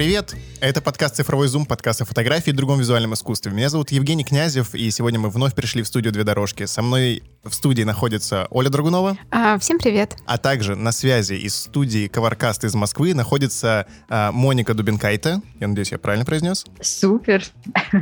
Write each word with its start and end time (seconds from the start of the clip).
привет! 0.00 0.34
Это 0.62 0.80
подкаст 0.80 1.16
«Цифровой 1.16 1.46
зум», 1.48 1.66
подкаст 1.66 2.00
о 2.00 2.06
фотографии 2.06 2.48
и 2.48 2.52
другом 2.54 2.78
визуальном 2.78 3.12
искусстве. 3.12 3.52
Меня 3.52 3.68
зовут 3.68 3.92
Евгений 3.92 4.24
Князев, 4.24 4.74
и 4.74 4.90
сегодня 4.90 5.20
мы 5.20 5.28
вновь 5.28 5.54
пришли 5.54 5.82
в 5.82 5.86
студию 5.86 6.10
«Две 6.10 6.24
дорожки». 6.24 6.64
Со 6.64 6.80
мной 6.80 7.22
в 7.44 7.54
студии 7.54 7.82
находится 7.82 8.46
Оля 8.50 8.68
Драгунова. 8.68 9.16
А, 9.30 9.58
всем 9.58 9.78
привет. 9.78 10.16
А 10.26 10.36
также 10.36 10.76
на 10.76 10.92
связи 10.92 11.34
из 11.34 11.54
студии 11.54 12.06
«Коваркаст» 12.06 12.64
из 12.64 12.74
Москвы 12.74 13.14
находится 13.14 13.86
а, 14.08 14.30
Моника 14.32 14.74
Дубинкайте. 14.74 15.40
Я 15.58 15.68
надеюсь, 15.68 15.90
я 15.92 15.98
правильно 15.98 16.26
произнес? 16.26 16.66
Супер. 16.80 17.44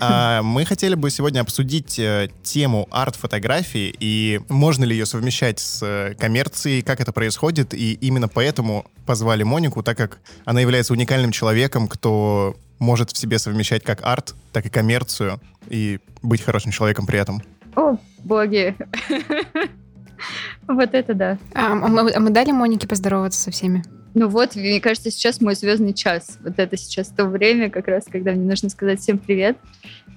А, 0.01 0.43
мы 0.43 0.65
хотели 0.65 0.95
бы 0.95 1.11
сегодня 1.11 1.41
обсудить 1.41 1.99
а, 2.01 2.29
тему 2.43 2.89
арт-фотографии 2.91 3.95
и 4.01 4.41
можно 4.49 4.85
ли 4.85 4.97
ее 4.97 5.07
совмещать 5.07 5.61
с 5.61 5.81
а, 5.83 6.15
коммерцией, 6.15 6.83
как 6.83 7.01
это 7.01 7.13
происходит, 7.13 7.75
и 7.75 7.93
именно 7.95 8.29
поэтому 8.29 8.87
позвали 9.07 9.45
Монику, 9.45 9.83
так 9.83 9.97
как 9.97 10.19
она 10.45 10.61
является 10.61 10.93
уникальным 10.93 11.31
человеком, 11.31 11.87
кто 11.87 12.57
может 12.81 13.11
в 13.13 13.17
себе 13.17 13.39
совмещать 13.39 13.85
как 13.85 14.03
арт, 14.03 14.35
так 14.53 14.67
и 14.67 14.69
коммерцию 14.69 15.41
и 15.69 16.01
быть 16.23 16.43
хорошим 16.43 16.73
человеком 16.73 17.07
при 17.07 17.19
этом. 17.19 17.43
О, 17.77 17.97
боги. 18.25 18.77
Вот 20.67 20.95
это 20.95 21.15
да. 21.15 21.39
А, 21.55 21.73
а 21.73 21.75
мы, 21.75 22.13
а 22.13 22.21
мы 22.21 22.31
дали 22.31 22.51
Монике 22.51 22.87
поздороваться 22.87 23.41
со 23.41 23.51
всеми? 23.51 23.85
Ну 24.15 24.29
вот, 24.29 24.57
мне 24.57 24.81
кажется, 24.81 25.11
сейчас 25.11 25.41
мой 25.41 25.55
звездный 25.55 25.93
час. 25.93 26.39
Вот 26.43 26.59
это 26.59 26.77
сейчас 26.77 27.09
то 27.09 27.25
время, 27.27 27.71
как 27.71 27.89
раз, 27.89 28.05
когда 28.11 28.33
мне 28.33 28.49
нужно 28.49 28.69
сказать 28.69 29.01
всем 29.01 29.19
привет. 29.19 29.57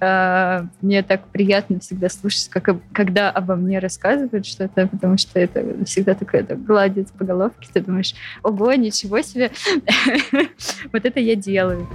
А, 0.00 0.66
мне 0.80 1.02
так 1.02 1.28
приятно 1.28 1.78
всегда 1.78 2.08
слушать, 2.08 2.48
как, 2.48 2.76
когда 2.92 3.30
обо 3.30 3.54
мне 3.54 3.78
рассказывают 3.78 4.44
что-то, 4.44 4.88
потому 4.88 5.18
что 5.18 5.38
это 5.38 5.84
всегда 5.84 6.14
такое 6.14 6.40
это 6.40 6.56
гладит 6.56 7.12
по 7.12 7.24
головке. 7.24 7.68
Ты 7.72 7.80
думаешь, 7.80 8.14
ого, 8.42 8.72
ничего 8.72 9.22
себе. 9.22 9.52
Вот 10.92 11.04
это 11.04 11.20
я 11.20 11.36
делаю. 11.36 11.86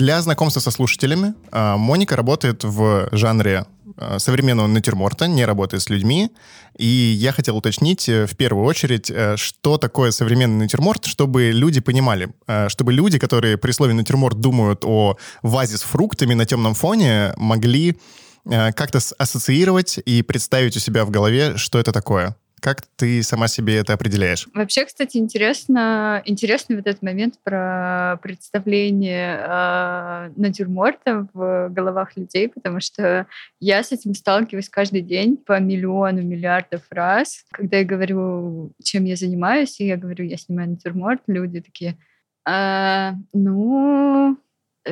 Для 0.00 0.22
знакомства 0.22 0.60
со 0.60 0.70
слушателями 0.70 1.34
а, 1.52 1.76
Моника 1.76 2.16
работает 2.16 2.64
в 2.64 3.10
жанре 3.12 3.66
а, 3.98 4.18
современного 4.18 4.66
натюрморта, 4.66 5.28
не 5.28 5.44
работает 5.44 5.82
с 5.82 5.90
людьми. 5.90 6.30
И 6.78 6.86
я 6.86 7.32
хотел 7.32 7.58
уточнить 7.58 8.08
э, 8.08 8.24
в 8.24 8.34
первую 8.34 8.64
очередь, 8.64 9.10
э, 9.10 9.36
что 9.36 9.76
такое 9.76 10.10
современный 10.10 10.64
натюрморт, 10.64 11.04
чтобы 11.04 11.50
люди 11.50 11.80
понимали, 11.80 12.30
э, 12.46 12.70
чтобы 12.70 12.94
люди, 12.94 13.18
которые 13.18 13.58
при 13.58 13.72
слове 13.72 13.92
натюрморт 13.92 14.40
думают 14.40 14.86
о 14.86 15.18
вазе 15.42 15.76
с 15.76 15.82
фруктами 15.82 16.32
на 16.32 16.46
темном 16.46 16.72
фоне, 16.72 17.34
могли 17.36 17.98
как-то 18.46 19.00
ассоциировать 19.18 19.98
и 20.06 20.22
представить 20.22 20.74
у 20.74 20.80
себя 20.80 21.04
в 21.04 21.10
голове, 21.10 21.58
что 21.58 21.78
это 21.78 21.92
такое. 21.92 22.36
Как 22.60 22.82
ты 22.96 23.22
сама 23.22 23.48
себе 23.48 23.76
это 23.76 23.92
определяешь? 23.92 24.48
Вообще, 24.54 24.84
кстати, 24.84 25.16
интересно, 25.16 26.22
интересный 26.24 26.76
вот 26.76 26.86
этот 26.86 27.02
момент 27.02 27.34
про 27.42 28.18
представление 28.22 29.38
э, 29.40 30.32
натюрморта 30.36 31.28
в 31.32 31.68
головах 31.70 32.16
людей, 32.16 32.48
потому 32.48 32.80
что 32.80 33.26
я 33.60 33.82
с 33.82 33.92
этим 33.92 34.14
сталкиваюсь 34.14 34.68
каждый 34.68 35.02
день 35.02 35.36
по 35.36 35.58
миллиону, 35.58 36.22
миллиардов 36.22 36.82
раз. 36.90 37.44
Когда 37.50 37.78
я 37.78 37.84
говорю, 37.84 38.72
чем 38.82 39.04
я 39.04 39.16
занимаюсь, 39.16 39.80
и 39.80 39.86
я 39.86 39.96
говорю, 39.96 40.24
я 40.24 40.36
снимаю 40.36 40.70
натюрморт, 40.70 41.22
люди 41.26 41.60
такие, 41.60 41.96
а, 42.44 43.14
ну, 43.32 44.36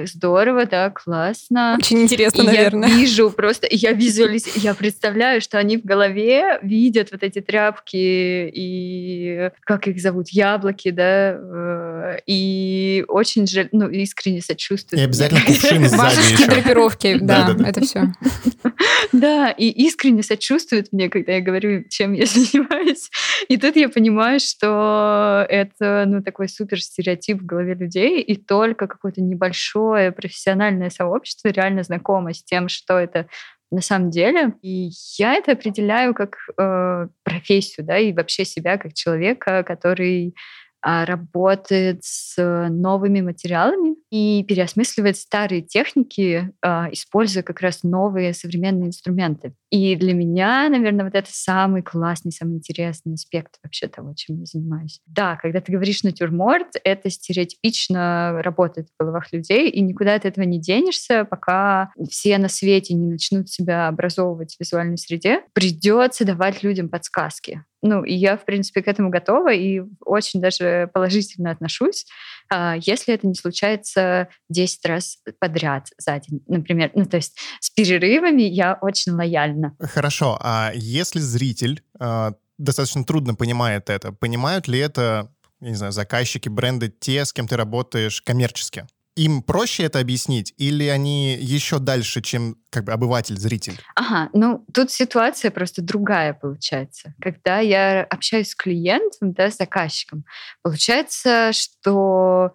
здорово, 0.06 0.66
да, 0.66 0.90
классно. 0.90 1.76
Очень 1.78 2.02
интересно, 2.02 2.42
и 2.42 2.46
наверное. 2.46 2.88
Я 2.88 2.94
вижу 2.96 3.30
просто, 3.30 3.66
я 3.70 3.92
визуализ, 3.92 4.56
я 4.56 4.74
представляю, 4.74 5.40
что 5.40 5.58
они 5.58 5.76
в 5.76 5.84
голове 5.84 6.58
видят 6.62 7.12
вот 7.12 7.22
эти 7.22 7.40
тряпки 7.40 7.96
и 7.96 9.50
как 9.64 9.88
их 9.88 10.00
зовут, 10.00 10.28
яблоки, 10.30 10.90
да, 10.90 11.36
э, 11.38 12.18
и 12.26 13.04
очень 13.08 13.46
жаль, 13.46 13.68
ну, 13.72 13.88
искренне 13.88 14.40
сочувствуют. 14.42 15.00
И 15.00 15.04
обязательно 15.04 15.40
кувшин 15.44 15.88
сзади 15.88 16.46
драпировки, 16.46 17.18
да, 17.20 17.56
это 17.64 17.80
все. 17.80 18.12
Да, 19.12 19.50
и 19.50 19.68
искренне 19.68 20.22
сочувствуют 20.22 20.92
мне, 20.92 21.08
когда 21.08 21.32
я 21.32 21.40
говорю, 21.40 21.84
чем 21.88 22.12
я 22.12 22.26
занимаюсь. 22.26 23.10
И 23.48 23.56
тут 23.56 23.76
я 23.76 23.88
понимаю, 23.88 24.38
что 24.40 25.46
это, 25.48 26.04
ну, 26.06 26.22
такой 26.22 26.48
супер 26.48 26.80
стереотип 26.80 27.40
в 27.40 27.46
голове 27.46 27.74
людей, 27.74 28.20
и 28.20 28.36
только 28.36 28.86
какой-то 28.86 29.20
небольшой 29.20 29.87
большое 29.88 30.12
профессиональное 30.12 30.90
сообщество 30.90 31.48
реально 31.48 31.82
знакомо 31.82 32.32
с 32.32 32.42
тем, 32.42 32.68
что 32.68 32.98
это 32.98 33.26
на 33.70 33.80
самом 33.80 34.10
деле. 34.10 34.54
И 34.62 34.90
я 35.18 35.34
это 35.34 35.52
определяю 35.52 36.14
как 36.14 36.36
э, 36.58 37.08
профессию, 37.22 37.86
да, 37.86 37.98
и 37.98 38.12
вообще 38.12 38.44
себя 38.44 38.78
как 38.78 38.94
человека, 38.94 39.62
который 39.62 40.34
работает 40.82 42.00
с 42.02 42.36
новыми 42.68 43.20
материалами 43.20 43.96
и 44.10 44.44
переосмысливает 44.44 45.16
старые 45.16 45.62
техники, 45.62 46.50
а, 46.62 46.88
используя 46.92 47.42
как 47.42 47.60
раз 47.60 47.82
новые 47.82 48.32
современные 48.32 48.88
инструменты. 48.88 49.54
И 49.70 49.96
для 49.96 50.14
меня, 50.14 50.68
наверное, 50.68 51.04
вот 51.04 51.14
это 51.14 51.28
самый 51.30 51.82
классный, 51.82 52.32
самый 52.32 52.56
интересный 52.56 53.14
аспект 53.14 53.56
вообще 53.62 53.88
того, 53.88 54.14
чем 54.14 54.38
я 54.38 54.46
занимаюсь. 54.46 55.00
Да, 55.06 55.36
когда 55.36 55.60
ты 55.60 55.72
говоришь 55.72 56.02
натюрморт, 56.02 56.68
это 56.84 57.10
стереотипично 57.10 58.40
работает 58.42 58.88
в 58.88 59.02
головах 59.02 59.32
людей, 59.32 59.68
и 59.68 59.80
никуда 59.80 60.14
от 60.14 60.24
этого 60.24 60.44
не 60.44 60.60
денешься, 60.60 61.24
пока 61.24 61.92
все 62.08 62.38
на 62.38 62.48
свете 62.48 62.94
не 62.94 63.10
начнут 63.10 63.50
себя 63.50 63.88
образовывать 63.88 64.54
в 64.54 64.60
визуальной 64.60 64.96
среде. 64.96 65.42
Придется 65.52 66.24
давать 66.24 66.62
людям 66.62 66.88
подсказки. 66.88 67.64
Ну, 67.82 68.04
я, 68.04 68.36
в 68.36 68.44
принципе, 68.44 68.82
к 68.82 68.88
этому 68.88 69.10
готова 69.10 69.52
и 69.52 69.82
очень 70.04 70.40
даже 70.40 70.90
положительно 70.92 71.50
отношусь, 71.50 72.06
а, 72.50 72.76
если 72.80 73.14
это 73.14 73.26
не 73.26 73.34
случается 73.34 74.28
10 74.48 74.84
раз 74.86 75.18
подряд 75.38 75.88
за 75.98 76.18
день, 76.18 76.42
например. 76.48 76.90
Ну, 76.94 77.04
то 77.04 77.16
есть 77.16 77.38
с 77.60 77.70
перерывами 77.70 78.42
я 78.42 78.78
очень 78.80 79.12
лояльна. 79.12 79.76
Хорошо, 79.80 80.38
а 80.40 80.72
если 80.74 81.20
зритель 81.20 81.82
а, 82.00 82.32
достаточно 82.58 83.04
трудно 83.04 83.34
понимает 83.34 83.90
это, 83.90 84.12
понимают 84.12 84.66
ли 84.66 84.78
это, 84.78 85.32
я 85.60 85.70
не 85.70 85.76
знаю, 85.76 85.92
заказчики, 85.92 86.48
бренды, 86.48 86.88
те, 86.88 87.24
с 87.24 87.32
кем 87.32 87.46
ты 87.46 87.56
работаешь 87.56 88.20
коммерчески? 88.22 88.86
Им 89.18 89.42
проще 89.42 89.82
это 89.82 89.98
объяснить, 89.98 90.54
или 90.58 90.84
они 90.84 91.34
еще 91.34 91.80
дальше, 91.80 92.22
чем 92.22 92.56
как 92.70 92.84
бы 92.84 92.92
обыватель, 92.92 93.36
зритель? 93.36 93.80
Ага, 93.96 94.30
ну 94.32 94.64
тут 94.72 94.92
ситуация 94.92 95.50
просто 95.50 95.82
другая 95.82 96.34
получается. 96.34 97.14
Когда 97.20 97.58
я 97.58 98.04
общаюсь 98.04 98.50
с 98.50 98.54
клиентом, 98.54 99.32
да, 99.32 99.50
с 99.50 99.56
заказчиком, 99.56 100.24
получается, 100.62 101.50
что 101.52 102.52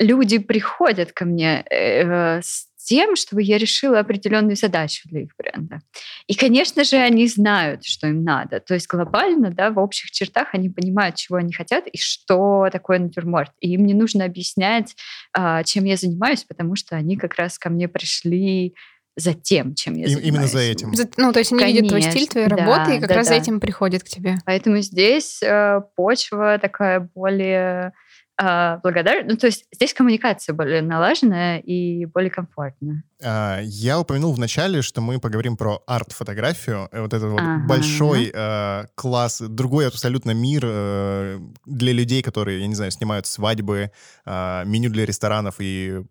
люди 0.00 0.38
приходят 0.38 1.12
ко 1.12 1.24
мне 1.24 1.64
э, 1.70 2.40
с 2.42 2.68
тем, 2.88 3.16
чтобы 3.16 3.42
я 3.42 3.58
решила 3.58 4.00
определенную 4.00 4.56
задачу 4.56 5.02
для 5.10 5.20
их 5.20 5.32
бренда. 5.36 5.80
И, 6.26 6.34
конечно 6.34 6.84
же, 6.84 6.96
они 6.96 7.26
знают, 7.26 7.84
что 7.84 8.06
им 8.06 8.24
надо. 8.24 8.60
То 8.60 8.72
есть 8.72 8.86
глобально, 8.86 9.50
да, 9.50 9.70
в 9.70 9.78
общих 9.78 10.10
чертах 10.10 10.54
они 10.54 10.70
понимают, 10.70 11.16
чего 11.16 11.36
они 11.36 11.52
хотят 11.52 11.86
и 11.86 11.98
что 11.98 12.68
такое 12.72 12.98
натюрморт. 12.98 13.52
И 13.60 13.72
им 13.74 13.84
не 13.84 13.92
нужно 13.92 14.24
объяснять, 14.24 14.96
а, 15.34 15.62
чем 15.64 15.84
я 15.84 15.96
занимаюсь, 15.96 16.44
потому 16.44 16.76
что 16.76 16.96
они 16.96 17.18
как 17.18 17.34
раз 17.34 17.58
ко 17.58 17.68
мне 17.68 17.88
пришли 17.88 18.74
за 19.16 19.34
тем, 19.34 19.74
чем 19.74 19.94
я 19.94 20.06
занимаюсь. 20.06 20.28
Именно 20.28 20.46
за 20.46 20.60
этим. 20.60 20.94
За, 20.94 21.08
ну, 21.18 21.32
то 21.32 21.40
есть 21.40 21.52
они 21.52 21.60
Конечно, 21.60 21.82
видят 21.82 21.88
твой 21.90 22.02
стиль, 22.02 22.28
твоей 22.28 22.48
да, 22.48 22.56
работы, 22.56 22.96
и 22.96 23.00
как 23.00 23.08
да, 23.10 23.14
раз 23.16 23.28
да. 23.28 23.34
за 23.34 23.40
этим 23.42 23.60
приходят 23.60 24.02
к 24.02 24.08
тебе. 24.08 24.36
Поэтому 24.46 24.80
здесь 24.80 25.42
э, 25.42 25.82
почва 25.94 26.58
такая 26.58 27.00
более 27.00 27.92
благодарен. 28.38 29.26
Ну, 29.26 29.36
то 29.36 29.46
есть 29.46 29.64
здесь 29.72 29.92
коммуникация 29.92 30.54
более 30.54 30.82
налаженная 30.82 31.58
и 31.58 32.04
более 32.06 32.30
комфортная. 32.30 33.02
А, 33.22 33.60
я 33.62 33.98
упомянул 33.98 34.32
в 34.32 34.38
начале, 34.38 34.82
что 34.82 35.00
мы 35.00 35.18
поговорим 35.18 35.56
про 35.56 35.82
арт-фотографию. 35.86 36.88
Вот 36.92 37.12
это 37.12 37.26
вот 37.26 37.40
ага. 37.40 37.66
большой 37.66 38.30
э, 38.32 38.84
класс, 38.94 39.40
другой 39.40 39.88
абсолютно 39.88 40.32
мир 40.32 40.62
э, 40.64 41.38
для 41.66 41.92
людей, 41.92 42.22
которые, 42.22 42.60
я 42.60 42.66
не 42.68 42.74
знаю, 42.74 42.92
снимают 42.92 43.26
свадьбы, 43.26 43.90
э, 44.24 44.62
меню 44.66 44.90
для 44.90 45.04
ресторанов 45.04 45.56
и 45.58 46.04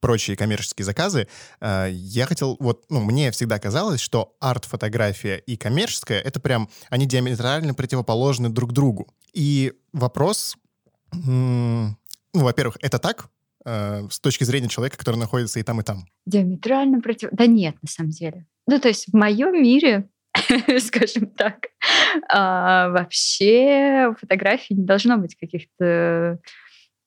прочие 0.00 0.38
коммерческие 0.38 0.86
заказы, 0.86 1.28
я 1.60 2.24
хотел, 2.24 2.56
вот, 2.60 2.86
ну, 2.88 3.00
мне 3.00 3.30
всегда 3.30 3.58
казалось, 3.58 4.00
что 4.00 4.34
арт-фотография 4.40 5.36
и 5.36 5.58
коммерческая, 5.58 6.18
это 6.18 6.40
прям, 6.40 6.70
они 6.88 7.04
диаметрально 7.04 7.74
противоположны 7.74 8.48
друг 8.48 8.72
другу. 8.72 9.06
И 9.34 9.74
вопрос, 9.92 10.56
ну, 11.12 11.94
во-первых, 12.32 12.78
это 12.80 12.98
так, 12.98 13.28
э, 13.64 14.06
с 14.10 14.20
точки 14.20 14.44
зрения 14.44 14.68
человека, 14.68 14.98
который 14.98 15.16
находится 15.16 15.58
и 15.58 15.62
там, 15.62 15.80
и 15.80 15.84
там? 15.84 16.06
Диаметрально 16.26 17.00
против... 17.00 17.30
Да 17.32 17.46
нет, 17.46 17.76
на 17.82 17.88
самом 17.88 18.10
деле. 18.10 18.46
Ну, 18.66 18.78
то 18.80 18.88
есть 18.88 19.06
в 19.08 19.16
моем 19.16 19.62
мире, 19.62 20.08
скажем 20.80 21.26
так, 21.26 21.68
а, 22.28 22.88
вообще 22.90 24.14
фотографии 24.18 24.74
не 24.74 24.84
должно 24.84 25.16
быть 25.16 25.36
каких-то 25.36 26.38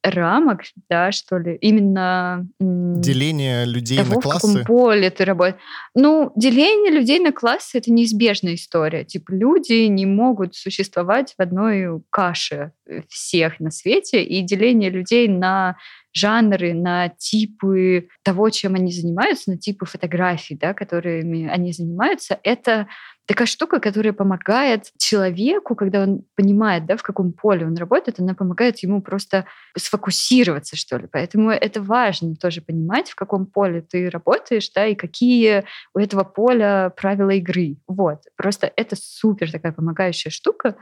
рамок, 0.03 0.61
да, 0.89 1.11
что 1.11 1.37
ли, 1.37 1.55
именно 1.59 2.47
деление 2.59 3.65
людей 3.65 3.97
того, 3.97 4.15
на 4.15 4.21
классы. 4.21 4.47
В 4.47 4.51
каком 4.51 4.65
поле 4.65 5.09
ты 5.09 5.25
работаешь. 5.25 5.61
Ну, 5.95 6.31
деление 6.35 6.91
людей 6.91 7.19
на 7.19 7.31
классы 7.31 7.77
это 7.77 7.91
неизбежная 7.91 8.55
история. 8.55 9.03
Типа 9.03 9.31
люди 9.31 9.87
не 9.87 10.05
могут 10.05 10.55
существовать 10.55 11.33
в 11.37 11.41
одной 11.41 12.01
каше 12.09 12.71
э, 12.87 13.01
всех 13.09 13.59
на 13.59 13.71
свете, 13.71 14.23
и 14.23 14.41
деление 14.41 14.89
людей 14.89 15.27
на 15.27 15.77
жанры, 16.13 16.73
на 16.73 17.09
типы 17.09 18.07
того, 18.23 18.49
чем 18.49 18.75
они 18.75 18.91
занимаются, 18.91 19.51
на 19.51 19.57
типы 19.57 19.85
фотографий, 19.85 20.55
да, 20.55 20.73
которыми 20.73 21.47
они 21.47 21.71
занимаются, 21.71 22.39
это 22.43 22.87
такая 23.29 23.45
штука, 23.45 23.79
которая 23.79 24.11
помогает 24.11 24.91
человеку, 24.97 25.75
когда 25.75 26.01
он 26.01 26.23
понимает, 26.35 26.87
да, 26.87 26.97
в 26.97 27.03
каком 27.03 27.31
поле 27.31 27.63
он 27.63 27.75
работает, 27.75 28.19
она 28.19 28.33
помогает 28.33 28.79
ему 28.79 29.03
просто 29.03 29.45
сфокусироваться, 29.77 30.75
что 30.75 30.97
ли. 30.97 31.05
Поэтому 31.05 31.51
это 31.51 31.79
важно 31.79 32.35
тоже 32.35 32.61
понимать, 32.61 33.11
в 33.11 33.15
каком 33.15 33.45
поле 33.45 33.81
ты 33.81 34.09
работаешь, 34.09 34.71
да, 34.71 34.87
и 34.87 34.95
какие 34.95 35.63
у 35.93 35.99
этого 35.99 36.23
поля 36.23 36.91
правила 36.97 37.29
игры. 37.29 37.77
Вот. 37.87 38.23
Просто 38.35 38.73
это 38.75 38.95
супер 38.99 39.51
такая 39.51 39.73
помогающая 39.73 40.31
штука. 40.31 40.75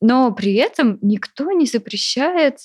Но 0.00 0.32
при 0.32 0.54
этом 0.54 0.98
никто 1.02 1.52
не 1.52 1.66
запрещает 1.66 2.60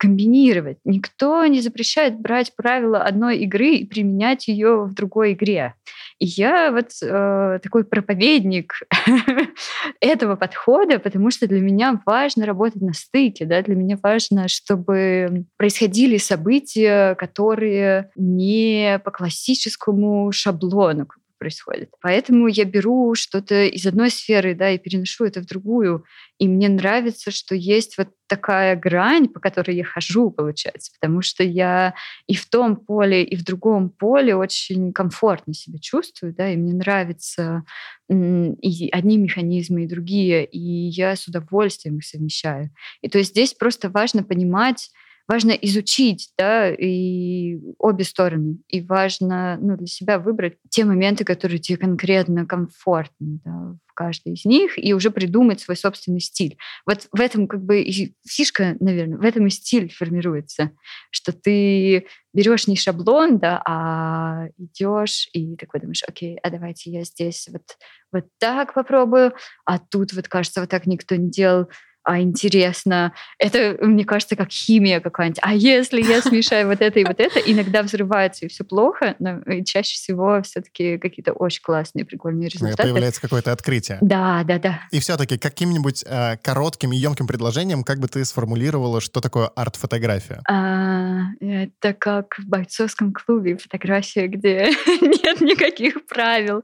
комбинировать. 0.00 0.78
Никто 0.84 1.44
не 1.44 1.60
запрещает 1.60 2.18
брать 2.18 2.56
правила 2.56 3.02
одной 3.02 3.36
игры 3.40 3.74
и 3.74 3.84
применять 3.84 4.48
ее 4.48 4.84
в 4.84 4.94
другой 4.94 5.34
игре. 5.34 5.74
И 6.18 6.24
я 6.24 6.72
вот 6.72 6.88
э, 7.02 7.58
такой 7.62 7.84
проповедник 7.84 8.80
этого 10.00 10.36
подхода, 10.36 11.00
потому 11.00 11.30
что 11.30 11.46
для 11.46 11.60
меня 11.60 12.00
важно 12.06 12.46
работать 12.46 12.80
на 12.80 12.94
стыке, 12.94 13.44
да, 13.44 13.60
для 13.60 13.74
меня 13.74 13.98
важно, 14.02 14.48
чтобы 14.48 15.44
происходили 15.58 16.16
события, 16.16 17.14
которые 17.16 18.10
не 18.16 19.02
по 19.04 19.10
классическому 19.10 20.32
шаблону, 20.32 21.08
происходит. 21.40 21.90
Поэтому 22.02 22.46
я 22.46 22.64
беру 22.64 23.14
что-то 23.14 23.64
из 23.64 23.86
одной 23.86 24.10
сферы, 24.10 24.54
да, 24.54 24.70
и 24.70 24.78
переношу 24.78 25.24
это 25.24 25.40
в 25.40 25.46
другую. 25.46 26.04
И 26.38 26.46
мне 26.46 26.68
нравится, 26.68 27.30
что 27.30 27.54
есть 27.54 27.96
вот 27.98 28.08
такая 28.28 28.76
грань, 28.76 29.26
по 29.26 29.40
которой 29.40 29.74
я 29.76 29.84
хожу, 29.84 30.30
получается, 30.30 30.92
потому 31.00 31.22
что 31.22 31.42
я 31.42 31.94
и 32.26 32.34
в 32.34 32.48
том 32.48 32.76
поле, 32.76 33.24
и 33.24 33.34
в 33.36 33.42
другом 33.42 33.88
поле 33.88 34.36
очень 34.36 34.92
комфортно 34.92 35.54
себя 35.54 35.78
чувствую, 35.80 36.34
да, 36.34 36.52
и 36.52 36.56
мне 36.56 36.74
нравятся 36.74 37.64
и 38.08 38.88
одни 38.92 39.16
механизмы, 39.16 39.84
и 39.84 39.88
другие, 39.88 40.44
и 40.44 40.58
я 40.58 41.16
с 41.16 41.26
удовольствием 41.26 41.98
их 41.98 42.04
совмещаю. 42.04 42.70
И 43.00 43.08
то 43.08 43.18
есть 43.18 43.30
здесь 43.30 43.54
просто 43.54 43.88
важно 43.88 44.22
понимать, 44.22 44.90
важно 45.30 45.52
изучить, 45.52 46.32
да, 46.36 46.74
и 46.74 47.60
обе 47.78 48.02
стороны. 48.02 48.58
И 48.66 48.80
важно 48.80 49.58
ну, 49.60 49.76
для 49.76 49.86
себя 49.86 50.18
выбрать 50.18 50.56
те 50.70 50.84
моменты, 50.84 51.22
которые 51.24 51.60
тебе 51.60 51.78
конкретно 51.78 52.46
комфортны, 52.46 53.38
да, 53.44 53.76
в 53.86 53.94
каждой 53.94 54.32
из 54.32 54.44
них, 54.44 54.72
и 54.76 54.92
уже 54.92 55.12
придумать 55.12 55.60
свой 55.60 55.76
собственный 55.76 56.18
стиль. 56.18 56.58
Вот 56.84 57.06
в 57.12 57.20
этом 57.20 57.46
как 57.46 57.62
бы 57.62 57.80
и 57.80 58.12
фишка, 58.28 58.76
наверное, 58.80 59.18
в 59.18 59.24
этом 59.24 59.46
и 59.46 59.50
стиль 59.50 59.92
формируется, 59.92 60.72
что 61.12 61.32
ты 61.32 62.08
берешь 62.32 62.66
не 62.66 62.74
шаблон, 62.74 63.38
да, 63.38 63.62
а 63.64 64.48
идешь 64.58 65.28
и 65.32 65.54
такой 65.54 65.78
думаешь, 65.78 66.02
окей, 66.08 66.38
а 66.42 66.50
давайте 66.50 66.90
я 66.90 67.04
здесь 67.04 67.48
вот, 67.52 67.78
вот 68.10 68.24
так 68.40 68.74
попробую, 68.74 69.32
а 69.64 69.78
тут 69.78 70.12
вот 70.12 70.26
кажется, 70.26 70.60
вот 70.60 70.70
так 70.70 70.86
никто 70.86 71.14
не 71.14 71.30
делал, 71.30 71.68
а 72.02 72.20
интересно. 72.20 73.12
Это, 73.38 73.76
мне 73.80 74.04
кажется, 74.04 74.36
как 74.36 74.50
химия 74.50 75.00
какая-нибудь. 75.00 75.40
А 75.42 75.54
если 75.54 76.02
я 76.02 76.22
смешаю 76.22 76.68
вот 76.68 76.80
это 76.80 76.98
и 76.98 77.04
вот 77.04 77.20
это, 77.20 77.38
иногда 77.40 77.82
взрывается 77.82 78.46
и 78.46 78.48
все 78.48 78.64
плохо, 78.64 79.16
но 79.18 79.40
чаще 79.64 79.94
всего 79.94 80.40
все-таки 80.42 80.98
какие-то 80.98 81.32
очень 81.32 81.62
классные, 81.62 82.04
прикольные 82.04 82.48
результаты. 82.48 82.82
Появляется 82.82 83.20
какое-то 83.20 83.52
открытие. 83.52 83.98
Да, 84.00 84.42
да, 84.44 84.58
да. 84.58 84.80
И 84.90 85.00
все-таки 85.00 85.38
каким-нибудь 85.38 86.04
э, 86.06 86.36
коротким 86.38 86.92
и 86.92 86.96
емким 86.96 87.26
предложением, 87.26 87.84
как 87.84 87.98
бы 87.98 88.08
ты 88.08 88.24
сформулировала, 88.24 89.00
что 89.00 89.20
такое 89.20 89.48
арт-фотография? 89.48 90.40
А, 90.48 91.24
это 91.40 91.92
как 91.92 92.38
в 92.38 92.46
бойцовском 92.46 93.12
клубе 93.12 93.56
фотография, 93.56 94.26
где 94.26 94.70
нет 95.00 95.40
никаких 95.40 96.06
правил. 96.06 96.62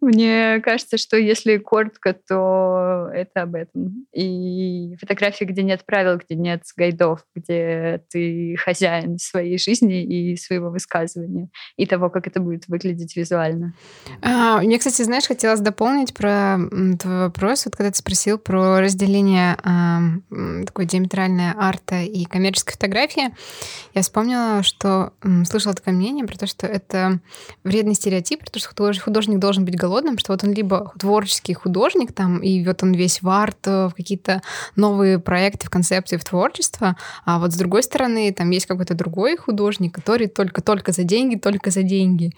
Мне 0.00 0.60
кажется, 0.60 0.98
что 0.98 1.16
если 1.16 1.58
коротко, 1.58 2.14
то 2.14 3.08
это 3.12 3.42
об 3.42 3.54
этом. 3.54 4.06
И 4.12 4.73
фотографии, 5.00 5.44
где 5.44 5.62
нет 5.62 5.84
правил, 5.86 6.18
где 6.18 6.34
нет 6.34 6.62
гайдов, 6.76 7.24
где 7.34 8.02
ты 8.10 8.56
хозяин 8.58 9.18
своей 9.18 9.58
жизни 9.58 10.02
и 10.02 10.36
своего 10.36 10.70
высказывания, 10.70 11.48
и 11.76 11.86
того, 11.86 12.10
как 12.10 12.26
это 12.26 12.40
будет 12.40 12.68
выглядеть 12.68 13.16
визуально. 13.16 13.74
А, 14.22 14.60
мне, 14.60 14.78
кстати, 14.78 15.02
знаешь, 15.02 15.26
хотелось 15.26 15.60
дополнить 15.60 16.14
про 16.14 16.58
твой 17.00 17.18
вопрос, 17.18 17.64
вот 17.66 17.76
когда 17.76 17.90
ты 17.90 17.98
спросил 17.98 18.38
про 18.38 18.80
разделение 18.80 19.56
а, 19.62 20.00
такой 20.66 20.86
диаметральной 20.86 21.52
арта 21.56 22.02
и 22.02 22.24
коммерческой 22.24 22.72
фотографии, 22.72 23.34
я 23.94 24.02
вспомнила, 24.02 24.62
что 24.62 25.12
м, 25.22 25.44
слышала 25.44 25.74
такое 25.74 25.94
мнение 25.94 26.26
про 26.26 26.36
то, 26.36 26.46
что 26.46 26.66
это 26.66 27.20
вредный 27.62 27.94
стереотип, 27.94 28.40
про 28.40 28.50
то, 28.50 28.58
что 28.58 28.92
художник 29.00 29.38
должен 29.38 29.64
быть 29.64 29.76
голодным, 29.76 30.18
что 30.18 30.32
вот 30.32 30.44
он 30.44 30.52
либо 30.52 30.92
творческий 30.98 31.54
художник, 31.54 32.12
там, 32.12 32.38
и 32.38 32.64
вот 32.66 32.82
он 32.82 32.92
весь 32.92 33.22
в 33.22 33.28
арт, 33.28 33.66
в 33.66 33.92
какие-то 33.96 34.42
новые 34.76 35.18
проекты 35.18 35.66
в 35.66 35.70
концепции, 35.70 36.16
в 36.16 36.24
творчество, 36.24 36.96
а 37.24 37.38
вот 37.38 37.52
с 37.52 37.56
другой 37.56 37.82
стороны 37.82 38.32
там 38.32 38.50
есть 38.50 38.66
какой-то 38.66 38.94
другой 38.94 39.36
художник, 39.36 39.94
который 39.94 40.26
только-только 40.28 40.92
за 40.92 41.04
деньги, 41.04 41.36
только 41.36 41.70
за 41.70 41.82
деньги. 41.82 42.32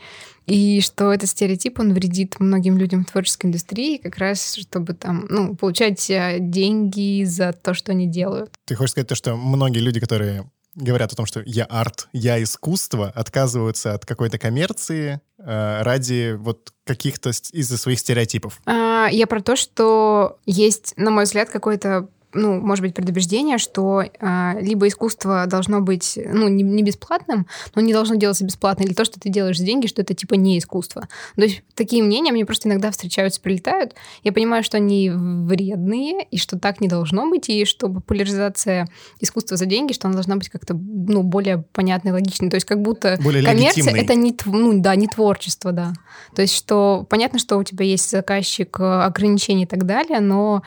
И 0.47 0.81
что 0.81 1.13
этот 1.13 1.29
стереотип, 1.29 1.81
он 1.81 1.93
вредит 1.93 2.39
многим 2.39 2.79
людям 2.79 3.05
в 3.05 3.11
творческой 3.11 3.47
индустрии, 3.47 3.99
как 3.99 4.17
раз 4.19 4.55
чтобы 4.55 4.95
там, 4.95 5.27
ну, 5.29 5.57
получать 5.57 6.09
э, 6.09 6.39
деньги 6.41 7.25
за 7.25 7.53
то, 7.53 7.75
что 7.75 7.93
они 7.93 8.07
делают. 8.07 8.51
Ты 8.65 8.77
хочешь 8.77 8.93
сказать 8.93 9.09
то, 9.09 9.17
что 9.17 9.37
многие 9.37 9.81
люди, 9.81 9.99
которые 9.99 10.49
говорят 10.77 11.13
о 11.13 11.17
том, 11.17 11.27
что 11.27 11.43
я 11.45 11.65
арт, 11.65 12.09
я 12.13 12.43
искусство, 12.43 13.11
отказываются 13.15 13.95
от 13.95 14.07
какой-то 14.07 14.39
коммерции 14.39 15.21
э, 15.39 15.83
ради 15.83 16.35
вот 16.37 16.73
каких-то 16.85 17.31
из-за 17.31 17.79
своих 17.79 17.99
стереотипов. 17.99 18.61
А, 18.67 19.09
я 19.11 19.27
про 19.27 19.41
то, 19.41 19.57
что 19.57 20.39
есть, 20.45 20.93
на 20.97 21.11
мой 21.11 21.25
взгляд, 21.25 21.51
какой-то 21.51 22.09
ну, 22.37 22.61
может 22.61 22.83
быть, 22.83 22.95
предубеждение, 22.95 23.59
что 23.59 24.03
э, 24.03 24.61
либо 24.61 24.87
искусство 24.89 25.47
должно 25.47 25.81
быть, 25.81 26.19
ну, 26.25 26.49
не, 26.49 26.63
не 26.63 26.83
бесплатным, 26.83 27.47
но 27.75 27.83
не 27.83 27.93
должно 27.93 28.17
делаться 28.17 28.45
бесплатно, 28.45 28.85
или 28.85 28.93
то, 28.93 29.05
что 29.05 29.19
ты 29.19 29.29
делаешь 29.29 29.59
за 29.59 29.65
деньги, 29.65 29.87
что 29.87 30.03
это 30.03 30.15
типа 30.15 30.35
не 30.35 30.59
искусство. 30.59 31.09
То 31.35 31.43
есть 31.43 31.63
такие 31.75 32.03
мнения 32.03 32.33
мне 32.33 32.45
просто 32.45 32.69
иногда 32.69 32.91
встречаются, 32.91 33.41
прилетают. 33.41 33.95
Я 34.23 34.33
понимаю, 34.33 34.63
что 34.63 34.77
они 34.77 35.11
вредные, 35.11 36.25
и 36.31 36.39
что 36.39 36.59
так 36.59 36.81
не 36.81 36.89
должно 36.89 37.29
быть, 37.29 37.49
и 37.49 37.65
что 37.65 37.89
популяризация 37.89 38.89
искусства 39.21 39.57
за 39.57 39.67
деньги, 39.67 39.93
что 39.93 40.09
она 40.09 40.15
должна 40.15 40.37
быть 40.37 40.49
как-то, 40.49 40.75
ну, 40.75 41.23
более 41.23 41.65
понятной, 41.73 42.13
логичной. 42.13 42.51
То 42.51 42.57
есть 42.57 42.67
как 42.67 42.83
будто 42.83 43.19
более 43.23 43.43
коммерция 43.43 43.93
легитимной. 43.93 44.05
это 44.05 44.15
не, 44.15 44.37
ну, 44.47 44.81
да, 44.81 44.95
не 44.95 45.09
творчество, 45.09 45.73
да. 45.73 45.93
То 46.35 46.43
есть 46.43 46.55
что 46.55 47.07
понятно, 47.09 47.39
что 47.39 47.57
у 47.57 47.65
тебя 47.65 47.85
есть 47.85 48.11
заказчик, 48.11 48.79
ограничения 48.81 49.65
и 49.65 49.67
так 49.67 49.85
далее, 49.85 50.21
но 50.21 50.63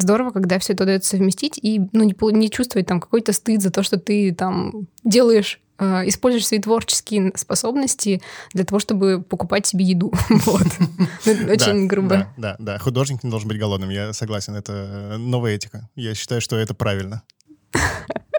здорово, 0.00 0.30
когда 0.30 0.58
все 0.58 0.72
это 0.72 0.84
удается 0.84 1.10
совместить 1.10 1.58
и 1.62 1.80
ну, 1.92 2.04
не, 2.04 2.14
не 2.32 2.50
чувствовать 2.50 2.86
там 2.86 3.00
какой-то 3.00 3.32
стыд 3.32 3.62
за 3.62 3.70
то, 3.70 3.82
что 3.82 3.98
ты 3.98 4.34
там 4.34 4.86
делаешь 5.04 5.60
э, 5.78 6.08
используешь 6.08 6.46
свои 6.46 6.60
творческие 6.60 7.32
способности 7.36 8.20
для 8.52 8.64
того, 8.64 8.78
чтобы 8.78 9.22
покупать 9.22 9.66
себе 9.66 9.84
еду. 9.84 10.12
Вот. 10.28 10.66
Ну, 10.78 11.52
очень 11.52 11.86
грубо. 11.86 12.32
Да, 12.36 12.56
да, 12.58 12.78
Художник 12.78 13.22
не 13.22 13.30
должен 13.30 13.48
быть 13.48 13.58
голодным, 13.58 13.90
я 13.90 14.12
согласен. 14.12 14.54
Это 14.54 15.16
новая 15.18 15.54
этика. 15.54 15.88
Я 15.96 16.14
считаю, 16.14 16.40
что 16.40 16.56
это 16.56 16.74
правильно. 16.74 17.22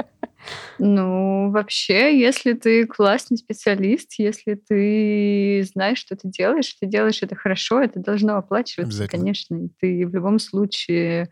Ну, 0.84 1.52
вообще, 1.52 2.20
если 2.20 2.54
ты 2.54 2.88
классный 2.88 3.38
специалист, 3.38 4.14
если 4.18 4.56
ты 4.56 5.64
знаешь, 5.72 6.00
что 6.00 6.16
ты 6.16 6.28
делаешь, 6.28 6.74
ты 6.80 6.88
делаешь 6.88 7.22
это 7.22 7.36
хорошо, 7.36 7.84
это 7.84 8.00
должно 8.00 8.38
оплачиваться, 8.38 9.04
конечно. 9.06 9.64
И 9.64 9.70
ты 9.80 10.08
в 10.08 10.14
любом 10.16 10.40
случае 10.40 11.30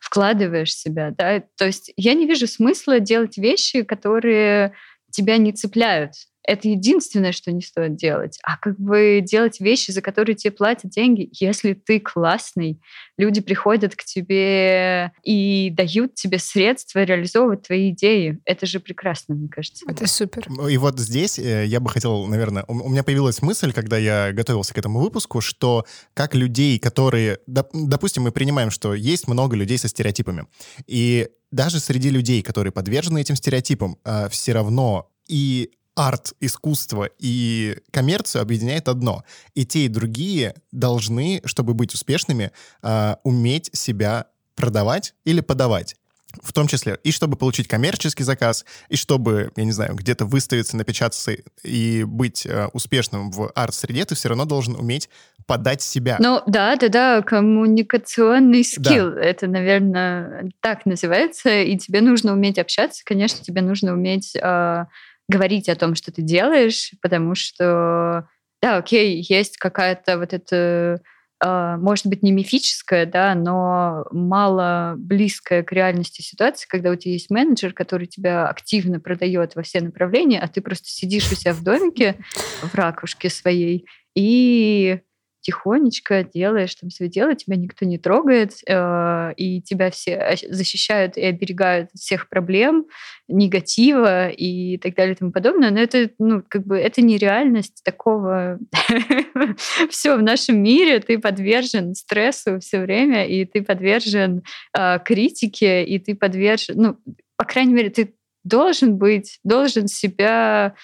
вкладываешь 0.00 0.74
себя, 0.74 1.12
да. 1.16 1.40
То 1.56 1.66
есть 1.66 1.92
я 1.96 2.14
не 2.14 2.26
вижу 2.26 2.48
смысла 2.48 2.98
делать 2.98 3.38
вещи, 3.38 3.84
которые 3.84 4.72
тебя 5.12 5.36
не 5.36 5.52
цепляют. 5.52 6.14
Это 6.42 6.68
единственное, 6.68 7.32
что 7.32 7.52
не 7.52 7.62
стоит 7.62 7.96
делать. 7.96 8.38
А 8.42 8.56
как 8.56 8.78
бы 8.78 9.22
делать 9.24 9.60
вещи, 9.60 9.90
за 9.90 10.02
которые 10.02 10.36
тебе 10.36 10.52
платят 10.52 10.90
деньги, 10.90 11.28
если 11.32 11.74
ты 11.74 12.00
классный, 12.00 12.80
люди 13.18 13.40
приходят 13.40 13.94
к 13.94 14.04
тебе 14.04 15.12
и 15.22 15.70
дают 15.70 16.14
тебе 16.14 16.38
средства 16.38 17.02
реализовывать 17.02 17.62
твои 17.62 17.90
идеи. 17.90 18.38
Это 18.44 18.66
же 18.66 18.80
прекрасно, 18.80 19.34
мне 19.34 19.48
кажется. 19.48 19.84
Это 19.88 20.06
супер. 20.06 20.48
И 20.68 20.76
вот 20.76 20.98
здесь 20.98 21.38
э, 21.38 21.66
я 21.66 21.80
бы 21.80 21.90
хотел, 21.90 22.26
наверное, 22.26 22.64
у 22.68 22.88
меня 22.88 23.02
появилась 23.02 23.42
мысль, 23.42 23.72
когда 23.72 23.98
я 23.98 24.32
готовился 24.32 24.74
к 24.74 24.78
этому 24.78 25.00
выпуску, 25.00 25.40
что 25.40 25.84
как 26.14 26.34
людей, 26.34 26.78
которые, 26.78 27.38
допустим, 27.46 28.24
мы 28.24 28.32
принимаем, 28.32 28.70
что 28.70 28.94
есть 28.94 29.28
много 29.28 29.56
людей 29.56 29.78
со 29.78 29.88
стереотипами, 29.88 30.46
и 30.86 31.28
даже 31.50 31.80
среди 31.80 32.10
людей, 32.10 32.42
которые 32.42 32.72
подвержены 32.72 33.20
этим 33.20 33.36
стереотипам, 33.36 33.98
э, 34.04 34.28
все 34.30 34.52
равно 34.52 35.10
и 35.28 35.70
арт, 35.94 36.34
искусство 36.40 37.08
и 37.18 37.76
коммерцию 37.90 38.42
объединяет 38.42 38.88
одно. 38.88 39.24
И 39.54 39.66
те, 39.66 39.86
и 39.86 39.88
другие 39.88 40.54
должны, 40.72 41.42
чтобы 41.44 41.74
быть 41.74 41.94
успешными, 41.94 42.52
э, 42.82 43.16
уметь 43.22 43.70
себя 43.72 44.26
продавать 44.54 45.14
или 45.24 45.40
подавать. 45.40 45.96
В 46.42 46.52
том 46.52 46.68
числе 46.68 46.96
и 47.02 47.10
чтобы 47.10 47.36
получить 47.36 47.66
коммерческий 47.66 48.22
заказ, 48.22 48.64
и 48.88 48.94
чтобы, 48.94 49.50
я 49.56 49.64
не 49.64 49.72
знаю, 49.72 49.96
где-то 49.96 50.26
выставиться, 50.26 50.76
напечататься 50.76 51.32
и 51.64 52.04
быть 52.04 52.46
э, 52.46 52.68
успешным 52.72 53.32
в 53.32 53.50
арт-среде, 53.54 54.04
ты 54.04 54.14
все 54.14 54.28
равно 54.28 54.44
должен 54.44 54.76
уметь 54.76 55.08
подать 55.46 55.82
себя. 55.82 56.16
Ну 56.20 56.40
да, 56.46 56.76
да, 56.76 56.88
да, 56.88 57.22
коммуникационный 57.22 58.62
скилл, 58.62 59.10
да. 59.10 59.20
это, 59.20 59.48
наверное, 59.48 60.52
так 60.60 60.86
называется, 60.86 61.62
и 61.62 61.76
тебе 61.76 62.00
нужно 62.00 62.32
уметь 62.32 62.58
общаться, 62.58 63.02
конечно, 63.04 63.42
тебе 63.42 63.60
нужно 63.60 63.92
уметь 63.92 64.36
э, 64.36 64.84
говорить 65.30 65.68
о 65.68 65.76
том, 65.76 65.94
что 65.94 66.12
ты 66.12 66.22
делаешь, 66.22 66.92
потому 67.00 67.34
что, 67.34 68.28
да, 68.60 68.76
окей, 68.76 69.24
есть 69.26 69.56
какая-то 69.56 70.18
вот 70.18 70.32
эта 70.32 71.00
а, 71.42 71.78
может 71.78 72.06
быть, 72.06 72.22
не 72.22 72.32
мифическая, 72.32 73.06
да, 73.06 73.34
но 73.34 74.04
мало 74.10 74.94
близкая 74.98 75.62
к 75.62 75.72
реальности 75.72 76.20
ситуация, 76.20 76.68
когда 76.68 76.90
у 76.90 76.96
тебя 76.96 77.12
есть 77.14 77.30
менеджер, 77.30 77.72
который 77.72 78.06
тебя 78.06 78.46
активно 78.46 79.00
продает 79.00 79.56
во 79.56 79.62
все 79.62 79.80
направления, 79.80 80.38
а 80.38 80.48
ты 80.48 80.60
просто 80.60 80.88
сидишь 80.88 81.32
у 81.32 81.34
себя 81.34 81.54
в 81.54 81.62
домике 81.62 82.16
в 82.62 82.74
ракушке 82.74 83.30
своей 83.30 83.86
и 84.14 85.00
тихонечко 85.40 86.24
делаешь 86.24 86.74
там 86.74 86.90
свое 86.90 87.10
дело, 87.10 87.34
тебя 87.34 87.56
никто 87.56 87.84
не 87.84 87.98
трогает, 87.98 88.52
э, 88.66 89.32
и 89.36 89.62
тебя 89.62 89.90
все 89.90 90.36
защищают 90.48 91.16
и 91.16 91.22
оберегают 91.22 91.90
от 91.92 92.00
всех 92.00 92.28
проблем, 92.28 92.86
негатива 93.28 94.28
и 94.28 94.78
так 94.78 94.94
далее 94.94 95.14
и 95.14 95.18
тому 95.18 95.32
подобное. 95.32 95.70
Но 95.70 95.80
это, 95.80 96.10
ну, 96.18 96.42
как 96.48 96.66
бы, 96.66 96.78
это 96.78 97.02
нереальность 97.02 97.82
такого. 97.84 98.58
все 99.90 100.16
в 100.16 100.22
нашем 100.22 100.62
мире, 100.62 101.00
ты 101.00 101.18
подвержен 101.18 101.94
стрессу 101.94 102.60
все 102.60 102.80
время, 102.80 103.26
и 103.26 103.44
ты 103.44 103.62
подвержен 103.62 104.42
э, 104.76 104.98
критике, 105.04 105.84
и 105.84 105.98
ты 105.98 106.14
подвержен, 106.14 106.76
ну, 106.76 106.96
по 107.36 107.44
крайней 107.44 107.74
мере, 107.74 107.90
ты 107.90 108.14
должен 108.44 108.96
быть, 108.96 109.38
должен 109.44 109.86
себя 109.86 110.74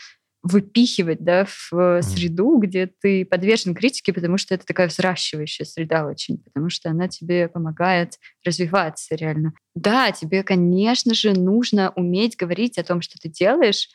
выпихивать 0.47 1.25
да, 1.25 1.45
в 1.45 2.03
среду, 2.03 2.59
где 2.59 2.87
ты 2.87 3.25
подвержен 3.25 3.75
критике, 3.75 4.13
потому 4.13 4.39
что 4.39 4.55
это 4.55 4.65
такая 4.65 4.87
взращивающая 4.89 5.67
среда 5.67 6.07
очень, 6.07 6.39
потому 6.39 6.71
что 6.71 6.91
она 6.91 7.09
тебе 7.09 7.49
помогает 7.49 8.15
развиваться 8.45 9.17
реально. 9.17 9.55
Да, 9.75 10.13
тебе, 10.13 10.45
конечно 10.45 11.15
же, 11.15 11.33
нужно 11.33 11.93
уметь 11.97 12.37
говорить 12.37 12.79
о 12.79 12.85
том, 12.85 13.03
что 13.03 13.19
ты 13.19 13.29
делаешь, 13.29 13.89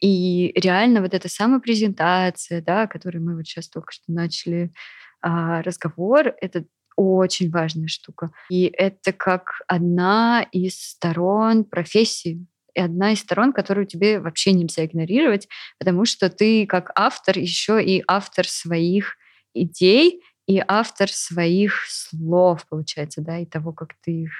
и 0.00 0.52
реально 0.56 1.02
вот 1.02 1.12
эта 1.12 1.28
самопрезентация, 1.28 2.62
да, 2.62 2.82
о 2.82 2.88
которой 2.88 3.18
мы 3.18 3.36
вот 3.36 3.46
сейчас 3.46 3.68
только 3.68 3.92
что 3.92 4.04
начали 4.10 4.72
а, 5.20 5.60
разговор, 5.62 6.34
это 6.40 6.64
очень 6.96 7.50
важная 7.50 7.88
штука. 7.88 8.30
И 8.50 8.64
это 8.64 9.12
как 9.12 9.62
одна 9.68 10.46
из 10.50 10.80
сторон 10.80 11.64
профессии 11.64 12.46
и 12.80 12.84
одна 12.84 13.12
из 13.12 13.20
сторон, 13.20 13.52
которую 13.52 13.86
тебе 13.86 14.20
вообще 14.20 14.52
нельзя 14.52 14.84
игнорировать, 14.84 15.48
потому 15.78 16.04
что 16.04 16.30
ты 16.30 16.66
как 16.66 16.90
автор 16.94 17.38
еще 17.38 17.82
и 17.82 18.02
автор 18.06 18.48
своих 18.48 19.16
идей 19.54 20.22
и 20.46 20.62
автор 20.66 21.08
своих 21.08 21.84
слов, 21.86 22.66
получается, 22.68 23.20
да, 23.20 23.38
и 23.38 23.46
того, 23.46 23.72
как 23.72 23.90
ты 24.02 24.22
их 24.22 24.32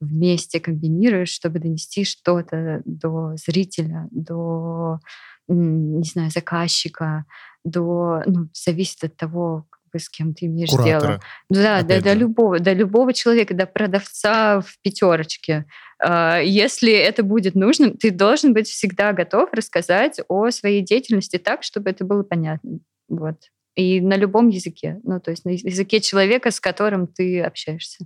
вместе 0.00 0.58
комбинируешь, 0.58 1.28
чтобы 1.28 1.60
донести 1.60 2.04
что-то 2.04 2.82
до 2.84 3.36
зрителя, 3.36 4.08
до, 4.10 4.98
не 5.46 6.04
знаю, 6.04 6.30
заказчика, 6.30 7.26
до, 7.64 8.22
ну, 8.26 8.48
зависит 8.52 9.04
от 9.04 9.16
того, 9.16 9.66
с 9.94 10.08
кем 10.08 10.34
ты 10.34 10.46
имеешь 10.46 10.70
Куратора. 10.70 11.00
дело. 11.00 11.20
Да, 11.50 11.82
да, 11.82 12.00
до 12.00 12.14
любого, 12.14 12.58
до 12.58 12.72
любого 12.72 13.12
человека, 13.12 13.54
до 13.54 13.66
продавца 13.66 14.60
в 14.60 14.78
пятерочке. 14.82 15.66
А, 16.02 16.40
если 16.40 16.92
это 16.92 17.22
будет 17.22 17.54
нужно, 17.54 17.92
ты 17.92 18.10
должен 18.10 18.52
быть 18.52 18.68
всегда 18.68 19.12
готов 19.12 19.52
рассказать 19.52 20.20
о 20.28 20.50
своей 20.50 20.82
деятельности 20.82 21.38
так, 21.38 21.62
чтобы 21.62 21.90
это 21.90 22.04
было 22.04 22.24
понятно. 22.24 22.80
Вот. 23.08 23.36
И 23.76 24.00
на 24.00 24.16
любом 24.16 24.48
языке. 24.48 25.00
Ну, 25.04 25.20
то 25.20 25.30
есть 25.30 25.44
на 25.44 25.50
языке 25.50 26.00
человека, 26.00 26.50
с 26.50 26.60
которым 26.60 27.06
ты 27.06 27.40
общаешься. 27.40 28.04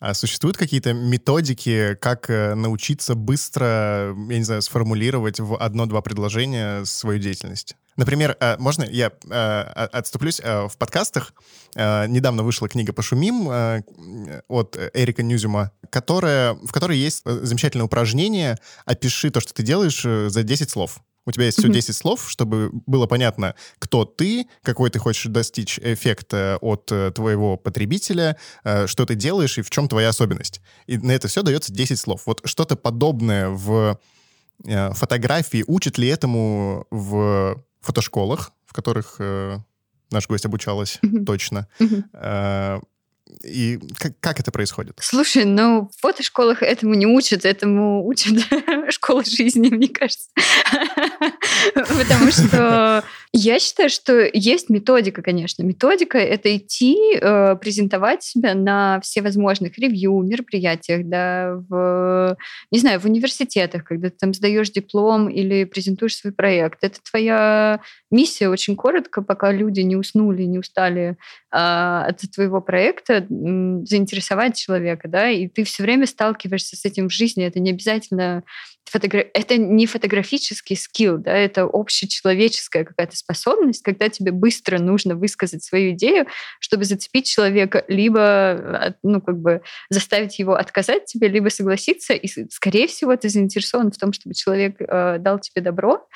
А 0.00 0.12
существуют 0.12 0.56
какие-то 0.56 0.92
методики, 0.92 1.96
как 2.00 2.28
э, 2.28 2.54
научиться 2.54 3.14
быстро, 3.14 4.14
я 4.28 4.38
не 4.38 4.42
знаю, 4.42 4.60
сформулировать 4.62 5.38
в 5.40 5.56
одно-два 5.56 6.02
предложения 6.02 6.84
свою 6.84 7.18
деятельность? 7.18 7.76
Например, 7.96 8.36
э, 8.40 8.56
можно 8.58 8.82
я 8.82 9.12
э, 9.30 9.60
отступлюсь? 9.92 10.40
В 10.40 10.72
подкастах 10.78 11.32
недавно 11.76 12.44
вышла 12.44 12.68
книга 12.68 12.92
«Пошумим» 12.92 13.82
от 14.48 14.78
Эрика 14.94 15.24
Ньюзюма, 15.24 15.72
которая, 15.90 16.54
в 16.54 16.70
которой 16.70 16.96
есть 16.96 17.22
замечательное 17.24 17.86
упражнение 17.86 18.58
«Опиши 18.84 19.30
то, 19.30 19.40
что 19.40 19.52
ты 19.54 19.64
делаешь 19.64 20.02
за 20.02 20.42
10 20.42 20.70
слов». 20.70 21.00
У 21.26 21.32
тебя 21.32 21.46
есть 21.46 21.58
всего 21.58 21.72
10 21.72 21.96
слов, 21.96 22.30
чтобы 22.30 22.70
было 22.86 23.06
понятно, 23.06 23.54
кто 23.78 24.04
ты, 24.04 24.46
какой 24.62 24.90
ты 24.90 24.98
хочешь 24.98 25.24
достичь 25.26 25.78
эффект 25.78 26.34
от 26.34 26.92
э, 26.92 27.12
твоего 27.12 27.56
потребителя, 27.56 28.36
э, 28.62 28.86
что 28.86 29.06
ты 29.06 29.14
делаешь 29.14 29.56
и 29.56 29.62
в 29.62 29.70
чем 29.70 29.88
твоя 29.88 30.10
особенность. 30.10 30.60
И 30.86 30.98
на 30.98 31.12
это 31.12 31.28
все 31.28 31.42
дается 31.42 31.72
10 31.72 31.98
слов. 31.98 32.22
Вот 32.26 32.42
что-то 32.44 32.76
подобное 32.76 33.48
в 33.48 33.98
э, 34.64 34.92
фотографии 34.92 35.64
учат 35.66 35.96
ли 35.96 36.08
этому 36.08 36.86
в 36.90 37.64
фотошколах, 37.80 38.52
в 38.66 38.72
которых 38.72 39.18
наш 40.10 40.28
гость 40.28 40.46
обучалась 40.46 41.00
точно. 41.26 41.68
И 43.42 43.80
как, 43.98 44.12
как 44.20 44.40
это 44.40 44.52
происходит? 44.52 44.98
Слушай, 45.00 45.44
ну 45.44 45.90
в 45.96 46.00
фотошколах 46.00 46.62
этому 46.62 46.94
не 46.94 47.06
учат, 47.06 47.44
этому 47.44 48.06
учат 48.06 48.34
школы 48.90 49.24
жизни, 49.24 49.68
мне 49.68 49.88
кажется. 49.88 50.28
Потому 51.74 52.30
что 52.30 53.02
я 53.36 53.58
считаю, 53.58 53.90
что 53.90 54.30
есть 54.32 54.70
методика, 54.70 55.20
конечно. 55.20 55.64
Методика— 55.64 56.18
это 56.20 56.56
идти, 56.56 56.96
э, 57.20 57.56
презентовать 57.56 58.22
себя 58.22 58.54
на 58.54 59.00
всевозможных 59.00 59.76
ревью, 59.76 60.22
мероприятиях, 60.22 61.04
да, 61.08 61.56
в, 61.68 62.36
не 62.70 62.78
знаю, 62.78 63.00
в 63.00 63.06
университетах, 63.06 63.82
когда 63.82 64.10
ты 64.10 64.16
там 64.20 64.34
сдаешь 64.34 64.70
диплом 64.70 65.28
или 65.28 65.64
презентуешь 65.64 66.16
свой 66.16 66.32
проект. 66.32 66.84
Это 66.84 67.00
твоя 67.10 67.80
миссия 68.12 68.48
очень 68.48 68.76
коротко, 68.76 69.20
пока 69.20 69.50
люди 69.50 69.80
не 69.80 69.96
уснули, 69.96 70.44
не 70.44 70.60
устали 70.60 71.16
э, 71.50 71.56
от 71.56 72.20
твоего 72.32 72.60
проекта, 72.60 73.26
заинтересовать 73.28 74.56
человека, 74.56 75.08
да, 75.08 75.28
и 75.28 75.48
ты 75.48 75.64
все 75.64 75.82
время 75.82 76.06
сталкиваешься 76.06 76.76
с 76.76 76.84
этим 76.84 77.08
в 77.08 77.12
жизни. 77.12 77.44
Это 77.44 77.58
не 77.58 77.70
обязательно 77.70 78.44
фотогра... 78.84 79.24
это 79.34 79.56
не 79.56 79.86
фотографический 79.86 80.76
скилл, 80.76 81.18
да, 81.18 81.32
это 81.32 81.64
общечеловеческая 81.64 82.84
какая-то 82.84 83.16
способность, 83.16 83.82
когда 83.82 84.08
тебе 84.08 84.32
быстро 84.32 84.78
нужно 84.78 85.14
высказать 85.14 85.62
свою 85.62 85.92
идею, 85.92 86.26
чтобы 86.60 86.84
зацепить 86.84 87.26
человека, 87.26 87.84
либо 87.88 88.20
а, 88.20 88.94
ну, 89.02 89.20
как 89.20 89.38
бы 89.38 89.62
заставить 89.90 90.38
его 90.38 90.54
отказать 90.54 91.06
тебе, 91.06 91.28
либо 91.28 91.48
согласиться. 91.48 92.14
И, 92.14 92.28
скорее 92.50 92.86
всего, 92.86 93.16
ты 93.16 93.28
заинтересован 93.28 93.90
в 93.90 93.98
том, 93.98 94.12
чтобы 94.12 94.34
человек 94.34 94.76
э, 94.80 95.18
дал 95.18 95.38
тебе 95.38 95.62
добро. 95.62 96.06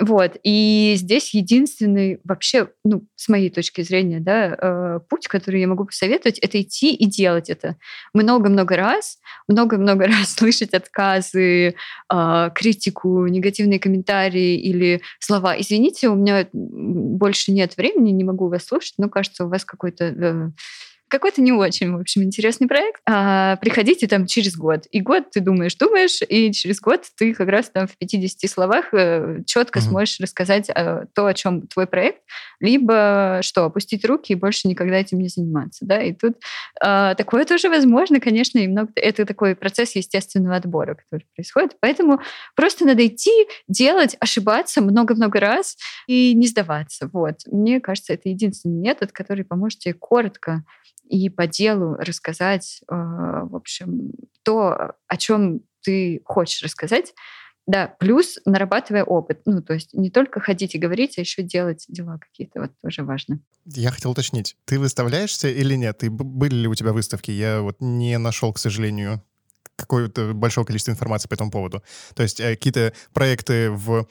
Вот. 0.00 0.38
И 0.42 0.94
здесь 0.96 1.34
единственный 1.34 2.20
вообще, 2.24 2.70
ну, 2.84 3.06
с 3.16 3.28
моей 3.28 3.50
точки 3.50 3.82
зрения, 3.82 4.18
да, 4.18 4.56
э, 4.58 5.00
путь, 5.08 5.28
который 5.28 5.60
я 5.60 5.68
могу 5.68 5.84
посоветовать, 5.84 6.38
это 6.38 6.60
идти 6.60 6.94
и 6.94 7.04
делать 7.04 7.50
это. 7.50 7.76
Много-много 8.14 8.76
раз, 8.76 9.18
много-много 9.46 10.06
раз 10.06 10.34
слышать 10.34 10.72
отказы, 10.72 11.74
э, 12.12 12.50
критику, 12.54 13.26
негативные 13.26 13.78
комментарии 13.78 14.56
или 14.56 15.02
слова. 15.18 15.60
Извините, 15.60 16.08
у 16.08 16.14
меня 16.14 16.48
больше 16.52 17.52
нет 17.52 17.76
времени, 17.76 18.10
не 18.10 18.24
могу 18.24 18.48
вас 18.48 18.64
слушать, 18.64 18.94
но 18.96 19.10
кажется, 19.10 19.44
у 19.44 19.48
вас 19.48 19.66
какой-то 19.66 20.04
э, 20.04 20.50
какой-то 21.10 21.42
не 21.42 21.52
очень, 21.52 21.92
в 21.92 22.00
общем, 22.00 22.22
интересный 22.22 22.68
проект. 22.68 23.02
А, 23.06 23.56
приходите 23.56 24.06
там 24.06 24.26
через 24.26 24.56
год. 24.56 24.86
И 24.90 25.00
год 25.00 25.30
ты 25.30 25.40
думаешь, 25.40 25.74
думаешь, 25.74 26.20
и 26.26 26.52
через 26.52 26.80
год 26.80 27.04
ты 27.18 27.34
как 27.34 27.48
раз 27.48 27.68
там 27.68 27.86
в 27.86 27.96
50 27.98 28.50
словах 28.50 28.94
э, 28.94 29.40
четко 29.46 29.78
mm-hmm. 29.78 29.82
сможешь 29.82 30.20
рассказать 30.20 30.70
э, 30.70 31.04
то, 31.14 31.26
о 31.26 31.34
чем 31.34 31.66
твой 31.66 31.86
проект, 31.86 32.22
либо 32.60 33.40
что, 33.42 33.64
опустить 33.64 34.04
руки 34.04 34.32
и 34.32 34.36
больше 34.36 34.68
никогда 34.68 34.96
этим 34.96 35.18
не 35.18 35.28
заниматься. 35.28 35.84
Да? 35.84 36.00
И 36.00 36.12
тут 36.12 36.36
э, 36.82 37.14
такое 37.16 37.44
тоже 37.44 37.68
возможно, 37.68 38.20
конечно, 38.20 38.58
и 38.58 38.68
много... 38.68 38.92
это 38.94 39.26
такой 39.26 39.56
процесс 39.56 39.96
естественного 39.96 40.56
отбора, 40.56 40.94
который 40.94 41.26
происходит. 41.34 41.76
Поэтому 41.80 42.20
просто 42.54 42.86
надо 42.86 43.06
идти, 43.06 43.32
делать, 43.68 44.16
ошибаться 44.20 44.80
много-много 44.80 45.40
раз 45.40 45.76
и 46.06 46.34
не 46.34 46.46
сдаваться. 46.46 47.10
Вот. 47.12 47.40
Мне 47.46 47.80
кажется, 47.80 48.12
это 48.12 48.28
единственный 48.28 48.78
метод, 48.78 49.12
который 49.12 49.44
поможет 49.44 49.80
тебе 49.80 49.94
коротко 49.94 50.64
и 51.10 51.28
по 51.28 51.46
делу 51.46 51.96
рассказать, 51.96 52.82
э, 52.88 52.94
в 52.94 53.56
общем, 53.56 54.12
то, 54.44 54.94
о 55.08 55.16
чем 55.16 55.62
ты 55.82 56.22
хочешь 56.24 56.62
рассказать, 56.62 57.14
да, 57.66 57.88
плюс 57.98 58.38
нарабатывая 58.44 59.04
опыт. 59.04 59.42
Ну, 59.44 59.60
то 59.60 59.74
есть 59.74 59.92
не 59.92 60.10
только 60.10 60.40
ходить 60.40 60.74
и 60.74 60.78
говорить, 60.78 61.18
а 61.18 61.20
еще 61.20 61.42
делать 61.42 61.84
дела 61.88 62.18
какие-то. 62.18 62.60
Вот 62.60 62.70
тоже 62.82 63.02
важно. 63.02 63.40
Я 63.64 63.90
хотел 63.90 64.12
уточнить, 64.12 64.56
ты 64.64 64.78
выставляешься 64.78 65.48
или 65.48 65.74
нет? 65.74 66.02
И 66.04 66.08
были 66.08 66.54
ли 66.54 66.68
у 66.68 66.74
тебя 66.74 66.92
выставки? 66.92 67.30
Я 67.30 67.60
вот 67.60 67.76
не 67.80 68.16
нашел, 68.18 68.52
к 68.52 68.58
сожалению, 68.58 69.22
какое-то 69.76 70.32
большое 70.32 70.66
количество 70.66 70.92
информации 70.92 71.28
по 71.28 71.34
этому 71.34 71.50
поводу. 71.50 71.82
То 72.14 72.22
есть 72.22 72.40
э, 72.40 72.56
какие-то 72.56 72.92
проекты 73.12 73.70
в 73.70 74.06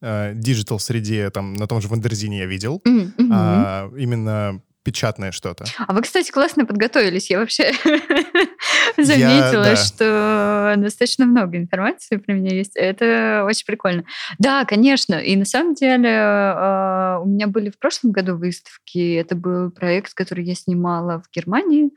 digital 0.00 0.76
э, 0.76 0.80
среде, 0.80 1.30
там, 1.30 1.54
на 1.54 1.66
том 1.66 1.80
же 1.80 1.88
Wonderzine 1.88 2.40
я 2.40 2.46
видел. 2.46 2.82
Mm-hmm. 2.86 3.28
А, 3.32 3.90
именно 3.96 4.62
печатное 4.84 5.32
что-то. 5.32 5.64
А 5.78 5.92
вы, 5.92 6.02
кстати, 6.02 6.30
классно 6.30 6.66
подготовились. 6.66 7.30
Я 7.30 7.38
вообще 7.38 7.72
заметила, 8.96 9.64
я, 9.64 9.74
да. 9.74 9.76
что 9.76 10.74
достаточно 10.76 11.24
много 11.24 11.56
информации 11.56 12.16
про 12.16 12.34
меня 12.34 12.54
есть. 12.54 12.76
Это 12.76 13.44
очень 13.48 13.64
прикольно. 13.64 14.04
Да, 14.38 14.64
конечно. 14.64 15.14
И 15.14 15.34
на 15.36 15.46
самом 15.46 15.74
деле 15.74 16.10
а, 16.12 17.18
у 17.20 17.28
меня 17.28 17.46
были 17.46 17.70
в 17.70 17.78
прошлом 17.78 18.12
году 18.12 18.36
выставки. 18.36 19.16
Это 19.16 19.34
был 19.34 19.70
проект, 19.70 20.14
который 20.14 20.44
я 20.44 20.54
снимала 20.54 21.22
в 21.22 21.34
Германии 21.34 21.90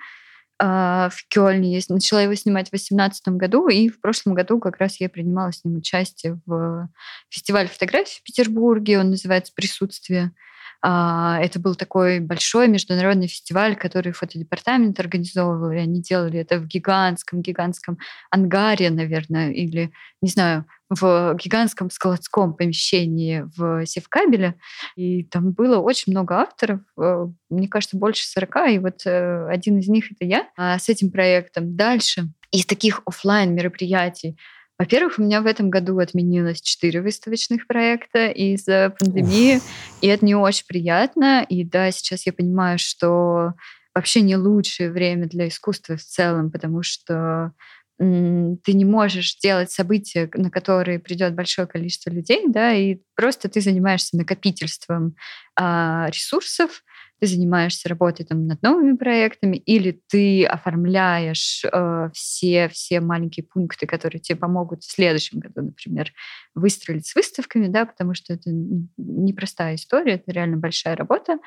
а, 0.60 1.10
в 1.10 1.28
Кёльне. 1.28 1.76
Я 1.76 1.82
начала 1.90 2.22
его 2.22 2.36
снимать 2.36 2.68
в 2.68 2.72
2018 2.72 3.28
году, 3.30 3.68
и 3.68 3.90
в 3.90 4.00
прошлом 4.00 4.34
году 4.34 4.60
как 4.60 4.78
раз 4.78 5.00
я 5.00 5.10
принимала 5.10 5.52
с 5.52 5.64
ним 5.64 5.78
участие 5.78 6.40
в 6.46 6.90
фестивале 7.30 7.68
фотографий 7.68 8.20
в 8.22 8.24
Петербурге. 8.24 9.00
Он 9.00 9.10
называется 9.10 9.52
«Присутствие». 9.54 10.32
А, 10.82 11.40
это 11.42 11.60
был 11.60 11.76
такой 11.76 12.20
большой 12.20 12.68
международный 12.68 13.28
фестиваль, 13.28 13.76
который 13.76 14.12
фотодепартамент 14.12 15.00
организовывал, 15.00 15.72
и 15.72 15.78
они 15.78 16.02
делали 16.02 16.40
это 16.40 16.60
в 16.60 16.68
гигантском-гигантском 16.68 17.98
ангаре, 18.30 18.90
наверное, 18.90 19.52
или, 19.52 19.92
не 20.22 20.30
знаю, 20.30 20.66
в 20.90 21.36
гигантском 21.36 21.90
складском 21.90 22.54
помещении 22.54 23.46
в 23.58 23.86
Севкабеле. 23.86 24.56
И 24.96 25.24
там 25.24 25.52
было 25.52 25.80
очень 25.80 26.14
много 26.14 26.36
авторов, 26.36 26.82
э, 26.98 27.28
мне 27.50 27.68
кажется, 27.68 27.98
больше 27.98 28.26
40, 28.28 28.56
и 28.72 28.80
вот 28.80 29.06
э, 29.06 29.48
один 29.50 29.80
из 29.80 29.88
них— 29.88 30.12
это 30.12 30.26
я 30.26 30.48
а 30.56 30.80
с 30.80 30.90
этим 30.90 31.12
проектом. 31.12 31.76
Дальше 31.76 32.30
из 32.52 32.66
таких 32.66 33.02
офлайн 33.06 33.54
мероприятий 33.54 34.38
во-первых, 34.80 35.18
у 35.18 35.24
меня 35.24 35.42
в 35.42 35.48
этом 35.48 35.70
году 35.70 35.98
отменилось 36.00 36.62
четыре 36.62 37.02
выставочных 37.02 37.66
проекта 37.66 38.28
из-за 38.28 38.94
пандемии, 38.98 39.58
Уф. 39.58 39.64
и 40.02 40.08
это 40.08 40.24
не 40.24 40.36
очень 40.36 40.66
приятно. 40.68 41.44
И 41.50 41.64
да, 41.64 41.92
сейчас 41.92 42.26
я 42.28 42.34
понимаю, 42.34 42.78
что 42.78 43.54
вообще 43.96 44.22
не 44.22 44.36
лучшее 44.36 44.92
время 44.92 45.28
для 45.28 45.48
искусства 45.48 45.98
в 45.98 46.04
целом, 46.04 46.52
потому 46.52 46.84
что 46.84 47.54
ты 47.98 48.74
не 48.74 48.86
можешь 48.86 49.38
делать 49.38 49.72
события, 49.72 50.30
на 50.36 50.52
которые 50.52 51.00
придет 51.00 51.34
большое 51.34 51.68
количество 51.68 52.12
людей, 52.12 52.44
да, 52.48 52.72
и 52.72 53.00
просто 53.16 53.50
ты 53.50 53.60
занимаешься 53.60 54.16
накопительством 54.16 55.16
а, 55.56 56.08
ресурсов, 56.12 56.84
ты 57.20 57.28
занимаешься 57.28 57.90
работой 57.90 58.26
там, 58.26 58.46
над 58.46 58.62
новыми 58.62 58.96
проектами, 58.96 59.58
или 59.58 60.02
ты 60.08 60.46
оформляешь 60.46 61.64
э, 61.66 62.10
все, 62.14 62.70
все 62.70 63.02
маленькие 63.02 63.46
пункты, 63.46 63.88
которые 63.88 64.22
тебе 64.22 64.38
помогут 64.38 64.84
в 64.84 64.92
следующем 64.92 65.40
году, 65.40 65.62
например, 65.62 66.14
выстрелить 66.54 67.08
с 67.08 67.16
выставками, 67.16 67.68
да, 67.68 67.86
потому 67.86 68.14
что 68.14 68.34
это 68.34 68.50
непростая 68.98 69.76
история, 69.76 70.14
это 70.14 70.32
реально 70.32 70.58
большая 70.58 70.96
работа. 70.96 71.40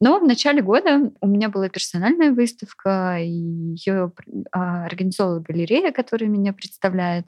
Но 0.00 0.20
в 0.20 0.24
начале 0.24 0.62
года 0.62 1.10
у 1.20 1.26
меня 1.26 1.48
была 1.48 1.68
персональная 1.68 2.32
выставка, 2.32 3.18
и 3.20 3.28
ее 3.28 4.12
а, 4.52 4.84
организовала 4.84 5.40
галерея, 5.40 5.90
которая 5.92 6.28
меня 6.28 6.52
представляет. 6.52 7.26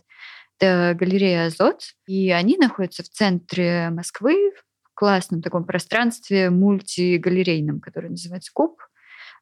Это 0.60 0.96
галерея 0.98 1.46
«Азот», 1.46 1.82
и 2.06 2.30
они 2.30 2.56
находятся 2.58 3.04
в 3.04 3.08
центре 3.08 3.90
Москвы, 3.90 4.52
классном 4.98 5.42
таком 5.42 5.64
пространстве 5.64 6.50
мультигалерейном, 6.50 7.78
которое 7.78 8.08
называется 8.08 8.50
Куб. 8.52 8.80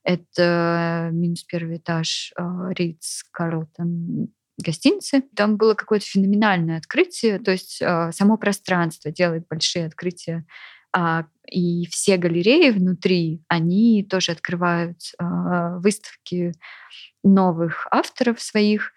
Это 0.05 1.09
минус 1.13 1.45
первый 1.45 1.79
этаж 1.79 2.35
Ридс 2.37 3.23
Карлтон 3.33 4.29
гостиницы. 4.59 5.23
Там 5.35 5.57
было 5.57 5.73
какое-то 5.73 6.05
феноменальное 6.05 6.77
открытие, 6.77 7.39
то 7.39 7.53
есть 7.53 7.81
э, 7.81 8.13
само 8.13 8.37
пространство 8.37 9.11
делает 9.11 9.47
большие 9.49 9.87
открытия, 9.87 10.45
э, 10.95 11.23
и 11.47 11.87
все 11.87 12.19
галереи 12.19 12.71
внутри, 12.71 13.43
они 13.49 14.05
тоже 14.05 14.33
открывают 14.33 14.99
э, 15.19 15.25
выставки 15.79 16.53
новых 17.23 17.87
авторов 17.91 18.43
своих. 18.43 18.93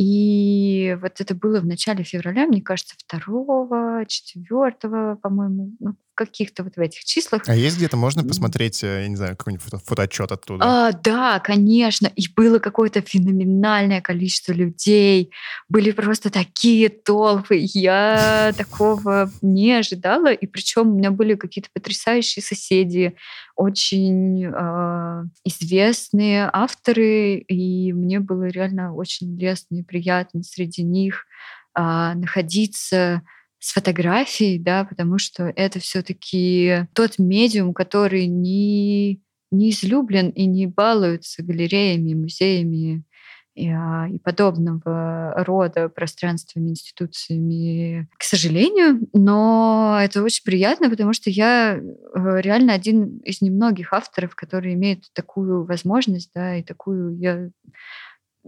И 0.00 0.96
вот 1.02 1.20
это 1.20 1.34
было 1.34 1.60
в 1.60 1.66
начале 1.66 2.04
февраля, 2.04 2.46
мне 2.46 2.62
кажется, 2.62 2.94
второго, 2.96 4.06
четвертого, 4.06 5.16
по-моему, 5.16 5.72
ну, 5.78 5.94
каких-то 6.20 6.64
вот 6.64 6.76
в 6.76 6.80
этих 6.80 7.04
числах. 7.04 7.42
А 7.46 7.54
есть 7.54 7.78
где-то 7.78 7.96
можно 7.96 8.22
посмотреть, 8.22 8.84
э, 8.84 9.02
я 9.02 9.08
не 9.08 9.16
знаю, 9.16 9.36
какой-нибудь 9.36 9.64
фото 9.64 9.78
фотоотчет 9.78 10.32
оттуда? 10.32 10.64
А, 10.64 10.92
да, 10.92 11.38
конечно. 11.40 12.10
И 12.14 12.26
было 12.36 12.58
какое-то 12.58 13.00
феноменальное 13.00 14.02
количество 14.02 14.52
людей. 14.52 15.30
Были 15.70 15.92
просто 15.92 16.30
такие 16.30 16.90
толпы. 16.90 17.58
Я 17.72 18.52
такого 18.56 19.30
не 19.40 19.72
ожидала. 19.72 20.30
И 20.30 20.46
причем 20.46 20.88
у 20.88 20.94
меня 20.98 21.10
были 21.10 21.36
какие-то 21.36 21.70
потрясающие 21.72 22.42
соседи, 22.42 23.14
очень 23.56 24.44
э, 24.44 25.24
известные 25.44 26.50
авторы. 26.52 27.38
И 27.48 27.94
мне 27.94 28.20
было 28.20 28.44
реально 28.48 28.94
очень 28.94 29.38
лестно 29.38 29.76
и 29.76 29.82
приятно 29.90 30.42
среди 30.42 30.82
них 30.82 31.26
э, 31.76 31.80
находиться 31.80 33.22
с 33.58 33.72
фотографией, 33.72 34.58
да, 34.58 34.84
потому 34.84 35.18
что 35.18 35.52
это 35.54 35.80
все-таки 35.80 36.86
тот 36.94 37.18
медиум, 37.18 37.74
который 37.74 38.26
не, 38.26 39.20
не 39.50 39.70
излюблен 39.70 40.30
и 40.30 40.46
не 40.46 40.66
балуется 40.66 41.42
галереями, 41.42 42.14
музеями 42.14 43.04
и, 43.54 43.68
а, 43.68 44.08
и 44.08 44.18
подобного 44.18 45.34
рода 45.44 45.90
пространствами, 45.90 46.70
институциями, 46.70 48.08
к 48.18 48.22
сожалению. 48.22 49.06
Но 49.12 49.98
это 50.00 50.22
очень 50.22 50.44
приятно, 50.44 50.88
потому 50.88 51.12
что 51.12 51.28
я 51.28 51.76
э, 51.76 51.80
реально 52.40 52.72
один 52.72 53.18
из 53.18 53.42
немногих 53.42 53.92
авторов, 53.92 54.34
который 54.34 54.72
имеет 54.72 55.04
такую 55.12 55.64
возможность, 55.64 56.30
да, 56.34 56.56
и 56.56 56.62
такую 56.62 57.18
я 57.18 57.50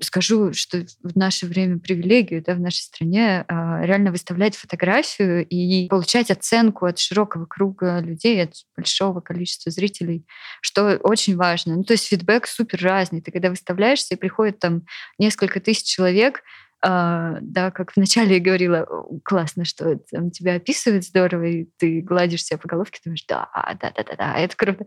скажу, 0.00 0.52
что 0.52 0.84
в 1.02 1.16
наше 1.16 1.46
время 1.46 1.78
привилегию 1.78 2.42
да, 2.42 2.54
в 2.54 2.60
нашей 2.60 2.80
стране 2.80 3.44
а, 3.48 3.84
реально 3.84 4.10
выставлять 4.10 4.56
фотографию 4.56 5.46
и 5.46 5.88
получать 5.88 6.30
оценку 6.30 6.86
от 6.86 6.98
широкого 6.98 7.44
круга 7.46 8.00
людей, 8.00 8.42
от 8.42 8.54
большого 8.76 9.20
количества 9.20 9.70
зрителей, 9.70 10.24
что 10.60 10.96
очень 11.02 11.36
важно. 11.36 11.76
Ну, 11.76 11.84
то 11.84 11.92
есть 11.92 12.06
фидбэк 12.06 12.46
супер 12.46 12.82
разный. 12.82 13.20
Ты 13.20 13.30
когда 13.32 13.50
выставляешься, 13.50 14.14
и 14.14 14.18
приходит 14.18 14.58
там 14.58 14.82
несколько 15.18 15.60
тысяч 15.60 15.84
человек, 15.84 16.42
Uh, 16.84 17.38
да, 17.42 17.70
как 17.70 17.94
вначале 17.94 18.38
я 18.38 18.42
говорила, 18.42 18.88
классно, 19.22 19.64
что 19.64 20.00
там, 20.10 20.32
тебя 20.32 20.56
описывают 20.56 21.04
здорово, 21.04 21.44
и 21.44 21.68
ты 21.78 22.00
гладишь 22.00 22.44
себя 22.44 22.58
по 22.58 22.66
головке, 22.66 23.00
думаешь, 23.04 23.24
да, 23.28 23.48
да, 23.80 23.92
да, 23.96 24.02
да, 24.02 24.16
да, 24.16 24.34
это 24.36 24.56
круто. 24.56 24.86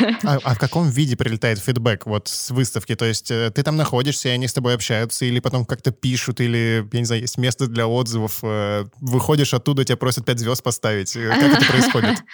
А, 0.24 0.38
а 0.42 0.54
в 0.54 0.58
каком 0.58 0.88
виде 0.88 1.16
прилетает 1.16 1.58
фидбэк 1.58 2.06
вот 2.06 2.28
с 2.28 2.50
выставки? 2.50 2.94
То 2.94 3.04
есть 3.04 3.30
э, 3.30 3.50
ты 3.50 3.62
там 3.62 3.76
находишься, 3.76 4.28
и 4.28 4.32
они 4.32 4.46
с 4.46 4.52
тобой 4.52 4.74
общаются, 4.74 5.24
или 5.24 5.40
потом 5.40 5.64
как-то 5.64 5.90
пишут, 5.90 6.40
или, 6.40 6.86
я 6.92 6.98
не 6.98 7.04
знаю, 7.04 7.22
есть 7.22 7.38
место 7.38 7.66
для 7.66 7.86
отзывов, 7.86 8.40
э, 8.42 8.84
выходишь 9.00 9.54
оттуда, 9.54 9.84
тебя 9.84 9.96
просят 9.96 10.24
пять 10.24 10.38
звезд 10.38 10.62
поставить. 10.62 11.16
Э, 11.16 11.28
как 11.28 11.54
это 11.54 11.66
происходит? 11.66 12.18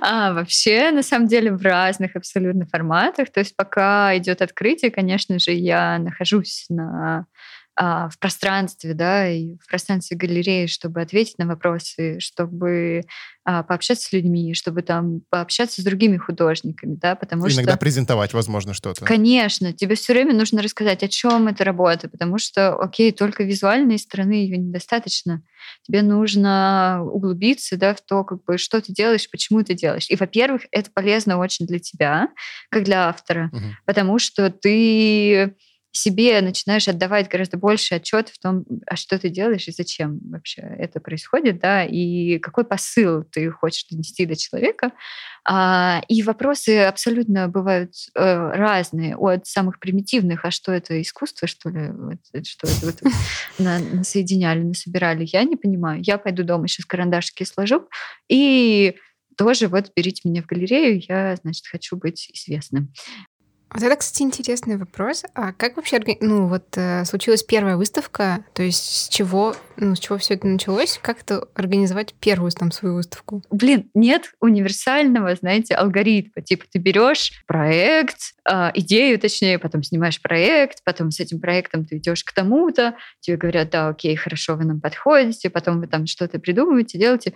А, 0.00 0.32
вообще, 0.32 0.90
на 0.90 1.02
самом 1.02 1.26
деле, 1.26 1.52
в 1.52 1.62
разных 1.62 2.16
абсолютно 2.16 2.66
форматах. 2.66 3.30
То 3.30 3.40
есть 3.40 3.56
пока 3.56 4.16
идет 4.16 4.42
открытие, 4.42 4.90
конечно 4.90 5.38
же, 5.38 5.52
я 5.52 5.98
нахожусь 5.98 6.66
на 6.68 7.26
а, 7.78 8.08
в 8.08 8.18
пространстве, 8.18 8.94
да, 8.94 9.28
и 9.28 9.56
в 9.56 9.68
пространстве 9.68 10.16
галереи, 10.16 10.64
чтобы 10.66 11.02
ответить 11.02 11.36
на 11.38 11.46
вопросы, 11.46 12.18
чтобы 12.20 13.02
а, 13.44 13.62
пообщаться 13.62 14.08
с 14.08 14.12
людьми, 14.12 14.54
чтобы 14.54 14.80
там 14.80 15.20
пообщаться 15.28 15.82
с 15.82 15.84
другими 15.84 16.16
художниками, 16.16 16.94
да, 16.94 17.14
потому 17.16 17.42
Иногда 17.42 17.52
что... 17.52 17.60
Иногда 17.60 17.76
презентовать, 17.76 18.32
возможно, 18.32 18.72
что-то. 18.72 19.04
Конечно, 19.04 19.74
тебе 19.74 19.94
все 19.94 20.14
время 20.14 20.34
нужно 20.34 20.62
рассказать, 20.62 21.02
о 21.02 21.08
чем 21.08 21.48
эта 21.48 21.64
работа, 21.64 22.08
потому 22.08 22.38
что, 22.38 22.74
окей, 22.76 23.12
только 23.12 23.44
визуальной 23.44 23.98
стороны 23.98 24.32
ее 24.32 24.56
недостаточно. 24.56 25.42
Тебе 25.82 26.00
нужно 26.00 27.02
углубиться, 27.04 27.76
да, 27.76 27.94
в 27.94 28.00
то, 28.00 28.24
как 28.24 28.42
бы, 28.44 28.56
что 28.56 28.80
ты 28.80 28.94
делаешь, 28.94 29.30
почему 29.30 29.62
ты 29.62 29.74
делаешь. 29.74 30.06
И, 30.08 30.16
во-первых, 30.16 30.62
это 30.70 30.90
полезно 30.90 31.36
очень 31.36 31.66
для 31.66 31.78
тебя, 31.78 32.28
как 32.70 32.84
для 32.84 33.08
автора, 33.08 33.50
угу. 33.52 33.62
потому 33.84 34.18
что 34.18 34.48
ты 34.50 35.54
себе 35.96 36.40
начинаешь 36.40 36.88
отдавать 36.88 37.28
гораздо 37.28 37.56
больше 37.56 37.96
отчет 37.96 38.28
в 38.28 38.38
том, 38.38 38.64
а 38.86 38.96
что 38.96 39.18
ты 39.18 39.28
делаешь 39.28 39.68
и 39.68 39.72
зачем 39.72 40.18
вообще 40.30 40.62
это 40.62 41.00
происходит, 41.00 41.58
да, 41.60 41.84
и 41.84 42.38
какой 42.38 42.64
посыл 42.64 43.24
ты 43.24 43.50
хочешь 43.50 43.86
донести 43.90 44.26
до 44.26 44.36
человека. 44.36 44.92
А, 45.48 46.02
и 46.08 46.22
вопросы 46.22 46.80
абсолютно 46.80 47.48
бывают 47.48 47.92
э, 48.14 48.50
разные, 48.52 49.16
от 49.16 49.46
самых 49.46 49.78
примитивных, 49.78 50.44
а 50.44 50.50
что 50.50 50.72
это 50.72 51.00
искусство, 51.00 51.46
что 51.46 51.70
ли, 51.70 51.90
вот, 51.90 52.46
что 52.46 52.66
это 52.66 52.86
вот 52.86 53.02
на, 53.58 53.78
насоединяли, 53.78 54.62
насобирали, 54.62 55.28
я 55.32 55.44
не 55.44 55.56
понимаю. 55.56 56.02
Я 56.02 56.18
пойду 56.18 56.42
дома 56.42 56.68
сейчас 56.68 56.86
карандашики 56.86 57.44
сложу, 57.44 57.88
и 58.28 58.96
тоже 59.36 59.68
вот 59.68 59.92
берите 59.94 60.28
меня 60.28 60.42
в 60.42 60.46
галерею, 60.46 61.02
я, 61.08 61.36
значит, 61.36 61.66
хочу 61.66 61.96
быть 61.96 62.30
известным. 62.32 62.92
Вот 63.76 63.82
это, 63.82 63.94
кстати, 63.96 64.22
интересный 64.22 64.78
вопрос. 64.78 65.22
А 65.34 65.52
как 65.52 65.76
вообще, 65.76 66.00
ну, 66.22 66.48
вот 66.48 66.64
э, 66.78 67.04
случилась 67.04 67.42
первая 67.42 67.76
выставка, 67.76 68.42
то 68.54 68.62
есть 68.62 68.82
с 68.82 69.08
чего, 69.10 69.54
ну, 69.76 69.94
с 69.94 69.98
чего 69.98 70.16
все 70.16 70.32
это 70.32 70.46
началось? 70.46 70.98
Как 71.02 71.20
это 71.20 71.46
организовать 71.54 72.14
первую 72.14 72.50
там 72.52 72.72
свою 72.72 72.94
выставку? 72.94 73.42
Блин, 73.50 73.90
нет 73.92 74.32
универсального, 74.40 75.34
знаете, 75.34 75.74
алгоритма. 75.74 76.42
Типа 76.42 76.64
ты 76.72 76.78
берешь 76.78 77.44
проект, 77.46 78.32
э, 78.50 78.70
идею, 78.76 79.18
точнее, 79.18 79.58
потом 79.58 79.82
снимаешь 79.82 80.22
проект, 80.22 80.82
потом 80.82 81.10
с 81.10 81.20
этим 81.20 81.38
проектом 81.38 81.84
ты 81.84 81.98
идешь 81.98 82.24
к 82.24 82.32
тому-то, 82.32 82.96
тебе 83.20 83.36
говорят, 83.36 83.68
да, 83.68 83.88
окей, 83.88 84.16
хорошо, 84.16 84.56
вы 84.56 84.64
нам 84.64 84.80
подходите, 84.80 85.50
потом 85.50 85.80
вы 85.80 85.86
там 85.86 86.06
что-то 86.06 86.38
придумываете, 86.38 86.96
делаете. 86.96 87.34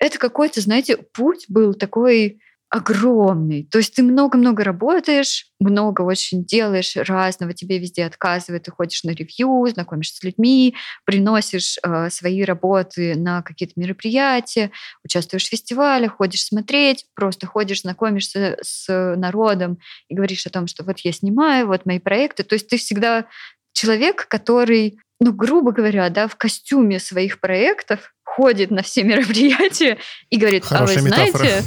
Это 0.00 0.18
какой-то, 0.18 0.60
знаете, 0.60 0.96
путь 0.96 1.44
был 1.46 1.72
такой 1.74 2.40
огромный. 2.70 3.64
То 3.64 3.78
есть 3.78 3.94
ты 3.94 4.02
много-много 4.02 4.62
работаешь, 4.62 5.46
много 5.58 6.02
очень 6.02 6.44
делаешь 6.44 6.96
разного, 6.96 7.54
тебе 7.54 7.78
везде 7.78 8.04
отказывают, 8.04 8.64
ты 8.64 8.70
ходишь 8.70 9.04
на 9.04 9.10
ревью, 9.10 9.66
знакомишься 9.72 10.16
с 10.16 10.22
людьми, 10.22 10.74
приносишь 11.04 11.78
э, 11.82 12.10
свои 12.10 12.44
работы 12.44 13.14
на 13.16 13.42
какие-то 13.42 13.72
мероприятия, 13.76 14.70
участвуешь 15.02 15.46
в 15.46 15.50
фестивалях, 15.50 16.16
ходишь 16.16 16.44
смотреть, 16.44 17.06
просто 17.14 17.46
ходишь, 17.46 17.82
знакомишься 17.82 18.58
с 18.60 19.14
народом 19.16 19.78
и 20.08 20.14
говоришь 20.14 20.46
о 20.46 20.50
том, 20.50 20.66
что 20.66 20.84
вот 20.84 20.98
я 21.00 21.12
снимаю, 21.12 21.66
вот 21.66 21.86
мои 21.86 21.98
проекты. 21.98 22.42
То 22.42 22.54
есть 22.54 22.68
ты 22.68 22.76
всегда 22.76 23.26
человек, 23.72 24.28
который 24.28 24.98
ну, 25.20 25.32
грубо 25.32 25.72
говоря, 25.72 26.10
да, 26.10 26.28
в 26.28 26.36
костюме 26.36 27.00
своих 27.00 27.40
проектов 27.40 28.14
ходит 28.38 28.70
на 28.70 28.84
все 28.84 29.02
мероприятия 29.02 29.98
и 30.30 30.36
говорит, 30.36 30.64
Хорошая 30.64 30.98
а 30.98 31.02
вы 31.02 31.08
знаете, 31.08 31.64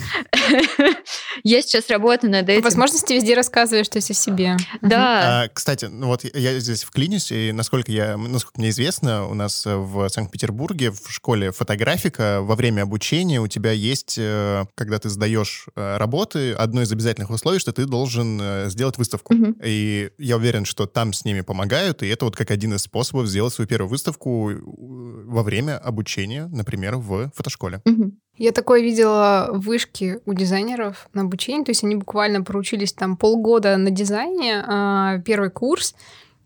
я 1.44 1.62
сейчас 1.62 1.90
работаю 1.90 2.32
над 2.32 2.48
этим. 2.48 2.64
возможности 2.64 3.12
везде 3.12 3.36
рассказываешь 3.36 3.90
то 3.90 3.98
есть 3.98 4.10
о 4.10 4.14
себе. 4.14 4.56
Да. 4.80 5.44
А, 5.44 5.48
кстати, 5.50 5.86
ну 5.86 6.08
вот 6.08 6.24
я 6.24 6.58
здесь 6.60 6.86
вклинюсь, 6.86 7.30
и 7.30 7.52
насколько, 7.52 7.92
я, 7.92 8.16
насколько 8.16 8.58
мне 8.62 8.70
известно, 8.70 9.28
у 9.28 9.34
нас 9.34 9.64
в 9.66 10.08
Санкт-Петербурге 10.08 10.92
в 10.92 11.12
школе 11.12 11.52
фотографика 11.52 12.40
во 12.42 12.56
время 12.56 12.84
обучения 12.84 13.42
у 13.42 13.48
тебя 13.48 13.74
есть, 13.74 14.16
э, 14.18 14.64
когда 14.76 14.98
ты 14.98 15.10
сдаешь 15.10 15.66
э, 15.76 15.98
работы, 15.98 16.54
одно 16.54 16.84
из 16.84 16.92
обязательных 16.94 17.32
условий, 17.32 17.60
что 17.60 17.74
ты 17.74 17.84
должен 17.84 18.40
э, 18.42 18.70
сделать 18.70 18.98
выставку. 18.98 19.34
И 19.62 20.10
я 20.18 20.38
уверен, 20.38 20.64
что 20.64 20.86
там 20.86 21.12
с 21.12 21.26
ними 21.26 21.42
помогают, 21.42 22.02
и 22.02 22.08
это 22.08 22.24
вот 22.24 22.38
как 22.38 22.50
один 22.50 22.76
из 22.76 22.84
способов 22.84 23.28
сделать 23.28 23.54
свою 23.54 23.68
первую 23.68 23.90
выставку 23.90 24.52
во 24.64 25.44
время 25.44 25.78
обучения 25.78 26.48
например, 26.62 26.98
в 26.98 27.32
фотошколе. 27.36 27.82
Угу. 27.86 28.12
Я 28.38 28.52
такое 28.52 28.82
видела 28.82 29.50
в 29.52 29.66
вышке 29.66 30.20
у 30.26 30.34
дизайнеров 30.34 31.10
на 31.14 31.24
обучении, 31.24 31.64
то 31.64 31.72
есть 31.72 31.84
они 31.84 31.96
буквально 31.96 32.44
поручились 32.44 32.94
там 32.94 33.18
полгода 33.18 33.78
на 33.78 33.92
дизайне, 33.92 34.64
а, 34.66 35.20
первый 35.20 35.50
курс, 35.50 35.96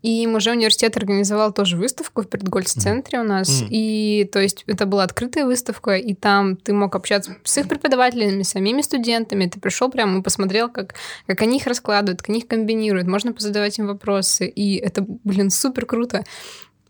и 0.02 0.26
уже 0.26 0.52
университет 0.52 0.96
организовал 0.96 1.52
тоже 1.52 1.76
выставку 1.76 2.22
в 2.22 2.28
Предгольц-центре 2.28 3.18
mm. 3.18 3.22
у 3.22 3.24
нас. 3.24 3.62
Mm. 3.62 3.66
И 3.70 4.28
то 4.32 4.40
есть 4.40 4.62
это 4.66 4.86
была 4.86 5.02
открытая 5.02 5.46
выставка, 5.46 5.96
и 5.96 6.14
там 6.14 6.56
ты 6.56 6.72
мог 6.72 6.94
общаться 6.94 7.36
с 7.42 7.58
их 7.58 7.68
преподавателями, 7.68 8.42
с 8.42 8.50
самими 8.50 8.82
студентами. 8.82 9.46
Ты 9.46 9.58
пришел 9.58 9.90
прямо 9.90 10.18
и 10.18 10.22
посмотрел, 10.22 10.68
как, 10.68 10.94
как 11.26 11.42
они 11.42 11.56
их 11.56 11.66
раскладывают, 11.66 12.20
как 12.20 12.28
они 12.28 12.38
их 12.38 12.46
комбинируют. 12.46 13.08
Можно 13.08 13.32
позадавать 13.32 13.78
им 13.78 13.86
вопросы. 13.88 14.46
И 14.46 14.76
это, 14.76 15.04
блин, 15.24 15.50
супер 15.50 15.86
круто. 15.86 16.24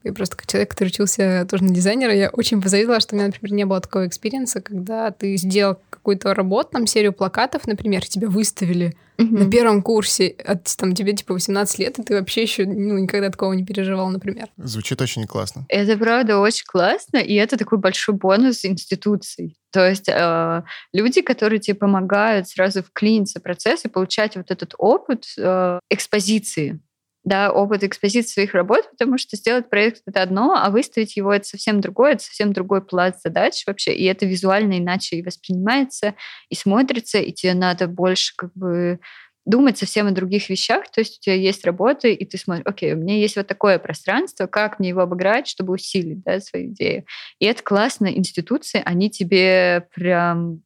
Я 0.07 0.12
просто 0.12 0.37
как 0.37 0.47
человек, 0.47 0.71
который 0.71 0.90
учился 0.90 1.45
тоже 1.51 1.64
на 1.64 1.75
дизайнера, 1.75 2.14
я 2.14 2.31
очень 2.31 2.62
позавидовала, 2.62 3.01
что 3.01 3.16
у 3.16 3.19
меня, 3.19 3.27
например, 3.27 3.53
не 3.53 3.64
было 3.64 3.81
такого 3.81 4.07
experience 4.07 4.52
а, 4.52 4.61
когда 4.61 5.11
ты 5.11 5.37
сделал 5.37 5.81
какую-то 5.90 6.33
работу, 6.33 6.69
там, 6.75 6.87
серию 6.87 7.12
плакатов, 7.12 7.66
например, 7.66 8.07
тебя 8.07 8.29
выставили 8.29 8.97
mm-hmm. 9.19 9.45
на 9.45 9.51
первом 9.51 9.83
курсе, 9.83 10.29
от, 10.29 10.64
там, 10.77 10.95
тебе, 10.95 11.12
типа, 11.12 11.35
18 11.35 11.79
лет, 11.81 11.99
и 11.99 12.05
ты 12.05 12.14
вообще 12.14 12.42
еще 12.42 12.66
ну, 12.66 12.99
никогда 12.99 13.31
такого 13.31 13.53
не 13.55 13.64
переживал, 13.64 14.09
например. 14.11 14.47
Звучит 14.59 15.03
очень 15.03 15.27
классно. 15.27 15.66
Это, 15.69 15.99
правда, 15.99 16.38
очень 16.38 16.66
классно, 16.66 17.16
и 17.16 17.35
это 17.35 17.57
такой 17.57 17.79
большой 17.79 18.14
бонус 18.14 18.64
институций. 18.64 19.57
То 19.73 19.88
есть 19.88 20.09
э, 20.09 20.62
люди, 20.92 21.21
которые 21.21 21.59
тебе 21.59 21.75
помогают 21.75 22.49
сразу 22.49 22.85
вклиниться 22.85 23.40
в 23.40 23.42
процесс 23.42 23.85
и 23.85 23.88
получать 23.88 24.37
вот 24.37 24.53
этот 24.53 24.75
опыт 24.79 25.27
э, 25.37 25.81
экспозиции, 25.90 26.81
да, 27.27 27.51
опыт 27.51 27.83
экспозиции 27.83 28.33
своих 28.33 28.55
работ, 28.55 28.89
потому 28.93 29.19
что 29.19 29.37
сделать 29.37 29.69
проект— 29.69 30.03
это 30.07 30.23
одно, 30.23 30.55
а 30.57 30.71
выставить 30.71 31.17
его— 31.17 31.33
это 31.35 31.45
совсем 31.45 31.81
другое, 31.81 32.12
это 32.12 32.23
совсем 32.23 32.53
другой 32.53 32.83
пласт 32.83 33.21
задач 33.23 33.65
вообще, 33.67 33.93
и 33.95 34.05
это 34.05 34.25
визуально 34.27 34.79
иначе 34.79 35.17
и 35.17 35.23
воспринимается, 35.23 36.15
и 36.51 36.55
смотрится, 36.55 37.19
и 37.19 37.33
тебе 37.33 37.55
надо 37.55 37.89
больше 37.89 38.33
как 38.37 38.53
бы 38.55 39.01
думать 39.45 39.77
совсем 39.77 40.07
о 40.07 40.12
других 40.12 40.49
вещах, 40.49 40.89
то 40.89 41.01
есть 41.01 41.19
у 41.19 41.21
тебя 41.21 41.35
есть 41.35 41.65
работы, 41.67 42.12
и 42.12 42.25
ты 42.25 42.39
смотришь, 42.39 42.65
окей, 42.65 42.95
у 42.95 42.97
меня 42.97 43.17
есть 43.17 43.35
вот 43.35 43.49
такое 43.49 43.81
пространство, 43.81 44.47
как 44.47 44.79
мне 44.79 44.91
его 44.91 45.01
обыграть, 45.01 45.49
чтобы 45.49 45.73
усилить 45.73 46.23
да, 46.23 46.39
свою 46.39 46.69
идею. 46.69 47.07
И 47.41 47.47
это 47.47 47.61
классно, 47.61 48.07
институции, 48.07 48.81
они 48.85 49.11
тебе 49.11 49.89
прям 49.95 50.62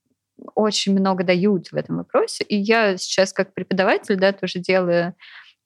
очень 0.54 0.92
много 0.92 1.24
дают 1.24 1.72
в 1.72 1.76
этом 1.76 1.96
вопросе. 1.98 2.44
И 2.44 2.56
я 2.56 2.98
сейчас 2.98 3.32
как 3.32 3.54
преподаватель, 3.54 4.16
да, 4.16 4.32
тоже 4.32 4.58
делаю 4.58 5.14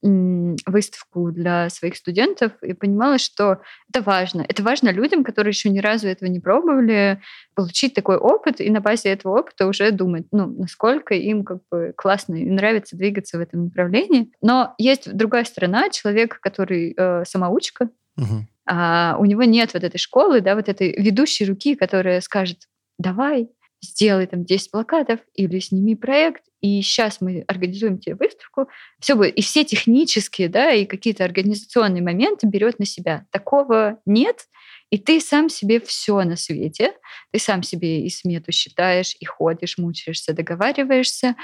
выставку 0.05 1.31
для 1.31 1.71
своих 1.71 1.97
студентов 1.97 2.53
и 2.63 2.75
понимала, 2.75 3.19
что 3.19 3.63
это 3.89 4.03
важно. 4.03 4.45
Это 4.47 4.63
важно 4.63 4.91
людям, 4.91 5.25
которые 5.25 5.53
еще 5.53 5.71
ни 5.71 5.79
разу 5.79 6.09
этого 6.09 6.29
не 6.29 6.41
пробовали, 6.41 7.23
получить 7.55 7.95
такой 7.95 8.17
опыт 8.17 8.61
и 8.61 8.69
на 8.69 8.81
базе 8.81 9.09
этого 9.09 9.41
опыта 9.41 9.67
уже 9.67 9.91
думать, 9.93 10.27
ну, 10.31 10.47
насколько 10.47 11.15
им 11.15 11.45
как 11.45 11.59
бы 11.71 11.95
классно 11.97 12.35
и 12.35 12.45
нравится 12.45 12.97
двигаться 12.97 13.39
в 13.39 13.41
этом 13.41 13.65
направлении. 13.65 14.31
Но 14.43 14.75
есть 14.77 15.11
другая 15.11 15.45
сторона, 15.45 15.89
человек, 15.89 16.39
который 16.41 16.95
э, 16.97 17.25
самоучка, 17.25 17.89
угу. 18.19 18.47
а 18.67 19.17
у 19.19 19.25
него 19.25 19.45
нет 19.45 19.73
вот 19.73 19.85
этой 19.85 19.99
школы, 19.99 20.43
да, 20.43 20.55
вот 20.55 20.69
этой 20.69 20.93
ведущей 20.93 21.47
руки, 21.47 21.77
которая 21.77 22.21
скажет, 22.21 22.69
давай, 22.99 23.49
сделай 23.85 24.27
там 24.27 24.45
10 24.45 24.71
плакатов 24.71 25.21
или 25.35 25.59
сними 25.59 25.95
проект, 25.95 26.43
и 26.61 26.81
сейчас 26.81 27.21
мы 27.21 27.45
организуем 27.47 27.99
тебе 27.99 28.15
выставку. 28.15 28.69
Все 28.99 29.15
будет. 29.15 29.35
И 29.35 29.43
все 29.43 29.65
технические, 29.65 30.49
да, 30.49 30.73
и 30.73 30.87
какие-то 30.87 31.25
организационные 31.25 32.03
моменты 32.03 32.47
берет 32.47 32.79
на 32.79 32.87
себя. 32.87 33.27
Такого 33.31 33.99
нет. 34.07 34.47
И 34.91 34.99
ты 34.99 35.21
сам 35.21 35.49
себе 35.49 35.81
все 35.81 36.23
на 36.23 36.37
свете. 36.37 36.93
Ты 37.33 37.39
сам 37.39 37.63
себе 37.63 38.07
и 38.07 38.09
смету 38.09 38.53
считаешь, 38.53 39.15
и 39.21 39.25
ходишь, 39.25 39.77
мучаешься, 39.77 40.33
договариваешься 40.33 41.35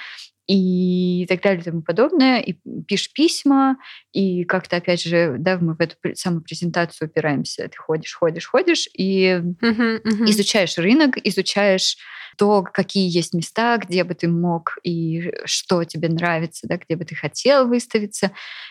и 0.53 1.27
так 1.29 1.43
далее 1.43 1.61
и 1.61 1.65
тому 1.65 1.83
подобное, 1.83 2.41
и 2.41 2.55
пишешь 2.89 3.13
письма, 3.13 3.77
и 4.13 4.43
как-то, 4.43 4.79
опять 4.79 5.01
же, 5.01 5.37
да, 5.39 5.59
мы 5.59 5.75
в 5.75 5.81
эту 5.81 5.95
самую 6.15 6.43
презентацию 6.43 7.09
упираемся. 7.09 7.69
Ты 7.69 7.77
ходишь, 7.77 8.15
ходишь, 8.15 8.47
ходишь, 8.47 8.89
и 8.93 9.27
uh-huh, 9.27 10.03
uh-huh. 10.03 10.31
изучаешь 10.31 10.77
рынок, 10.77 11.19
изучаешь 11.23 11.99
то, 12.37 12.63
какие 12.63 13.09
есть 13.09 13.35
места, 13.35 13.79
где 13.79 14.05
бы 14.05 14.15
ты 14.15 14.29
мог 14.29 14.79
и 14.83 15.33
что 15.45 15.85
тебе 15.85 16.09
нравится, 16.09 16.67
да, 16.67 16.77
где 16.77 16.97
бы 16.97 17.05
ты 17.05 17.15
хотел 17.15 17.67
выставиться. 17.67 18.31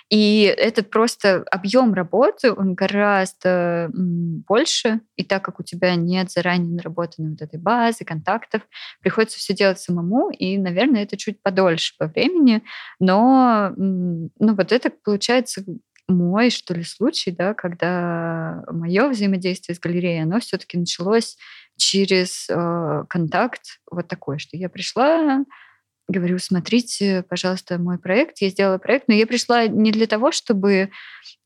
И 0.10 0.42
это 0.44 0.84
просто 0.84 1.44
объем 1.52 1.94
работы, 1.94 2.52
он 2.52 2.74
гораздо 2.74 3.90
больше. 3.94 5.02
И 5.16 5.24
так 5.24 5.44
как 5.44 5.60
у 5.60 5.64
тебя 5.64 5.96
нет 5.96 6.32
заранее 6.32 6.76
наработанной 6.76 7.32
вот 7.32 7.42
этой 7.42 7.60
базы, 7.60 8.06
контактов, 8.06 8.62
приходится 9.02 9.38
все 9.38 9.54
делать 9.54 9.80
самому, 9.80 10.30
и, 10.32 10.58
наверное, 10.58 11.04
это 11.04 11.18
чуть 11.18 11.42
подольше 11.42 11.94
по 11.98 12.08
времени. 12.08 12.64
Но 13.00 13.72
ну, 13.76 14.30
вот 14.40 14.72
это 14.72 14.90
получается 14.90 15.64
мой, 16.10 16.50
что 16.50 16.74
ли, 16.74 16.84
случай, 16.84 17.32
да, 17.32 17.54
когда 17.54 18.64
мое 18.72 19.10
взаимодействие 19.10 19.76
с 19.76 19.80
галереей, 19.80 20.24
оно 20.24 20.40
все-таки 20.40 20.78
началось 20.78 21.38
через 21.80 22.48
э, 22.50 23.04
контакт 23.10 23.80
вот 23.90 24.08
такой, 24.08 24.38
что 24.38 24.58
я 24.58 24.70
пришла, 24.70 25.44
говорю, 26.08 26.40
смотрите, 26.40 27.24
пожалуйста, 27.30 27.78
мой 27.78 27.98
проект. 27.98 28.42
Я 28.42 28.50
сделала 28.50 28.78
проект, 28.78 29.08
но 29.08 29.14
я 29.14 29.26
пришла 29.26 29.68
не 29.68 29.92
для 29.92 30.08
того, 30.08 30.32
чтобы 30.32 30.90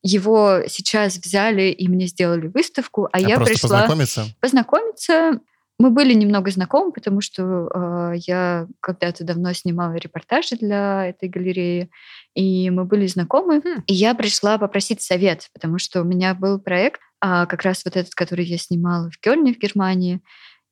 его 0.02 0.62
сейчас 0.68 1.18
взяли 1.18 1.64
и 1.64 1.88
мне 1.88 2.08
сделали 2.08 2.48
выставку, 2.48 3.06
а, 3.06 3.10
а 3.14 3.20
я 3.20 3.40
пришла 3.40 3.80
познакомиться. 3.80 4.26
Познакомиться. 4.40 5.40
Мы 5.80 5.90
были 5.90 6.14
немного 6.14 6.52
знакомы, 6.52 6.92
потому 6.92 7.22
что 7.22 7.68
э, 7.74 8.14
я 8.28 8.68
когда-то 8.80 9.24
давно 9.24 9.54
снимала 9.54 9.96
репортажи 9.96 10.56
для 10.56 11.08
этой 11.08 11.30
галереи, 11.30 11.90
и 12.36 12.70
мы 12.70 12.86
были 12.86 13.08
знакомы. 13.08 13.62
Хм. 13.62 13.84
И 13.88 13.94
я 13.94 14.14
пришла 14.14 14.58
попросить 14.58 15.02
совет, 15.02 15.50
потому 15.54 15.80
что 15.80 16.02
у 16.02 16.06
меня 16.06 16.36
был 16.36 16.60
проект, 16.60 17.02
э, 17.22 17.46
как 17.48 17.64
раз 17.64 17.84
вот 17.86 17.98
этот, 17.98 18.14
который 18.14 18.46
я 18.46 18.58
снимала 18.58 19.10
в 19.10 19.20
Кёльне 19.20 19.54
в 19.54 19.60
Германии. 19.60 20.22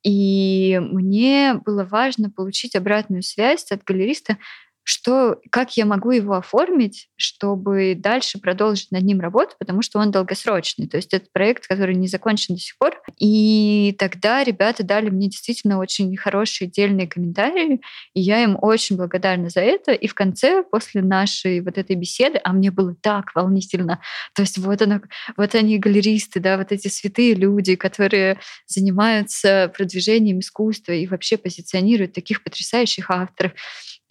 И 0.03 0.79
мне 0.79 1.55
было 1.65 1.83
важно 1.83 2.29
получить 2.29 2.75
обратную 2.75 3.21
связь 3.23 3.71
от 3.71 3.83
галериста, 3.83 4.37
что, 4.83 5.39
как 5.51 5.77
я 5.77 5.85
могу 5.85 6.11
его 6.11 6.35
оформить, 6.35 7.09
чтобы 7.15 7.95
дальше 7.95 8.39
продолжить 8.39 8.91
над 8.91 9.03
ним 9.03 9.19
работу, 9.19 9.55
потому 9.59 9.81
что 9.81 9.99
он 9.99 10.11
долгосрочный. 10.11 10.87
То 10.87 10.97
есть 10.97 11.13
это 11.13 11.27
проект, 11.31 11.67
который 11.67 11.95
не 11.95 12.07
закончен 12.07 12.55
до 12.55 12.61
сих 12.61 12.77
пор. 12.77 12.99
И 13.19 13.95
тогда 13.99 14.43
ребята 14.43 14.83
дали 14.83 15.09
мне 15.09 15.27
действительно 15.27 15.77
очень 15.77 16.15
хорошие, 16.17 16.69
дельные 16.69 17.07
комментарии, 17.07 17.81
и 18.13 18.21
я 18.21 18.43
им 18.43 18.57
очень 18.59 18.97
благодарна 18.97 19.49
за 19.49 19.61
это. 19.61 19.91
И 19.91 20.07
в 20.07 20.15
конце, 20.15 20.63
после 20.63 21.01
нашей 21.01 21.61
вот 21.61 21.77
этой 21.77 21.95
беседы, 21.95 22.39
а 22.43 22.51
мне 22.53 22.71
было 22.71 22.95
так 23.01 23.35
волнительно, 23.35 24.01
то 24.33 24.41
есть 24.41 24.57
вот, 24.57 24.81
оно, 24.81 25.01
вот 25.37 25.53
они 25.55 25.77
галеристы, 25.77 26.39
да, 26.39 26.57
вот 26.57 26.71
эти 26.71 26.87
святые 26.87 27.35
люди, 27.35 27.75
которые 27.75 28.39
занимаются 28.65 29.71
продвижением 29.75 30.39
искусства 30.39 30.93
и 30.93 31.07
вообще 31.07 31.37
позиционируют 31.37 32.13
таких 32.13 32.43
потрясающих 32.43 33.09
авторов. 33.09 33.53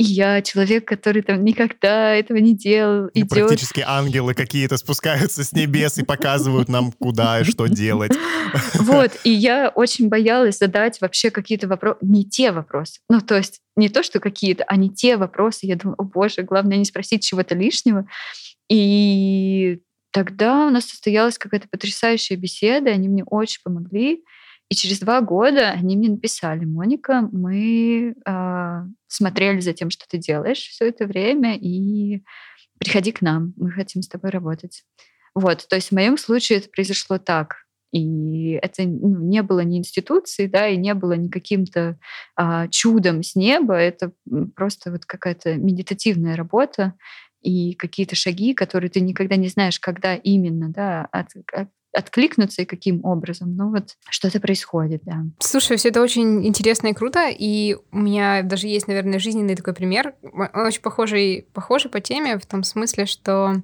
И 0.01 0.03
я, 0.03 0.41
человек, 0.41 0.89
который 0.89 1.21
там 1.21 1.45
никогда 1.45 2.15
этого 2.15 2.39
не 2.39 2.57
делал, 2.57 3.11
идет. 3.13 3.29
Практически 3.29 3.85
ангелы 3.87 4.33
какие-то 4.33 4.79
спускаются 4.79 5.45
с 5.45 5.53
небес 5.53 5.99
и 5.99 6.05
показывают 6.05 6.71
нам, 6.71 6.91
куда 6.93 7.41
и 7.41 7.45
что 7.45 7.67
делать. 7.67 8.13
Вот, 8.81 9.13
и 9.25 9.31
я 9.31 9.69
очень 9.69 10.09
боялась 10.09 10.59
задать 10.59 11.01
вообще 11.03 11.31
какие-то 11.31 11.69
вопросы, 11.69 11.99
не 12.01 12.25
те 12.25 12.51
вопросы. 12.51 13.01
Ну, 13.11 13.21
то 13.21 13.37
есть 13.37 13.61
не 13.77 13.91
то, 13.91 14.03
что 14.03 14.21
какие-то, 14.21 14.65
а 14.65 14.77
не 14.77 14.89
те 14.89 15.19
вопросы. 15.19 15.67
Я 15.67 15.77
думала, 15.77 15.97
о 15.99 16.05
боже, 16.05 16.43
главное 16.43 16.79
не 16.79 16.87
спросить 16.87 17.23
чего-то 17.23 17.55
лишнего. 17.55 18.07
И 18.71 19.81
тогда 20.13 20.67
у 20.67 20.71
нас 20.71 20.87
состоялась 20.87 21.37
какая-то 21.37 21.69
потрясающая 21.71 22.39
беседа, 22.39 22.91
они 22.91 23.09
мне 23.09 23.23
очень 23.25 23.61
помогли. 23.63 24.25
И 24.71 24.75
через 24.77 25.01
два 25.01 25.21
года 25.21 25.71
они 25.71 25.97
мне 25.97 26.09
написали, 26.09 26.65
Моника, 26.65 27.29
мы 27.33 28.15
э, 28.25 28.83
смотрели 29.09 29.61
за 29.61 29.73
тем, 29.73 29.91
что 29.91 30.07
ты 30.09 30.17
делаешь 30.17 30.61
все 30.61 30.89
это 30.89 31.07
время, 31.07 31.57
и 31.57 32.23
приходи 32.79 33.11
к 33.11 33.21
нам, 33.21 33.53
мы 33.57 33.73
хотим 33.73 34.03
с 34.03 34.09
тобой 34.09 34.31
работать. 34.31 34.85
Вот, 35.35 35.67
то 35.69 35.77
есть 35.77 35.89
в 35.89 35.95
моем 35.95 36.17
случае 36.17 36.59
это 36.59 36.69
произошло 36.69 37.19
так. 37.19 37.67
И 37.93 38.53
это 38.63 38.85
ну, 38.85 39.19
не 39.19 39.43
было 39.43 39.61
ни 39.61 39.77
институции, 39.77 40.47
да, 40.47 40.69
и 40.69 40.77
не 40.77 40.95
было 40.95 41.15
ни 41.15 41.29
каким-то 41.29 41.99
а, 42.37 42.69
чудом 42.69 43.25
с 43.25 43.35
неба. 43.35 43.75
Это 43.75 44.13
просто 44.55 44.93
вот 44.93 45.05
какая-то 45.05 45.57
медитативная 45.57 46.37
работа 46.37 46.95
и 47.43 47.75
какие-то 47.75 48.15
шаги, 48.15 48.55
которые 48.55 48.91
ты 48.91 49.01
никогда 49.01 49.35
не 49.35 49.49
знаешь, 49.49 49.81
когда 49.81 50.15
именно, 50.15 50.69
да, 50.69 51.09
от, 51.11 51.31
от, 51.53 51.69
откликнуться 51.93 52.63
и 52.63 52.65
каким 52.65 53.05
образом. 53.05 53.55
Ну 53.57 53.71
вот 53.71 53.97
что-то 54.09 54.41
происходит, 54.41 55.03
да. 55.05 55.25
Слушай, 55.41 55.77
все 55.77 55.89
это 55.89 56.01
очень 56.01 56.47
интересно 56.47 56.89
и 56.89 56.93
круто, 56.93 57.29
и 57.29 57.77
у 57.91 57.99
меня 57.99 58.43
даже 58.43 58.69
есть, 58.69 58.87
наверное, 58.87 59.19
жизненный 59.19 59.57
такой 59.57 59.75
пример. 59.75 60.15
Он 60.23 60.67
очень 60.67 60.83
похожий, 60.83 61.49
похожий 61.53 61.91
по 61.91 62.01
теме 62.01 62.39
в 62.39 62.47
том 62.47 62.63
смысле, 62.63 63.07
что 63.07 63.55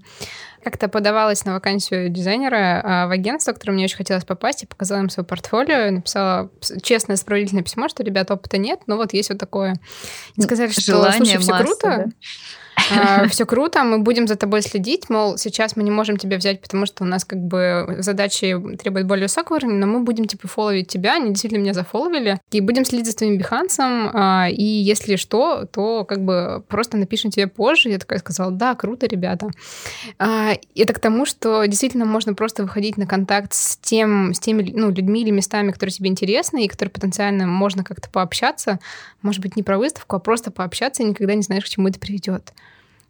как-то 0.65 0.89
подавалась 0.89 1.45
на 1.45 1.55
вакансию 1.55 2.09
дизайнера 2.09 2.83
а, 2.83 3.07
в 3.07 3.13
агентство, 3.13 3.53
которое 3.53 3.75
мне 3.75 3.85
очень 3.85 3.99
хотелось 3.99 4.25
попасть, 4.25 4.65
и 4.65 4.67
показала 4.67 4.99
им 4.99 5.11
свое 5.11 5.25
портфолио, 5.25 5.93
написала 5.93 6.51
честное, 6.83 7.15
справедливое 7.15 7.63
письмо, 7.63 7.89
что, 7.89 8.03
ребят, 8.03 8.33
опыта 8.33 8.59
нет, 8.59 8.81
но 8.89 8.97
вот 8.97 9.13
есть 9.13 9.29
вот 9.29 9.39
такое. 9.39 9.77
И 10.35 10.41
сказали, 10.41 10.71
что, 10.73 10.81
Желание 10.81 11.39
слушай, 11.39 11.39
все 11.39 11.65
круто, 11.65 11.79
да? 11.83 12.07
А, 12.91 13.27
все 13.29 13.47
круто, 13.47 13.83
мы 13.85 13.99
будем 13.99 14.27
за 14.27 14.37
тобой 14.37 14.63
следить, 14.63 15.09
мол, 15.09 15.39
сейчас 15.39 15.77
мы 15.77 15.83
не 15.83 15.91
можем 15.91 16.17
тебя 16.17 16.37
взять, 16.37 16.61
потому 16.61 16.87
что 16.87 17.05
у 17.05 17.07
нас 17.07 17.25
как 17.25 17.39
бы 17.39 17.97
задачи 17.99 18.57
требуют 18.79 19.07
более 19.07 19.25
высокого 19.25 19.57
уровня, 19.57 19.77
но 19.77 19.87
мы 19.87 20.01
будем 20.01 20.27
типа 20.27 20.49
фолловить 20.49 20.89
тебя, 20.89 21.17
они 21.17 21.31
действительно 21.31 21.61
меня 21.61 21.75
зафолловили, 21.75 22.41
и 22.51 22.61
будем 22.61 22.85
следить 22.85 23.07
за 23.07 23.17
твоим 23.17 23.39
бихансом, 23.39 24.11
а, 24.13 24.49
и 24.51 24.63
если 24.63 25.17
что, 25.17 25.65
то 25.67 26.05
как 26.05 26.25
бы 26.25 26.65
просто 26.69 26.97
напишем 26.97 27.31
тебе 27.31 27.47
позже. 27.47 27.89
Я 27.89 27.99
такая 27.99 28.19
сказала, 28.19 28.53
да, 28.53 28.75
круто, 28.75 29.07
ребята. 29.07 29.51
А, 30.19 30.53
это 30.75 30.93
к 30.93 30.99
тому, 30.99 31.27
что 31.27 31.65
действительно 31.65 32.05
можно 32.05 32.35
просто 32.35 32.63
выходить 32.63 32.97
на 32.97 33.07
контакт 33.07 33.53
с 33.55 33.77
тем, 33.79 34.35
с 34.35 34.39
теми 34.39 34.71
ну, 34.75 34.91
людьми 34.91 35.23
или 35.23 35.31
местами, 35.31 35.71
которые 35.71 35.93
тебе 35.93 36.11
интересны, 36.11 36.65
и 36.65 36.69
которые 36.69 36.93
потенциально 36.93 37.47
можно 37.47 37.85
как-то 37.85 38.09
пообщаться, 38.11 38.79
может 39.23 39.41
быть, 39.41 39.57
не 39.57 39.63
про 39.63 39.79
выставку, 39.79 40.17
а 40.17 40.21
просто 40.21 40.51
пообщаться, 40.51 41.03
и 41.03 41.07
никогда 41.07 41.35
не 41.35 41.43
знаешь, 41.43 41.65
к 41.65 41.69
чему 41.69 41.89
это 41.89 41.99
приведет. 41.99 42.53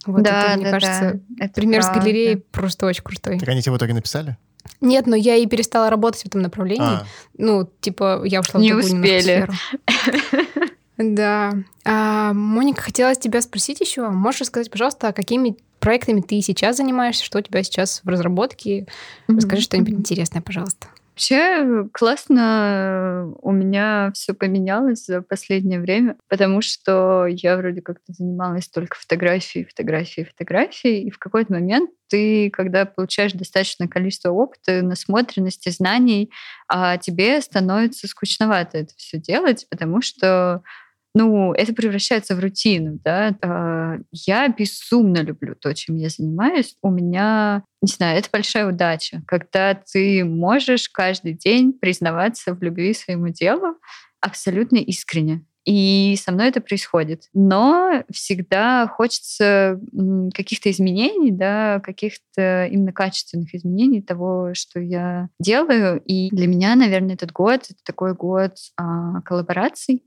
Вот 0.07 0.23
да, 0.23 0.53
это, 0.53 0.57
мне 0.57 0.64
да, 0.64 0.71
кажется, 0.71 1.21
да. 1.29 1.49
Пример 1.49 1.83
правда. 1.83 2.01
с 2.01 2.03
галереей 2.03 2.37
просто 2.37 2.87
очень 2.87 3.03
крутой. 3.03 3.38
Так 3.38 3.49
они 3.49 3.62
тебе 3.62 3.73
в 3.73 3.77
итоге 3.77 3.95
написали? 3.95 4.37
Нет, 4.81 5.07
но 5.07 5.16
я 5.16 5.37
и 5.37 5.47
перестала 5.47 5.90
работать 5.90 6.23
в 6.23 6.27
этом 6.27 6.42
направлении. 6.42 6.83
А. 6.83 7.07
Ну, 7.38 7.69
типа, 7.81 8.23
я 8.25 8.40
ушла 8.40 8.61
Не 8.61 8.73
в 8.73 8.81
другую 8.81 9.01
успели. 9.01 9.49
Да. 10.99 11.53
А, 11.85 12.33
Моника, 12.33 12.81
хотелось 12.81 13.19
тебя 13.19 13.42
спросить 13.42 13.81
еще. 13.81 14.09
Можешь 14.09 14.40
рассказать, 14.40 14.71
пожалуйста, 14.71 15.12
какими 15.12 15.57
проектами 15.79 16.23
ты 16.23 16.40
сейчас 16.40 16.79
занимаешься, 16.79 17.23
что 17.23 17.38
у 17.38 17.42
тебя 17.42 17.62
сейчас 17.62 18.01
в 18.03 18.09
разработке? 18.09 18.87
Расскажи 19.29 19.62
что-нибудь 19.62 19.92
интересное, 19.92 20.40
пожалуйста. 20.40 20.88
Вообще 21.16 21.88
классно 21.94 23.33
у 23.40 23.50
меня 23.50 24.11
все 24.12 24.35
поменялось 24.35 25.07
за 25.07 25.22
последнее 25.22 25.81
время, 25.81 26.18
потому 26.29 26.61
что 26.61 27.24
я 27.24 27.57
вроде 27.57 27.81
как-то 27.81 28.12
занималась 28.12 28.68
только 28.68 28.98
фотографией, 28.98 29.64
фотографией, 29.64 30.26
фотографией, 30.26 31.05
и 31.05 31.11
в 31.11 31.18
какой-то 31.18 31.55
момент 31.55 31.88
ты, 32.09 32.50
когда 32.50 32.85
получаешь 32.85 33.33
достаточное 33.33 33.88
количество 33.88 34.29
опыта, 34.31 34.83
насмотренности, 34.83 35.70
знаний, 35.70 36.31
а 36.68 36.98
тебе 36.98 37.40
становится 37.40 38.07
скучновато 38.09 38.76
это 38.76 38.92
все 38.98 39.16
делать, 39.16 39.66
потому 39.70 40.02
что 40.02 40.61
ну, 41.16 41.55
это 41.55 41.72
превращается 41.72 42.37
в 42.37 42.40
рутину, 42.40 43.00
да. 43.02 43.35
А, 43.42 43.96
я 44.12 44.48
безумно 44.48 45.22
люблю 45.22 45.55
то, 45.55 45.74
чем 45.74 45.96
я 45.96 46.11
занимаюсь. 46.11 46.76
У 46.83 46.90
меня, 46.90 47.62
не 47.81 47.90
знаю, 47.90 48.18
это 48.18 48.29
большая 48.31 48.68
удача, 48.68 49.22
когда 49.26 49.72
ты 49.74 50.26
можешь 50.26 50.90
каждый 50.90 51.33
день 51.33 51.72
признаваться 51.72 52.52
в 52.52 52.62
любви 52.62 52.92
своему 52.92 53.29
делу 53.29 53.79
абсолютно 54.20 54.76
искренне. 54.76 55.42
И 55.64 56.16
со 56.22 56.33
мной 56.33 56.48
это 56.48 56.61
происходит. 56.61 57.31
Но 57.33 58.05
всегда 58.12 58.87
хочется 58.87 59.81
каких-то 60.35 60.70
изменений, 60.70 61.31
да, 61.31 61.81
каких-то 61.81 62.66
именно 62.66 62.92
качественных 62.92 63.55
изменений 63.55 64.02
того, 64.02 64.50
что 64.52 64.81
я 64.81 65.31
делаю. 65.40 66.02
И 66.05 66.29
для 66.29 66.46
меня, 66.46 66.76
наверное, 66.76 67.14
этот 67.14 67.33
год— 67.33 67.64
это 67.70 67.81
такой 67.85 68.12
год 68.12 68.52
а, 68.76 69.22
коллабораций, 69.22 70.05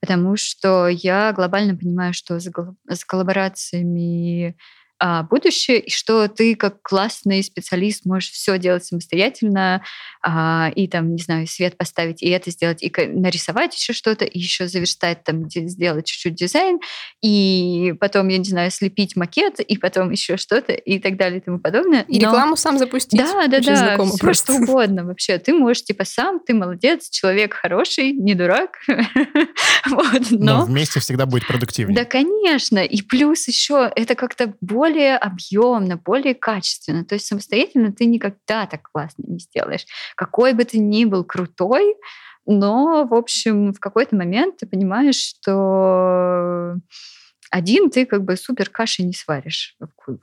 потому 0.00 0.36
что 0.36 0.88
я 0.88 1.32
глобально 1.32 1.76
понимаю, 1.76 2.14
что 2.14 2.38
за, 2.38 2.50
за 2.88 3.06
коллаборациями 3.06 4.56
а, 4.98 5.24
будущее, 5.24 5.80
и 5.80 5.90
что 5.90 6.26
ты 6.28 6.56
как 6.56 6.80
классный 6.82 7.42
специалист 7.42 8.04
можешь 8.06 8.30
все 8.30 8.58
делать 8.58 8.84
самостоятельно, 8.84 9.82
а, 10.22 10.70
и 10.74 10.88
там, 10.88 11.14
не 11.14 11.22
знаю, 11.22 11.46
свет 11.46 11.76
поставить, 11.76 12.22
и 12.22 12.28
это 12.28 12.50
сделать, 12.50 12.82
и 12.82 12.90
нарисовать 13.06 13.76
еще 13.76 13.92
что-то, 13.92 14.24
и 14.24 14.38
еще 14.38 14.66
заверстать 14.68 15.22
там, 15.22 15.48
сделать 15.48 16.06
чуть-чуть 16.06 16.34
дизайн, 16.34 16.80
и 17.22 17.94
потом, 18.00 18.28
я 18.28 18.38
не 18.38 18.44
знаю, 18.44 18.70
слепить 18.70 19.16
макет, 19.16 19.60
и 19.60 19.76
потом 19.76 20.10
еще 20.10 20.36
что-то, 20.36 20.72
и 20.72 20.98
так 20.98 21.16
далее, 21.16 21.38
и 21.38 21.42
тому 21.42 21.58
подобное. 21.58 22.06
И 22.08 22.18
Но... 22.18 22.28
рекламу 22.28 22.56
сам 22.56 22.78
запустить. 22.78 23.20
Да, 23.20 23.46
да, 23.48 23.60
да, 23.60 23.96
все 24.04 24.16
просто. 24.18 24.52
что 24.52 24.62
угодно 24.62 25.04
вообще. 25.04 25.38
Ты 25.38 25.52
можешь, 25.52 25.84
типа, 25.84 26.04
сам, 26.04 26.40
ты 26.40 26.54
молодец, 26.54 27.10
человек 27.10 27.54
хороший, 27.54 28.12
не 28.12 28.34
дурак. 28.34 28.78
вот, 28.88 30.30
но... 30.30 30.58
но 30.58 30.64
вместе 30.64 31.00
всегда 31.00 31.26
будет 31.26 31.46
продуктивнее. 31.46 31.96
Да, 31.96 32.04
конечно. 32.04 32.78
И 32.78 33.02
плюс 33.02 33.46
еще 33.46 33.90
это 33.94 34.14
как-то 34.14 34.54
более 34.60 34.85
более 34.86 35.16
объемно, 35.16 35.96
более 35.96 36.34
качественно. 36.34 37.04
То 37.04 37.14
есть 37.14 37.26
самостоятельно 37.26 37.92
ты 37.92 38.06
никогда 38.06 38.66
так 38.66 38.82
классно 38.82 39.24
не 39.26 39.38
сделаешь. 39.38 39.84
Какой 40.14 40.52
бы 40.52 40.64
ты 40.64 40.78
ни 40.78 41.04
был 41.04 41.24
крутой, 41.24 41.96
но, 42.46 43.04
в 43.04 43.14
общем, 43.14 43.72
в 43.72 43.80
какой-то 43.80 44.14
момент 44.14 44.58
ты 44.58 44.66
понимаешь, 44.66 45.16
что 45.16 46.76
один 47.50 47.90
ты 47.90 48.06
как 48.06 48.24
бы 48.24 48.36
супер 48.36 48.70
каши 48.70 49.02
не 49.02 49.12
сваришь 49.12 49.76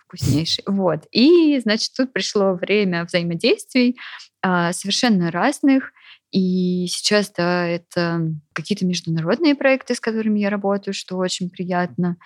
вкуснейший. 0.06 0.63
Вот. 0.67 1.06
И, 1.12 1.60
значит, 1.60 1.91
тут 1.95 2.13
пришло 2.13 2.54
время 2.54 3.04
взаимодействий 3.04 3.97
а, 4.41 4.71
совершенно 4.71 5.32
разных. 5.32 5.91
И 6.32 6.88
сейчас, 6.88 7.32
да, 7.36 7.67
это 7.67 8.21
какие-то 8.54 8.86
международные 8.86 9.56
проекты, 9.56 9.93
с 9.93 9.99
которыми 9.99 10.39
я 10.39 10.49
работаю, 10.49 10.93
что 10.93 11.17
очень 11.17 11.49
приятно. 11.49 12.17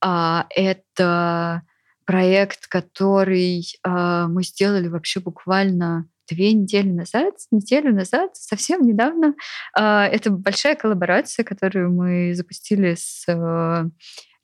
А, 0.00 0.46
это 0.50 1.62
проект, 2.12 2.66
который 2.66 3.64
а, 3.82 4.28
мы 4.28 4.42
сделали 4.42 4.86
вообще 4.86 5.18
буквально 5.18 6.10
две 6.28 6.52
недели 6.52 6.90
назад, 6.90 7.36
неделю 7.50 7.94
назад, 7.94 8.36
совсем 8.36 8.82
недавно. 8.82 9.34
А, 9.74 10.06
это 10.08 10.30
большая 10.30 10.76
коллаборация, 10.76 11.42
которую 11.42 11.90
мы 11.90 12.34
запустили 12.34 12.96
с 12.98 13.24
э, 13.26 13.84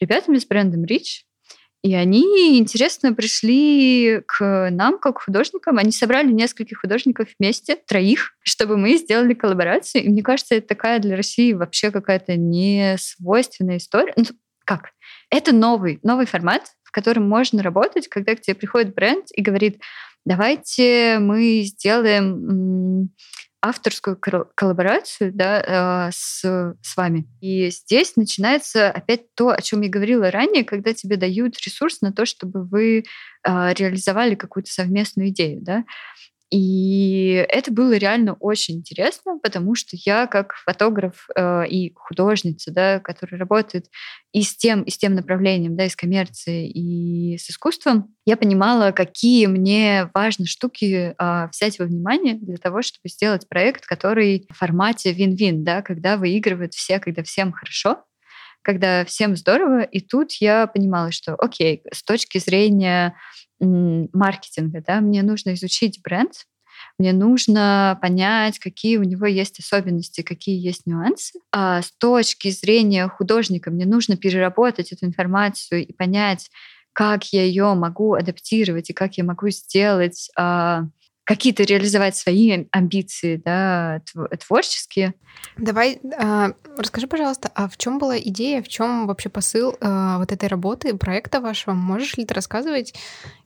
ребятами 0.01 0.39
с 0.39 0.47
брендом 0.47 0.85
Rich. 0.85 1.25
И 1.83 1.95
они, 1.95 2.59
интересно, 2.59 3.13
пришли 3.13 4.23
к 4.27 4.71
нам, 4.71 4.99
как 4.99 5.21
художникам. 5.21 5.77
Они 5.77 5.93
собрали 5.93 6.33
нескольких 6.33 6.81
художников 6.81 7.29
вместе, 7.39 7.77
троих, 7.77 8.31
чтобы 8.43 8.79
мы 8.79 8.97
сделали 8.97 9.35
коллаборацию. 9.35 10.05
И 10.05 10.09
мне 10.09 10.23
кажется, 10.23 10.55
это 10.55 10.69
такая 10.69 11.01
для 11.01 11.17
России 11.17 11.53
вообще 11.53 11.91
какая-то 11.91 12.35
несвойственная 12.35 13.77
история. 13.77 14.15
Ну, 14.17 14.25
как? 14.65 14.93
Это 15.31 15.53
новый, 15.53 15.99
новый 16.03 16.27
формат, 16.27 16.63
в 16.89 16.91
котором 16.91 17.29
можно 17.29 17.63
работать, 17.63 18.09
когда 18.09 18.35
к 18.35 18.41
тебе 18.41 18.55
приходит 18.55 18.95
бренд 18.95 19.27
и 19.35 19.43
говорит, 19.43 19.83
давайте 20.25 21.19
мы 21.21 21.61
сделаем 21.63 23.11
авторскую 23.61 24.17
коллаборацию 24.17 25.33
да, 25.35 26.07
э, 26.09 26.11
с, 26.13 26.41
с 26.81 26.97
вами. 26.97 27.29
И 27.43 27.69
здесь 27.69 28.17
начинается 28.17 28.91
опять 28.91 29.35
то, 29.35 29.51
о 29.51 29.61
чем 29.61 29.83
я 29.83 29.91
говорила 29.91 30.31
ранее, 30.31 30.65
когда 30.65 30.95
тебе 30.95 31.17
дают 31.17 31.61
ресурс 31.61 32.01
на 32.01 32.13
то, 32.13 32.25
чтобы 32.25 32.65
вы 32.65 33.01
э, 33.01 33.03
реализовали 33.75 34.35
какую-то 34.35 34.71
совместную 34.71 35.29
идею. 35.29 35.61
Да? 35.61 35.85
И 36.51 37.45
это 37.49 37.71
было 37.71 37.93
реально 37.97 38.35
очень 38.35 38.77
интересно, 38.77 39.39
потому 39.43 39.75
что 39.75 39.97
я 40.05 40.27
как 40.27 40.55
фотограф 40.65 41.29
э, 41.37 41.69
и 41.69 41.93
художница, 41.95 42.73
да, 42.73 43.01
которая 43.01 43.39
работает 43.39 43.87
и 44.33 44.43
с 44.43 44.57
тем, 44.57 44.83
и 44.83 44.91
с 44.91 44.97
тем 44.97 45.15
направлением, 45.15 45.77
да, 45.77 45.85
и 45.85 45.91
с 45.91 45.97
коммерцией, 45.97 46.71
и 46.71 47.37
с 47.37 47.51
искусством, 47.51 48.15
я 48.25 48.39
понимала, 48.39 48.93
какие 48.93 49.47
мне 49.47 50.11
важны 50.15 50.47
штуки 50.47 51.15
э, 51.19 51.49
взять 51.53 51.79
во 51.79 51.85
внимание 51.85 52.35
для 52.35 52.57
того, 52.57 52.81
чтобы 52.81 53.09
сделать 53.11 53.47
проект, 53.47 53.85
который 53.85 54.47
в 54.51 54.57
формате 54.57 55.13
вин-вин, 55.13 55.65
да, 55.65 55.83
когда 55.83 56.17
выигрывают 56.17 56.73
все, 56.73 56.99
когда 56.99 57.23
всем 57.23 57.53
хорошо, 57.53 58.05
когда 58.63 59.05
всем 59.05 59.37
здорово. 59.37 59.83
И 59.83 60.01
тут 60.01 60.33
я 60.41 60.67
понимала, 60.67 61.11
что, 61.13 61.35
окей, 61.35 61.83
с 61.93 62.03
точки 62.03 62.39
зрения 62.39 63.15
маркетинга, 63.61 64.83
да, 64.87 65.01
мне 65.01 65.23
нужно 65.23 65.55
изучить 65.55 66.01
бренд, 66.03 66.33
мне 66.99 67.13
нужно 67.13 67.99
понять, 68.01 68.59
какие 68.59 68.97
у 68.99 69.03
него 69.03 69.27
есть 69.27 69.59
особенности, 69.59 70.23
какие 70.23 70.59
есть 70.65 70.87
нюансы. 70.87 71.39
А 71.53 71.83
с 71.83 71.93
точки 71.93 72.51
зрения 72.51 73.09
художника 73.09 73.71
мне 73.71 73.87
нужно 73.87 74.17
переработать 74.17 74.93
эту 74.93 75.07
информацию 75.07 75.87
и 75.87 75.93
понять, 75.93 76.51
как 76.93 77.25
я 77.33 77.45
ее 77.45 77.75
могу 77.75 78.15
адаптировать 78.15 78.91
и 78.91 78.93
как 78.93 79.15
я 79.15 79.25
могу 79.25 79.51
сделать 79.51 80.31
а, 80.37 80.87
какие-то 81.29 81.63
реализовать 81.63 82.17
свои 82.17 82.65
амбиции, 82.73 83.37
да, 83.37 84.01
творческие. 84.47 85.13
Давай, 85.59 86.01
э, 86.03 86.53
расскажи, 86.79 87.07
пожалуйста, 87.07 87.51
а 87.55 87.69
в 87.69 87.77
чем 87.77 87.99
была 87.99 88.19
идея, 88.19 88.63
в 88.63 88.69
чем 88.69 89.07
вообще 89.07 89.29
посыл 89.29 89.77
э, 89.79 90.17
вот 90.17 90.33
этой 90.33 90.49
работы, 90.49 90.97
проекта 90.97 91.43
вашего? 91.43 91.75
Можешь 91.75 92.17
ли 92.17 92.25
ты 92.25 92.33
рассказывать, 92.33 92.95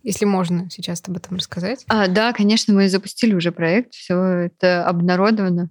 если 0.05 0.27
можно 0.27 0.71
сейчас 0.71 1.03
об 1.09 1.17
этом 1.17 1.39
рассказать? 1.39 1.85
А, 1.89 2.07
да, 2.07 2.33
конечно, 2.33 2.73
мы 2.73 2.89
запустили 2.89 3.35
уже 3.35 3.51
проект, 3.51 3.95
все 3.95 4.15
это 4.47 4.87
обнародовано. 4.87 5.69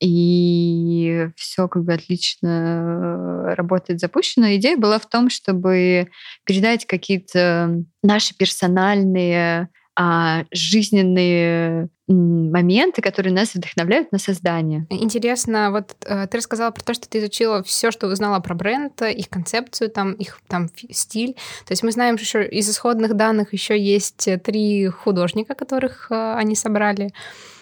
И 0.00 1.26
все 1.34 1.66
как 1.66 1.82
бы 1.82 1.92
отлично 1.92 3.54
работает, 3.56 3.98
запущено. 3.98 4.54
Идея 4.54 4.76
была 4.76 5.00
в 5.00 5.08
том, 5.08 5.28
чтобы 5.28 6.10
передать 6.46 6.86
какие-то 6.86 7.82
наши 8.04 8.36
персональные 8.36 9.68
а, 9.96 10.44
жизненные 10.52 11.88
моменты, 12.06 13.02
которые 13.02 13.32
нас 13.32 13.54
вдохновляют 13.54 14.10
на 14.12 14.18
создание. 14.18 14.86
Интересно, 14.90 15.70
вот 15.70 15.94
э, 16.04 16.26
ты 16.26 16.38
рассказала 16.38 16.72
про 16.72 16.82
то, 16.82 16.92
что 16.92 17.08
ты 17.08 17.18
изучила 17.18 17.62
все, 17.62 17.92
что 17.92 18.08
узнала 18.08 18.40
про 18.40 18.54
бренд, 18.54 19.00
их 19.02 19.28
концепцию, 19.28 19.90
там 19.90 20.14
их 20.14 20.40
там 20.48 20.68
стиль. 20.90 21.34
То 21.66 21.72
есть 21.72 21.84
мы 21.84 21.92
знаем, 21.92 22.18
что 22.18 22.40
из 22.40 22.68
исходных 22.68 23.14
данных 23.14 23.52
еще 23.52 23.78
есть 23.78 24.28
три 24.42 24.88
художника, 24.88 25.54
которых 25.54 26.10
э, 26.10 26.34
они 26.34 26.56
собрали. 26.56 27.12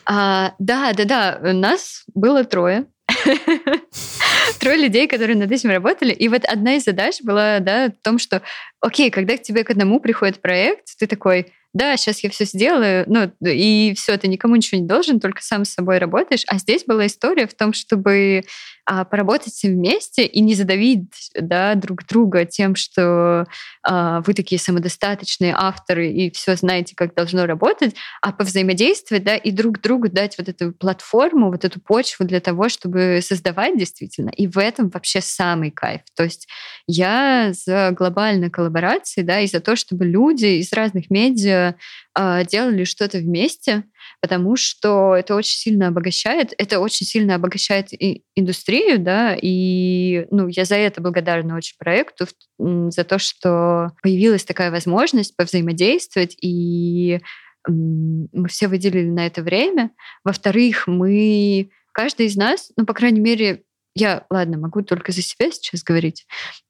А, 0.07 0.55
да, 0.59 0.93
да, 0.95 1.05
да. 1.05 1.53
Нас 1.53 2.05
было 2.15 2.45
трое. 2.45 2.87
Трое 4.61 4.79
людей, 4.79 5.07
которые 5.07 5.37
над 5.37 5.53
этим 5.53 5.71
работали. 5.71 6.13
И 6.13 6.29
вот 6.29 6.45
одна 6.45 6.75
из 6.77 6.85
задач 6.85 7.21
была 7.23 7.61
да, 7.61 7.89
в 7.89 8.03
том, 8.03 8.19
что, 8.19 8.43
окей, 8.81 9.11
когда 9.11 9.37
к 9.37 9.43
тебе 9.43 9.65
к 9.65 9.71
одному 9.71 10.01
приходит 10.01 10.41
проект, 10.41 10.97
ты 10.99 11.07
такой, 11.07 11.53
да, 11.75 11.97
сейчас 11.97 12.23
я 12.25 12.31
все 12.31 12.45
сделаю, 12.45 13.05
ну, 13.07 13.31
и 13.41 13.95
все, 13.97 14.17
ты 14.17 14.29
никому 14.29 14.57
ничего 14.57 14.81
не 14.81 14.87
должен, 14.87 15.21
только 15.21 15.43
сам 15.43 15.65
с 15.65 15.71
собой 15.71 15.99
работаешь. 15.99 16.45
А 16.49 16.59
здесь 16.59 16.85
была 16.85 17.07
история 17.07 17.47
в 17.47 17.55
том, 17.55 17.73
чтобы 17.73 18.43
а, 18.91 19.05
поработать 19.05 19.63
вместе 19.65 20.25
и 20.25 20.41
не 20.41 20.55
задавить 20.55 21.31
да, 21.39 21.75
друг 21.75 22.07
друга 22.07 22.47
тем, 22.47 22.75
что 22.75 23.47
а, 23.83 24.23
вы 24.23 24.33
такие 24.33 24.59
самодостаточные 24.59 25.55
авторы 25.55 26.11
и 26.11 26.31
все 26.31 26.57
знаете, 26.57 26.97
как 26.97 27.15
должно 27.15 27.45
работать, 27.45 27.95
а 28.23 28.33
повзаимодействовать 28.33 29.25
да, 29.25 29.37
и 29.37 29.51
друг 29.51 29.83
другу 29.83 30.09
дать 30.09 30.39
вот 30.39 30.49
эту 30.49 30.73
платформу, 30.73 31.51
вот 31.51 31.67
эту 31.67 31.81
почву 31.81 32.25
для 32.25 32.41
того, 32.41 32.71
чтобы 32.71 33.21
создавать 33.23 33.79
действительно. 33.79 34.31
И 34.31 34.47
в 34.47 34.57
этом 34.57 34.89
вообще 34.89 35.21
самый 35.21 35.71
кайф. 35.71 36.01
То 36.17 36.23
есть 36.23 36.49
я 36.87 37.53
за 37.53 37.91
глобальные 37.91 38.49
коллаборации, 38.49 39.21
да, 39.21 39.41
и 39.41 39.49
за 39.49 39.61
то, 39.61 39.77
чтобы 39.77 40.07
люди 40.07 40.61
из 40.61 40.73
разных 40.73 41.11
медиа 41.11 41.75
а, 42.15 42.43
делали 42.43 42.85
что-то 42.85 43.19
вместе, 43.19 43.85
потому 44.21 44.57
что 44.57 45.15
это 45.15 45.35
очень 45.35 45.57
сильно 45.57 45.89
обогащает, 45.89 46.53
это 46.59 46.81
очень 46.81 47.07
сильно 47.07 47.35
обогащает 47.35 47.93
и 47.93 48.25
индустрию, 48.35 48.99
да, 48.99 49.37
и 49.41 50.27
ну, 50.31 50.49
я 50.49 50.65
за 50.65 50.77
это 50.77 51.01
благодарна 51.01 51.57
очень 51.57 51.77
проекту, 51.79 52.27
за 52.59 53.05
то, 53.05 53.19
что 53.19 53.93
появилась 54.03 54.45
такая 54.45 54.71
возможность 54.71 55.37
повзаимодействовать, 55.37 56.37
и 56.41 57.21
мы 57.67 58.49
все 58.49 58.69
выделили 58.69 59.09
на 59.09 59.27
это 59.27 59.43
время. 59.43 59.91
Во-вторых, 60.25 60.87
мы, 60.87 61.71
каждый 61.93 62.27
из 62.27 62.37
нас, 62.37 62.71
ну, 62.77 62.87
по 62.87 62.95
крайней 62.95 63.21
мере, 63.21 63.63
я, 63.95 64.27
ладно, 64.31 64.59
могу 64.59 64.83
только 64.83 65.13
за 65.13 65.23
себя 65.23 65.51
сейчас 65.51 65.83
говорить, 65.83 66.27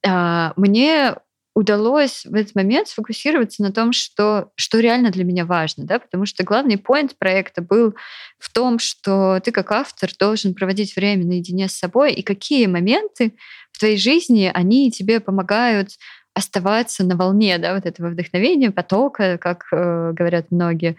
а, 0.06 0.52
мне 0.56 1.14
удалось 1.58 2.24
в 2.24 2.36
этот 2.36 2.54
момент 2.54 2.86
сфокусироваться 2.86 3.64
на 3.64 3.72
том, 3.72 3.92
что, 3.92 4.52
что 4.54 4.78
реально 4.78 5.10
для 5.10 5.24
меня 5.24 5.44
важно, 5.44 5.84
да, 5.84 5.98
потому 5.98 6.24
что 6.24 6.44
главный 6.44 6.78
поинт 6.78 7.18
проекта 7.18 7.62
был 7.62 7.96
в 8.38 8.52
том, 8.52 8.78
что 8.78 9.40
ты 9.40 9.50
как 9.50 9.72
автор 9.72 10.08
должен 10.20 10.54
проводить 10.54 10.94
время 10.94 11.26
наедине 11.26 11.68
с 11.68 11.72
собой, 11.72 12.14
и 12.14 12.22
какие 12.22 12.66
моменты 12.66 13.34
в 13.72 13.80
твоей 13.80 13.96
жизни, 13.96 14.48
они 14.54 14.92
тебе 14.92 15.18
помогают 15.18 15.88
оставаться 16.32 17.02
на 17.02 17.16
волне 17.16 17.58
да, 17.58 17.74
вот 17.74 17.86
этого 17.86 18.10
вдохновения, 18.10 18.70
потока, 18.70 19.36
как 19.36 19.64
э, 19.72 20.12
говорят 20.12 20.52
многие. 20.52 20.96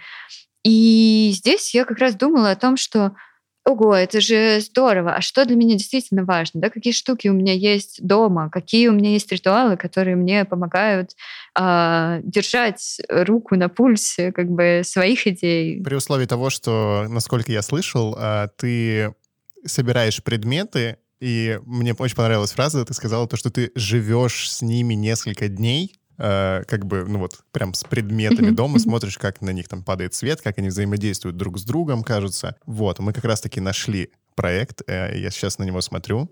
И 0.66 1.32
здесь 1.34 1.74
я 1.74 1.86
как 1.86 2.00
раз 2.00 2.16
думала 2.16 2.52
о 2.52 2.58
том, 2.58 2.76
что 2.76 3.14
ого, 3.70 3.96
это 3.96 4.22
же 4.22 4.60
здорово, 4.60 5.16
а 5.16 5.22
что 5.22 5.46
для 5.46 5.56
меня 5.56 5.76
действительно 5.76 6.24
важно, 6.24 6.62
да, 6.62 6.70
какие 6.70 6.94
штуки 6.94 7.28
у 7.28 7.34
меня 7.34 7.54
есть 7.54 8.06
дома, 8.06 8.50
какие 8.50 8.88
у 8.88 8.94
меня 8.94 9.12
есть 9.12 9.32
ритуалы, 9.32 9.78
которые 9.78 10.16
мне 10.16 10.46
помогают 10.46 11.12
э, 11.58 12.20
держать 12.24 13.00
руку 13.10 13.56
на 13.56 13.70
пульсе 13.70 14.32
как 14.32 14.50
бы 14.50 14.82
своих 14.84 15.28
идей. 15.28 15.82
При 15.84 15.96
условии 15.96 16.26
того, 16.26 16.50
что, 16.50 17.06
насколько 17.10 17.52
я 17.52 17.62
слышал, 17.62 18.16
э, 18.18 18.48
ты 18.58 19.14
собираешь 19.66 20.24
предметы, 20.24 20.98
и 21.20 21.60
мне 21.66 21.94
очень 21.94 22.16
понравилась 22.16 22.52
фраза, 22.52 22.86
ты 22.86 22.94
сказала 22.94 23.28
то, 23.28 23.38
что 23.38 23.50
ты 23.50 23.72
живешь 23.76 24.52
с 24.52 24.62
ними 24.62 24.94
несколько 24.94 25.48
дней, 25.48 26.00
э, 26.20 26.64
как 26.68 26.86
бы, 26.86 27.06
ну 27.08 27.20
вот, 27.20 27.40
прям 27.52 27.74
с 27.74 27.84
предметами 27.84 28.52
дома, 28.52 28.78
смотришь, 28.80 29.18
как 29.18 29.42
на 29.42 29.50
них 29.52 29.68
там 29.68 29.84
падает 29.84 30.14
свет, 30.14 30.42
как 30.42 30.60
они 30.60 30.68
взаимодействуют 30.68 31.38
друг 31.38 31.58
с 31.58 31.64
другом, 31.64 32.04
кажется. 32.04 32.56
Вот, 32.66 33.00
мы 33.00 33.14
как 33.14 33.26
раз-таки 33.26 33.60
нашли 33.60 34.12
проект, 34.36 34.84
э, 34.88 35.20
я 35.20 35.32
сейчас 35.32 35.58
на 35.58 35.64
него 35.64 35.82
смотрю. 35.82 36.30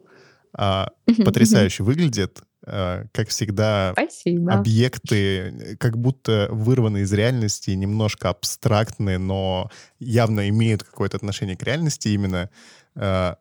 А, 0.53 0.89
потрясающе 1.25 1.83
выглядит. 1.83 2.41
А, 2.65 3.05
как 3.13 3.29
всегда, 3.29 3.93
Спасибо. 3.93 4.53
объекты 4.53 5.77
как 5.79 5.97
будто 5.97 6.47
вырваны 6.51 6.99
из 6.99 7.13
реальности, 7.13 7.71
немножко 7.71 8.29
абстрактные, 8.29 9.17
но 9.17 9.69
явно 9.99 10.49
имеют 10.49 10.83
какое-то 10.83 11.17
отношение 11.17 11.55
к 11.55 11.63
реальности 11.63 12.09
именно 12.09 12.49
а, 12.95 13.37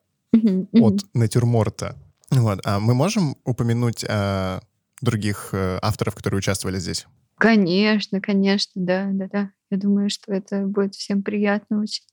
от 0.72 1.00
натюрморта. 1.14 1.96
Вот. 2.30 2.60
А 2.64 2.78
мы 2.80 2.94
можем 2.94 3.36
упомянуть 3.44 4.04
а, 4.08 4.60
других 5.00 5.50
э, 5.52 5.78
авторов, 5.82 6.14
которые 6.14 6.38
участвовали 6.38 6.78
здесь? 6.78 7.06
Конечно, 7.38 8.20
конечно, 8.20 8.72
да, 8.76 9.08
да, 9.12 9.28
да. 9.30 9.50
Я 9.70 9.78
думаю, 9.78 10.08
что 10.10 10.32
это 10.32 10.62
будет 10.62 10.94
всем 10.94 11.22
приятно 11.22 11.80
очень. 11.82 12.04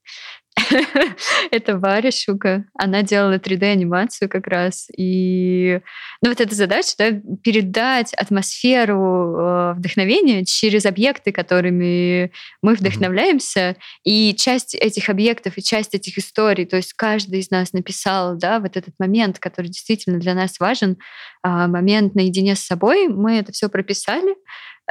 это 1.51 1.77
Варя 1.77 2.11
Щука. 2.11 2.65
Она 2.77 3.01
делала 3.01 3.37
3D-анимацию 3.37 4.29
как 4.29 4.47
раз. 4.47 4.87
И 4.95 5.79
ну, 6.21 6.29
вот 6.29 6.41
эта 6.41 6.53
задача 6.53 6.93
да, 6.97 7.11
передать 7.43 8.13
атмосферу 8.13 9.35
э, 9.37 9.73
вдохновения 9.77 10.45
через 10.45 10.85
объекты, 10.85 11.31
которыми 11.31 12.31
мы 12.61 12.75
вдохновляемся. 12.75 13.77
И 14.03 14.35
часть 14.35 14.75
этих 14.75 15.09
объектов 15.09 15.57
и 15.57 15.63
часть 15.63 15.95
этих 15.95 16.17
историй, 16.17 16.65
то 16.65 16.77
есть 16.77 16.93
каждый 16.93 17.39
из 17.39 17.49
нас 17.49 17.73
написал 17.73 18.37
да, 18.37 18.59
вот 18.59 18.77
этот 18.77 18.93
момент, 18.99 19.39
который 19.39 19.67
действительно 19.67 20.19
для 20.19 20.33
нас 20.33 20.59
важен, 20.59 20.97
э, 21.45 21.49
момент 21.67 22.15
наедине 22.15 22.55
с 22.55 22.61
собой. 22.61 23.07
Мы 23.07 23.37
это 23.37 23.51
все 23.51 23.69
прописали. 23.69 24.35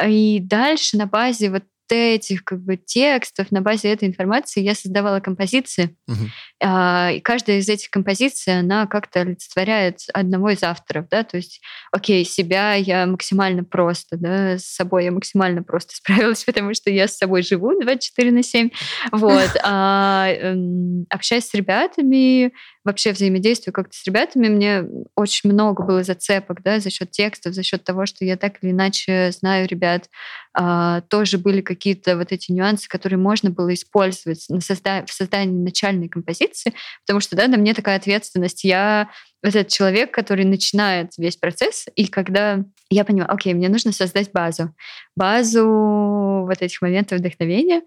И 0.04 0.40
дальше 0.40 0.96
на 0.96 1.06
базе 1.06 1.50
вот 1.50 1.64
этих 1.96 2.44
как 2.44 2.60
бы 2.60 2.76
текстов, 2.76 3.50
на 3.50 3.60
базе 3.60 3.92
этой 3.92 4.08
информации 4.08 4.60
я 4.60 4.74
создавала 4.74 5.20
композиции. 5.20 5.96
Угу. 6.08 6.26
И 6.62 7.20
каждая 7.20 7.58
из 7.58 7.68
этих 7.68 7.90
композиций, 7.90 8.58
она 8.58 8.86
как-то 8.86 9.20
олицетворяет 9.20 10.00
одного 10.12 10.50
из 10.50 10.62
авторов, 10.62 11.08
да, 11.10 11.24
то 11.24 11.36
есть, 11.36 11.60
окей, 11.90 12.24
себя 12.24 12.74
я 12.74 13.06
максимально 13.06 13.64
просто, 13.64 14.16
да, 14.16 14.58
с 14.58 14.64
собой 14.64 15.04
я 15.04 15.12
максимально 15.12 15.62
просто 15.62 15.94
справилась, 15.96 16.44
потому 16.44 16.74
что 16.74 16.90
я 16.90 17.08
с 17.08 17.16
собой 17.16 17.42
живу 17.42 17.80
24 17.80 18.30
на 18.30 18.42
7, 18.42 18.70
вот, 19.10 19.50
а 19.62 20.28
эм, 20.28 21.06
общаясь 21.10 21.48
с 21.48 21.54
ребятами, 21.54 22.52
вообще 22.84 23.12
взаимодействую 23.12 23.72
как-то 23.74 23.96
с 23.96 24.04
ребятами, 24.06 24.48
мне 24.48 24.84
очень 25.16 25.50
много 25.52 25.84
было 25.84 26.02
зацепок, 26.02 26.62
да, 26.62 26.80
за 26.80 26.90
счет 26.90 27.10
текстов, 27.12 27.54
за 27.54 27.62
счет 27.62 27.84
того, 27.84 28.06
что 28.06 28.24
я 28.24 28.36
так 28.36 28.62
или 28.62 28.70
иначе 28.72 29.30
знаю 29.32 29.68
ребят, 29.68 30.08
а, 30.54 31.02
тоже 31.02 31.38
были 31.38 31.60
какие-то 31.60 32.16
вот 32.16 32.32
эти 32.32 32.52
нюансы, 32.52 32.88
которые 32.88 33.18
можно 33.18 33.50
было 33.50 33.72
использовать 33.74 34.44
на 34.48 34.58
созда- 34.58 35.06
в 35.06 35.12
создании 35.12 35.62
начальной 35.62 36.08
композиции, 36.08 36.74
потому 37.06 37.20
что, 37.20 37.36
да, 37.36 37.46
на 37.48 37.56
мне 37.56 37.74
такая 37.74 37.96
ответственность. 37.96 38.64
Я 38.64 39.08
этот 39.42 39.68
человек, 39.68 40.12
который 40.12 40.44
начинает 40.44 41.12
весь 41.18 41.36
процесс, 41.36 41.86
и 41.96 42.06
когда 42.06 42.64
я 42.90 43.04
понимаю, 43.04 43.32
окей, 43.32 43.54
мне 43.54 43.68
нужно 43.68 43.92
создать 43.92 44.30
базу, 44.32 44.74
базу 45.16 46.44
вот 46.46 46.60
этих 46.60 46.80
моментов 46.82 47.18
вдохновения, 47.18 47.82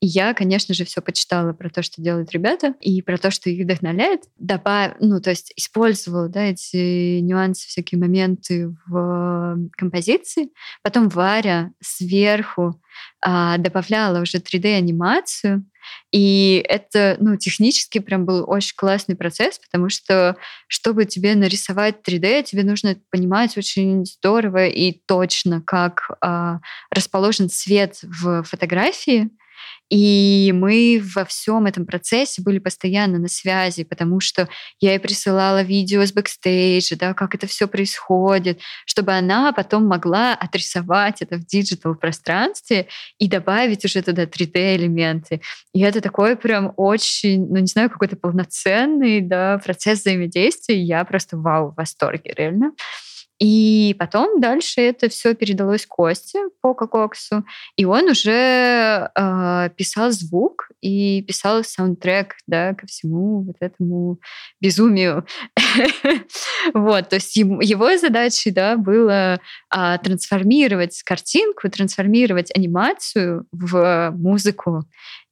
и 0.00 0.06
я, 0.06 0.34
конечно 0.34 0.74
же, 0.74 0.84
все 0.84 1.00
почитала 1.00 1.52
про 1.52 1.70
то, 1.70 1.82
что 1.82 2.02
делают 2.02 2.32
ребята, 2.32 2.74
и 2.80 3.00
про 3.02 3.18
то, 3.18 3.30
что 3.30 3.50
их 3.50 3.64
вдохновляет, 3.64 4.22
добав... 4.38 4.94
ну, 5.00 5.20
то 5.20 5.30
есть 5.30 5.52
использовала, 5.56 6.28
да, 6.28 6.42
эти 6.42 7.20
нюансы, 7.20 7.68
всякие 7.68 7.98
моменты 7.98 8.74
в 8.86 9.58
композиции, 9.76 10.50
потом 10.82 11.08
Варя 11.08 11.70
сверху 11.80 12.80
а, 13.20 13.58
добавляла 13.58 14.20
уже 14.20 14.38
3D-анимацию, 14.38 15.64
и 16.10 16.64
это, 16.68 17.16
ну, 17.20 17.36
технически 17.36 17.98
прям 17.98 18.24
был 18.24 18.44
очень 18.46 18.74
классный 18.76 19.16
процесс, 19.16 19.58
потому 19.58 19.88
что, 19.88 20.36
чтобы 20.66 21.04
тебе 21.04 21.34
нарисовать 21.34 21.96
3D, 22.06 22.44
тебе 22.44 22.64
нужно 22.64 22.96
понимать 23.10 23.56
очень 23.58 24.04
здорово 24.06 24.66
и 24.66 24.92
точно, 25.06 25.60
как 25.60 26.10
а, 26.20 26.60
расположен 26.90 27.50
свет 27.50 27.98
в 28.02 28.42
фотографии, 28.44 29.30
и 29.90 30.52
мы 30.54 31.02
во 31.14 31.24
всем 31.24 31.66
этом 31.66 31.86
процессе 31.86 32.42
были 32.42 32.58
постоянно 32.58 33.18
на 33.18 33.28
связи, 33.28 33.84
потому 33.84 34.20
что 34.20 34.48
я 34.80 34.92
ей 34.92 34.98
присылала 34.98 35.62
видео 35.62 36.04
с 36.04 36.12
бэкстейджа, 36.12 36.96
да, 36.96 37.14
как 37.14 37.34
это 37.34 37.46
все 37.46 37.66
происходит, 37.66 38.60
чтобы 38.84 39.12
она 39.12 39.52
потом 39.52 39.86
могла 39.86 40.34
отрисовать 40.34 41.22
это 41.22 41.36
в 41.36 41.46
digital 41.46 41.94
пространстве 41.94 42.88
и 43.18 43.28
добавить 43.28 43.84
уже 43.84 44.02
туда 44.02 44.24
3D-элементы. 44.24 45.40
И 45.72 45.80
это 45.80 46.00
такой 46.00 46.36
прям 46.36 46.72
очень, 46.76 47.46
ну 47.48 47.58
не 47.58 47.66
знаю, 47.66 47.88
какой-то 47.88 48.16
полноценный 48.16 49.20
да, 49.22 49.58
процесс 49.64 50.00
взаимодействия. 50.00 50.80
Я 50.82 51.04
просто 51.04 51.38
вау, 51.38 51.70
в 51.70 51.76
восторге, 51.76 52.34
реально. 52.36 52.72
И 53.38 53.94
потом 53.98 54.40
дальше 54.40 54.80
это 54.80 55.08
все 55.08 55.34
передалось 55.34 55.86
Косте 55.86 56.48
по 56.60 56.74
Кококсу, 56.74 57.44
и 57.76 57.84
он 57.84 58.08
уже 58.08 59.10
э, 59.14 59.70
писал 59.76 60.10
звук 60.10 60.68
и 60.80 61.22
писал 61.22 61.62
саундтрек 61.62 62.34
да, 62.48 62.74
ко 62.74 62.86
всему 62.86 63.42
вот 63.42 63.56
этому 63.60 64.18
безумию. 64.60 65.26
Вот, 66.74 67.08
то 67.08 67.16
есть 67.16 67.36
его 67.36 67.96
задачей 67.96 68.50
да, 68.50 68.76
было 68.76 69.40
а, 69.70 69.98
трансформировать 69.98 71.02
картинку, 71.02 71.68
трансформировать 71.70 72.54
анимацию 72.54 73.46
в 73.52 74.10
музыку. 74.16 74.84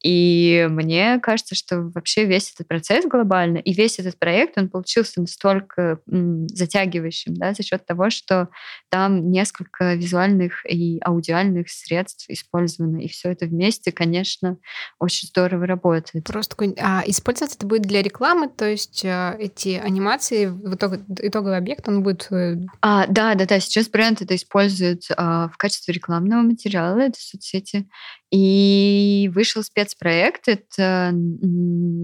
И 0.03 0.66
мне 0.70 1.18
кажется, 1.20 1.55
что 1.55 1.90
вообще 1.94 2.24
весь 2.26 2.53
этот 2.53 2.68
процесс 2.68 3.05
глобально 3.07 3.59
и 3.59 3.72
весь 3.72 3.99
этот 3.99 4.18
проект, 4.18 4.59
он 4.59 4.68
получился 4.68 5.20
настолько 5.20 6.01
затягивающим 6.07 7.34
да, 7.34 7.55
за 7.55 7.62
счет 7.62 7.84
того, 7.86 8.11
что 8.11 8.49
там 8.90 9.30
несколько 9.30 9.94
визуальных 9.94 10.64
и 10.66 11.01
аудиальных 11.03 11.70
средств 11.70 12.26
использовано. 12.28 12.99
И 12.99 13.09
все 13.09 13.30
это 13.30 13.47
вместе, 13.47 13.90
конечно, 13.90 14.59
очень 14.99 15.28
здорово 15.28 15.66
работает. 15.66 16.24
Просто 16.24 16.57
а 16.78 17.03
использоваться 17.07 17.57
это 17.57 17.66
будет 17.66 17.82
для 17.82 18.03
рекламы, 18.03 18.49
то 18.49 18.68
есть 18.68 19.05
а, 19.05 19.36
эти 19.38 19.70
анимации, 19.70 20.47
итог, 20.47 20.94
итоговый 21.20 21.57
объект, 21.57 21.88
он 21.88 22.03
будет... 22.03 22.28
Э, 22.30 22.57
а, 22.80 23.07
да, 23.07 23.34
да, 23.34 23.47
да. 23.47 23.61
Сейчас 23.61 23.88
бренд 23.88 24.22
это 24.22 24.34
использует 24.36 25.09
а, 25.16 25.49
в 25.49 25.57
качестве 25.57 25.94
рекламного 25.94 26.42
материала, 26.42 26.99
это 27.01 27.18
соцсети. 27.18 27.88
И 28.31 29.31
вышел 29.33 29.62
спецпроект. 29.62 30.49
Это 30.49 31.14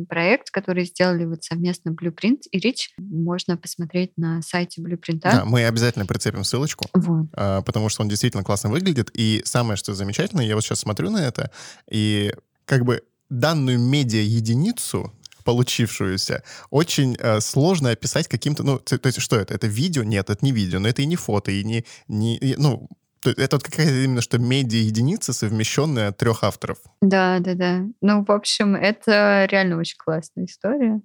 проект, 0.08 0.50
который 0.50 0.84
сделали 0.84 1.24
вот 1.24 1.42
совместно 1.42 1.90
Blueprint 1.90 2.42
и 2.50 2.58
Rich. 2.58 2.90
Можно 2.98 3.56
посмотреть 3.56 4.12
на 4.16 4.40
сайте 4.42 4.80
Blueprint. 4.80 5.20
Да, 5.20 5.44
мы 5.44 5.64
обязательно 5.64 6.06
прицепим 6.06 6.44
ссылочку, 6.44 6.86
вот. 6.94 7.26
А, 7.34 7.62
потому 7.62 7.88
что 7.88 8.02
он 8.02 8.08
действительно 8.08 8.44
классно 8.44 8.70
выглядит. 8.70 9.10
И 9.14 9.42
самое, 9.44 9.76
что 9.76 9.94
замечательное, 9.94 10.46
я 10.46 10.54
вот 10.54 10.62
сейчас 10.62 10.80
смотрю 10.80 11.10
на 11.10 11.18
это, 11.18 11.50
и 11.90 12.32
как 12.66 12.84
бы 12.84 13.02
данную 13.28 13.78
медиа-единицу 13.78 15.12
получившуюся, 15.44 16.42
очень 16.70 17.16
э, 17.18 17.40
сложно 17.40 17.90
описать 17.90 18.28
каким-то, 18.28 18.62
ну, 18.62 18.78
то, 18.78 18.96
то 18.98 19.08
есть 19.08 19.20
что 19.20 19.36
это? 19.36 19.54
Это 19.54 19.66
видео? 19.66 20.04
Нет, 20.04 20.30
это 20.30 20.44
не 20.44 20.52
видео, 20.52 20.78
но 20.78 20.88
это 20.88 21.02
и 21.02 21.06
не 21.06 21.16
фото, 21.16 21.50
и 21.50 21.64
не, 21.64 21.84
не 22.06 22.36
и, 22.36 22.54
ну, 22.56 22.88
это 23.24 23.56
вот 23.56 23.62
какая-то 23.62 24.04
именно 24.04 24.20
что 24.20 24.38
медиа-единица, 24.38 25.32
совмещенная 25.32 26.08
от 26.08 26.18
трех 26.18 26.44
авторов. 26.44 26.78
Да, 27.00 27.38
да, 27.40 27.54
да. 27.54 27.84
Ну, 28.00 28.24
в 28.24 28.30
общем, 28.30 28.74
это 28.74 29.46
реально 29.50 29.78
очень 29.78 29.96
классная 29.98 30.44
история. 30.44 31.00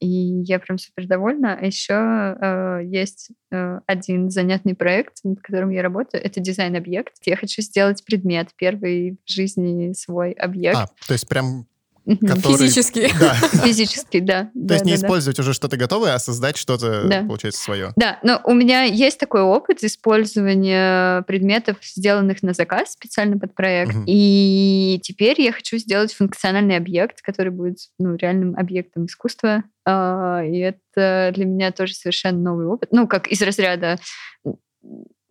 И 0.00 0.42
я 0.42 0.58
прям 0.58 0.76
супер 0.76 1.06
довольна. 1.06 1.56
А 1.58 1.64
еще 1.64 1.94
э, 1.94 2.80
есть 2.84 3.30
э, 3.50 3.80
один 3.86 4.28
занятный 4.28 4.74
проект, 4.74 5.18
над 5.24 5.40
которым 5.40 5.70
я 5.70 5.82
работаю. 5.82 6.22
Это 6.22 6.40
дизайн-объект. 6.40 7.14
Я 7.24 7.36
хочу 7.36 7.62
сделать 7.62 8.04
предмет, 8.04 8.50
первый 8.56 9.18
в 9.24 9.30
жизни 9.30 9.92
свой 9.92 10.32
объект. 10.32 10.76
А, 10.76 10.88
то 11.06 11.12
есть 11.12 11.28
прям 11.28 11.66
Который... 12.04 12.58
Физически. 12.58 13.10
Да. 13.20 13.34
Физически, 13.64 14.20
да. 14.20 14.44
То 14.44 14.50
да, 14.54 14.74
есть 14.74 14.84
не 14.84 14.92
да, 14.92 14.98
использовать 14.98 15.36
да. 15.36 15.42
уже 15.42 15.54
что-то 15.54 15.76
готовое, 15.76 16.14
а 16.14 16.18
создать 16.18 16.56
что-то, 16.56 17.04
да. 17.08 17.22
получается, 17.22 17.62
свое. 17.62 17.92
Да, 17.96 18.18
но 18.22 18.40
у 18.44 18.52
меня 18.52 18.82
есть 18.82 19.18
такой 19.18 19.40
опыт 19.40 19.82
использования 19.82 21.22
предметов, 21.22 21.78
сделанных 21.82 22.42
на 22.42 22.52
заказ 22.52 22.92
специально 22.92 23.38
под 23.38 23.54
проект. 23.54 23.94
Угу. 23.94 24.04
И 24.06 25.00
теперь 25.02 25.40
я 25.40 25.52
хочу 25.52 25.78
сделать 25.78 26.12
функциональный 26.12 26.76
объект, 26.76 27.22
который 27.22 27.50
будет 27.50 27.78
ну, 27.98 28.16
реальным 28.16 28.54
объектом 28.56 29.06
искусства. 29.06 29.64
А, 29.86 30.42
и 30.44 30.58
это 30.58 31.32
для 31.34 31.44
меня 31.44 31.72
тоже 31.72 31.94
совершенно 31.94 32.38
новый 32.38 32.66
опыт. 32.66 32.90
Ну, 32.92 33.06
как 33.06 33.28
из 33.28 33.40
разряда 33.42 33.98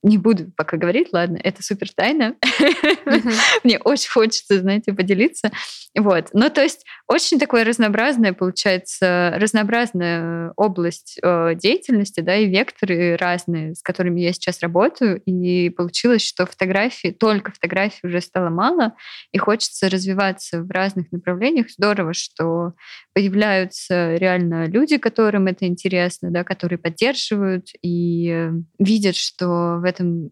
не 0.04 0.18
буду 0.18 0.52
пока 0.56 0.78
говорить, 0.78 1.10
ладно, 1.14 1.40
это 1.42 1.64
супер 1.64 1.90
тайна. 1.92 2.36
Мне 3.64 3.80
очень 3.80 4.10
хочется, 4.10 4.60
знаете, 4.60 4.94
поделиться. 4.94 5.52
Вот. 5.98 6.30
Ну, 6.34 6.50
то 6.50 6.62
есть 6.62 6.86
очень 7.08 7.40
такое 7.40 7.64
разнообразное, 7.64 8.34
получается, 8.34 9.34
разнообразная 9.38 10.52
область 10.58 11.20
э, 11.22 11.56
деятельности, 11.56 12.22
да, 12.22 12.36
и 12.36 12.48
векторы 12.48 13.16
разные, 13.16 13.76
с 13.76 13.82
которыми 13.82 14.20
я 14.22 14.34
сейчас 14.34 14.62
работаю. 14.62 15.22
И 15.26 15.70
получилось, 15.70 16.26
что 16.26 16.46
фотографии, 16.46 17.10
только 17.10 17.52
фотографий 17.52 18.08
уже 18.08 18.22
стало 18.22 18.50
мало, 18.50 18.96
и 19.32 19.38
хочется 19.38 19.90
развиваться 19.90 20.62
в 20.64 20.72
разных 20.72 21.12
направлениях. 21.12 21.68
Здорово, 21.70 22.14
что 22.14 22.74
появляются 23.14 24.16
реально 24.16 24.66
люди, 24.66 24.98
которым 24.98 25.48
это 25.48 25.66
интересно, 25.66 26.32
да, 26.32 26.44
которые 26.44 26.80
поддерживают 26.80 27.68
и 27.82 28.50
видят, 28.80 29.16
что 29.16 29.78
в 29.80 29.84
этом 29.94 30.32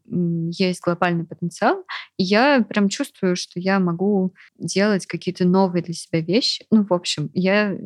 есть 0.51 0.81
глобальный 0.81 1.25
потенциал. 1.25 1.85
И 2.17 2.23
я 2.23 2.61
прям 2.67 2.89
чувствую, 2.89 3.35
что 3.35 3.59
я 3.59 3.79
могу 3.79 4.33
делать 4.57 5.05
какие-то 5.05 5.45
новые 5.45 5.83
для 5.83 5.93
себя 5.93 6.21
вещи. 6.21 6.65
Ну, 6.71 6.83
в 6.83 6.93
общем, 6.93 7.29
я 7.33 7.77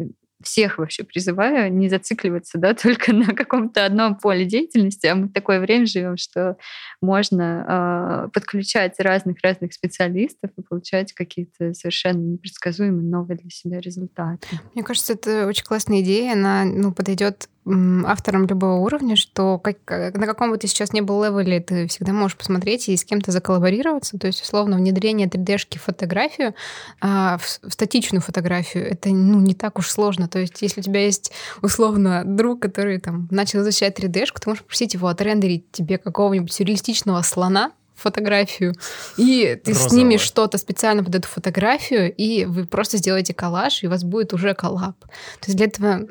всех 0.45 0.78
вообще 0.78 1.03
призываю 1.03 1.73
не 1.73 1.89
зацикливаться, 1.89 2.57
да, 2.57 2.73
только 2.82 3.13
на 3.13 3.34
каком-то 3.34 3.86
одном 3.86 4.15
поле 4.15 4.45
деятельности, 4.45 5.07
а 5.07 5.15
мы 5.15 5.28
в 5.28 5.34
такое 5.34 5.59
время 5.59 5.86
живем, 5.86 6.17
что 6.17 6.57
можно 7.01 8.26
э, 8.28 8.30
подключать 8.32 8.99
разных-разных 8.99 9.73
специалистов 9.73 10.51
и 10.57 10.61
получать 10.61 11.13
какие-то 11.13 11.73
совершенно 11.73 12.19
непредсказуемые 12.19 13.07
новые 13.07 13.38
для 13.38 13.49
себя 13.49 13.80
результаты. 13.80 14.47
Мне 14.73 14.84
кажется, 14.84 15.13
это 15.13 15.47
очень 15.47 15.65
классная 15.65 16.01
идея, 16.01 16.34
она 16.34 16.65
ну, 16.65 16.93
подойдет 16.93 17.49
авторам 17.66 18.45
любого 18.45 18.76
уровня, 18.76 19.16
что 19.16 19.57
как, 19.57 19.78
на 19.88 20.28
каком 20.28 20.51
бы 20.51 20.57
ты 20.57 20.68
сейчас 20.68 20.93
не 20.93 21.01
был 21.01 21.24
левеле, 21.24 21.59
ты 21.59 21.88
всегда 21.88 22.13
можешь 22.13 22.38
посмотреть 22.38 22.89
и 22.89 22.95
с 22.95 23.03
кем-то 23.03 23.32
заколлаборироваться. 23.32 24.20
То 24.20 24.28
есть, 24.28 24.43
условно, 24.43 24.78
внедрение 24.78 25.28
3D-шки 25.28 25.80
в 25.80 25.84
фотографию, 25.84 26.53
а, 27.01 27.38
в, 27.38 27.43
в 27.68 27.74
статичную 27.74 28.22
фотографию, 28.22 28.88
это 28.88 29.09
ну, 29.09 29.39
не 29.39 29.55
так 29.55 29.80
уж 29.80 29.89
сложно. 29.89 30.28
То 30.28 30.39
есть, 30.39 30.61
если 30.61 30.82
у 30.82 30.84
тебя 30.84 31.03
есть, 31.03 31.32
условно, 31.61 32.24
друг, 32.24 32.61
который 32.61 32.99
там 32.99 33.28
начал 33.32 33.61
изучать 33.61 33.97
3D-шку, 33.99 34.39
ты 34.39 34.49
можешь 34.49 34.63
попросить 34.63 34.93
его 34.93 35.07
отрендерить 35.07 35.72
тебе 35.72 35.97
какого-нибудь 35.97 36.53
сюрреалистичного 36.53 37.22
слона, 37.24 37.72
фотографию, 37.95 38.74
и 39.18 39.59
ты 39.63 39.72
Розового. 39.72 39.89
снимешь 39.89 40.22
что-то 40.22 40.57
специально 40.57 41.03
под 41.03 41.16
эту 41.16 41.28
фотографию, 41.28 42.13
и 42.13 42.45
вы 42.45 42.66
просто 42.66 42.97
сделаете 42.97 43.34
коллаж, 43.34 43.84
и 43.84 43.88
у 43.88 43.89
вас 43.89 44.03
будет 44.03 44.34
уже 44.34 44.53
коллаб. 44.53 44.99
То 44.99 45.47
есть 45.47 45.57
для 45.57 45.68
этого 45.68 46.05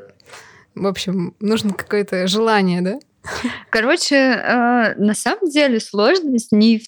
в 0.75 0.87
общем, 0.87 1.35
нужно 1.41 1.73
какое-то 1.73 2.27
желание, 2.27 2.83
да? 2.83 2.99
Короче, 3.71 4.17
э, 4.17 4.95
на 4.97 5.15
самом 5.15 5.49
деле 5.49 5.81
сложность 5.81 6.53
не 6.53 6.79
в 6.79 6.85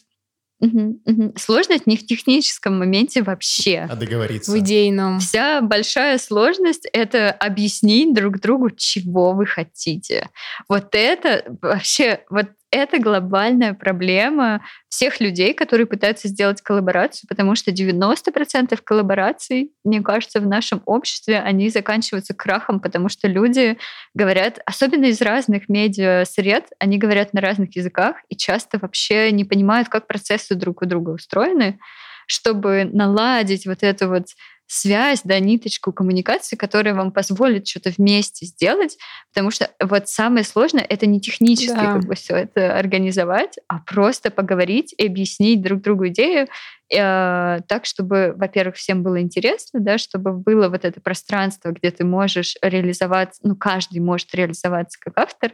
Угу, 0.58 1.00
угу. 1.04 1.32
Сложность 1.36 1.86
не 1.86 1.98
в 1.98 2.06
техническом 2.06 2.78
моменте 2.78 3.22
вообще. 3.22 3.86
А 3.90 3.94
договориться. 3.94 4.50
В 4.50 4.58
идейном. 4.58 5.20
Вся 5.20 5.60
большая 5.60 6.16
сложность— 6.16 6.88
это 6.94 7.30
объяснить 7.30 8.14
друг 8.14 8.40
другу, 8.40 8.70
чего 8.70 9.32
вы 9.32 9.44
хотите. 9.44 10.30
Вот 10.66 10.88
это 10.92 11.44
вообще, 11.60 12.20
вот 12.30 12.48
это 12.76 12.98
глобальная 12.98 13.74
проблема 13.74 14.64
всех 14.88 15.20
людей, 15.20 15.54
которые 15.54 15.86
пытаются 15.86 16.28
сделать 16.28 16.62
коллаборацию, 16.62 17.28
потому 17.28 17.54
что 17.54 17.70
90% 17.70 18.78
коллабораций, 18.82 19.72
мне 19.84 20.00
кажется, 20.00 20.40
в 20.40 20.46
нашем 20.46 20.82
обществе, 20.86 21.40
они 21.40 21.68
заканчиваются 21.68 22.34
крахом, 22.34 22.80
потому 22.80 23.08
что 23.08 23.28
люди 23.28 23.78
говорят, 24.14 24.60
особенно 24.64 25.06
из 25.06 25.20
разных 25.20 25.68
медиа-сред, 25.68 26.66
они 26.78 26.98
говорят 26.98 27.32
на 27.32 27.40
разных 27.40 27.76
языках 27.76 28.16
и 28.28 28.36
часто 28.36 28.78
вообще 28.78 29.30
не 29.32 29.44
понимают, 29.44 29.88
как 29.88 30.06
процессы 30.06 30.54
друг 30.54 30.82
у 30.82 30.86
друга 30.86 31.10
устроены, 31.10 31.78
чтобы 32.26 32.84
наладить 32.84 33.66
вот 33.66 33.82
эту 33.82 34.08
вот 34.08 34.26
связь, 34.66 35.20
да, 35.24 35.38
ниточку 35.38 35.92
коммуникации, 35.92 36.56
которая 36.56 36.94
вам 36.94 37.12
позволит 37.12 37.66
что-то 37.66 37.90
вместе 37.96 38.46
сделать, 38.46 38.98
потому 39.32 39.50
что 39.50 39.70
вот 39.80 40.08
самое 40.08 40.44
сложное 40.44 40.82
это 40.82 41.06
не 41.06 41.20
технически 41.20 41.76
да. 41.76 41.94
как 41.94 42.06
бы 42.06 42.14
все 42.14 42.34
это 42.36 42.76
организовать, 42.76 43.56
а 43.68 43.78
просто 43.78 44.30
поговорить 44.30 44.92
и 44.98 45.06
объяснить 45.06 45.62
друг 45.62 45.82
другу 45.82 46.08
идею 46.08 46.48
э, 46.92 47.60
так, 47.68 47.84
чтобы, 47.84 48.34
во-первых, 48.36 48.74
всем 48.74 49.04
было 49.04 49.20
интересно, 49.20 49.78
да, 49.80 49.98
чтобы 49.98 50.32
было 50.32 50.68
вот 50.68 50.84
это 50.84 51.00
пространство, 51.00 51.70
где 51.70 51.92
ты 51.92 52.04
можешь 52.04 52.56
реализоваться, 52.60 53.40
ну 53.44 53.54
каждый 53.54 54.00
может 54.00 54.34
реализоваться 54.34 54.98
как 55.00 55.16
автор, 55.16 55.52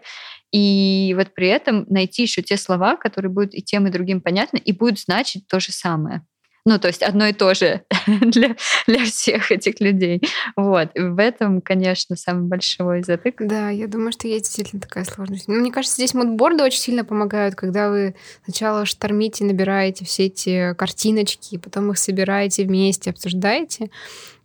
и 0.52 1.14
вот 1.18 1.34
при 1.34 1.48
этом 1.48 1.84
найти 1.88 2.22
еще 2.22 2.40
те 2.42 2.56
слова, 2.56 2.96
которые 2.96 3.30
будут 3.30 3.54
и 3.54 3.62
тем 3.62 3.86
и 3.86 3.90
другим 3.90 4.22
понятны, 4.22 4.56
и 4.56 4.72
будут 4.72 5.00
значить 5.00 5.46
то 5.48 5.60
же 5.60 5.70
самое. 5.70 6.22
Ну, 6.64 6.78
то 6.78 6.88
есть 6.88 7.02
одно 7.02 7.26
и 7.26 7.32
то 7.32 7.54
же 7.54 7.82
для, 8.20 8.56
для 8.86 9.04
всех 9.04 9.50
этих 9.50 9.80
людей. 9.80 10.22
Вот. 10.56 10.90
И 10.94 11.00
в 11.00 11.18
этом, 11.18 11.60
конечно, 11.60 12.14
самый 12.14 12.46
большой 12.46 13.02
затык. 13.02 13.36
Да, 13.40 13.70
я 13.70 13.88
думаю, 13.88 14.12
что 14.12 14.28
есть 14.28 14.44
действительно 14.44 14.80
такая 14.80 15.04
сложность. 15.04 15.48
Но 15.48 15.54
мне 15.54 15.72
кажется, 15.72 15.96
здесь 15.96 16.14
мудборды 16.14 16.62
очень 16.62 16.78
сильно 16.78 17.04
помогают, 17.04 17.56
когда 17.56 17.90
вы 17.90 18.14
сначала 18.44 18.86
штормите, 18.86 19.44
набираете 19.44 20.04
все 20.04 20.26
эти 20.26 20.74
картиночки, 20.74 21.58
потом 21.58 21.90
их 21.90 21.98
собираете 21.98 22.64
вместе, 22.64 23.10
обсуждаете. 23.10 23.90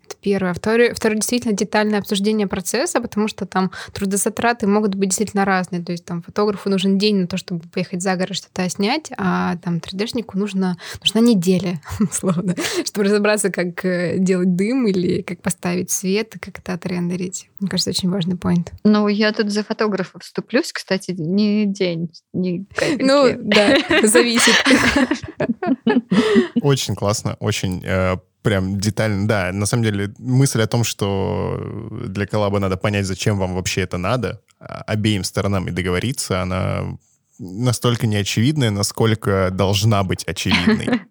Это 0.08 0.16
первое. 0.22 0.54
Второе, 0.54 0.94
второе, 0.94 1.18
действительно, 1.18 1.54
детальное 1.54 2.00
обсуждение 2.00 2.48
процесса, 2.48 3.02
потому 3.02 3.28
что 3.28 3.46
там 3.46 3.72
трудозатраты 3.94 4.66
могут 4.66 4.96
быть 4.96 5.10
действительно 5.10 5.44
разные. 5.44 5.84
То 5.84 5.92
есть 5.92 6.06
там 6.06 6.22
фотографу 6.22 6.70
нужен 6.70 6.98
день 6.98 7.18
на 7.18 7.28
то, 7.28 7.36
чтобы 7.36 7.68
поехать 7.68 8.02
за 8.02 8.16
город 8.16 8.36
что-то 8.36 8.70
снять, 8.70 9.12
а 9.18 9.58
там 9.58 9.78
3D-шнику 9.78 10.38
нужно, 10.38 10.78
нужна 11.02 11.20
неделя, 11.20 11.82
условно, 12.00 12.56
чтобы 12.86 13.06
разобраться, 13.06 13.50
как 13.50 13.84
э, 13.84 14.18
делать 14.18 14.56
дым 14.56 14.88
или 14.88 15.24
как 15.24 15.42
поставить 15.42 15.92
свет, 15.92 16.36
как 16.40 16.60
это 16.60 16.74
отрендерить. 16.74 17.50
Мне 17.60 17.70
кажется, 17.70 17.90
очень 17.90 18.10
важный 18.10 18.38
поинт. 18.38 18.72
Ну, 18.86 19.10
я 19.10 19.34
тут 19.34 19.52
за 19.52 19.64
фотографа 19.64 20.20
вступлюсь, 20.20 20.72
кстати, 20.72 21.12
не 21.12 21.66
день, 21.66 22.12
не 22.32 22.66
капельки. 22.74 23.04
Ну, 23.04 23.30
да, 23.42 23.78
зависит. 24.08 24.56
Очень 26.62 26.96
классно, 26.96 27.36
очень 27.40 27.84
э, 27.86 28.18
прям 28.48 28.80
детально. 28.80 29.28
Да, 29.28 29.52
на 29.52 29.66
самом 29.66 29.84
деле 29.84 30.14
мысль 30.20 30.62
о 30.62 30.68
том, 30.68 30.86
что 30.86 31.60
для 32.08 32.26
коллаба 32.26 32.60
надо 32.60 32.78
понять, 32.78 33.06
зачем 33.06 33.38
вам 33.38 33.56
вообще 33.56 33.82
это 33.82 33.98
надо, 33.98 34.42
а, 34.58 34.84
обеим 34.88 35.26
сторонам 35.26 35.68
и 35.68 35.72
договориться, 35.72 36.42
она 36.42 36.98
настолько 37.40 38.08
неочевидная, 38.08 38.72
насколько 38.72 39.50
должна 39.52 40.04
быть 40.04 40.24
очевидной. 40.28 41.02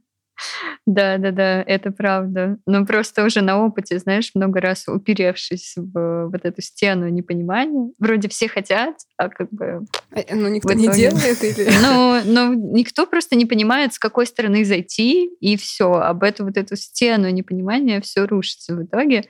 Да, 0.87 1.19
да, 1.19 1.33
да, 1.33 1.63
это 1.63 1.91
правда. 1.91 2.59
Но 2.65 2.87
просто 2.87 3.25
уже 3.25 3.41
на 3.41 3.65
опыте, 3.65 3.99
знаешь, 3.99 4.31
много 4.35 4.61
раз 4.61 4.87
уперевшись 4.87 5.75
в 5.77 6.29
вот 6.29 6.45
эту 6.45 6.63
стену 6.63 7.09
непонимания. 7.09 7.91
Вроде 7.99 8.29
все 8.29 8.49
хотят, 8.49 8.95
а 9.17 9.29
как 9.29 9.51
бы... 9.51 9.85
Ну, 10.33 10.49
никто 10.49 10.73
итоге... 10.73 10.89
не 10.89 10.95
делает 10.95 11.43
или... 11.43 11.69
Ну, 11.83 12.21
ну, 12.25 12.55
никто 12.73 13.07
просто 13.07 13.35
не 13.35 13.47
понимает, 13.47 13.95
с 13.95 13.99
какой 13.99 14.27
стороны 14.27 14.65
зайти, 14.65 15.29
и 15.41 15.57
все. 15.57 15.93
Об 15.93 16.23
эту 16.23 16.45
вот 16.45 16.57
эту 16.57 16.77
стену 16.77 17.29
непонимания 17.31 18.01
все 18.01 18.25
рушится 18.25 18.77
в 18.77 18.85
итоге. 18.85 19.25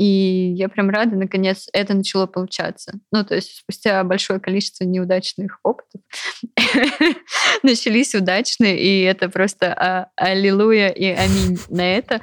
И 0.00 0.54
я 0.56 0.70
прям 0.70 0.88
рада, 0.88 1.14
наконец, 1.14 1.68
это 1.74 1.92
начало 1.92 2.24
получаться. 2.24 2.94
Ну, 3.12 3.22
то 3.22 3.34
есть 3.34 3.58
спустя 3.58 4.02
большое 4.02 4.40
количество 4.40 4.84
неудачных 4.84 5.60
опытов 5.62 6.00
начались 7.62 8.14
удачные, 8.14 8.80
и 8.80 9.02
это 9.02 9.28
просто 9.28 9.74
а, 9.74 10.06
аллилуйя 10.16 10.88
и 10.88 11.04
аминь 11.04 11.58
на 11.68 11.82
это. 11.82 12.22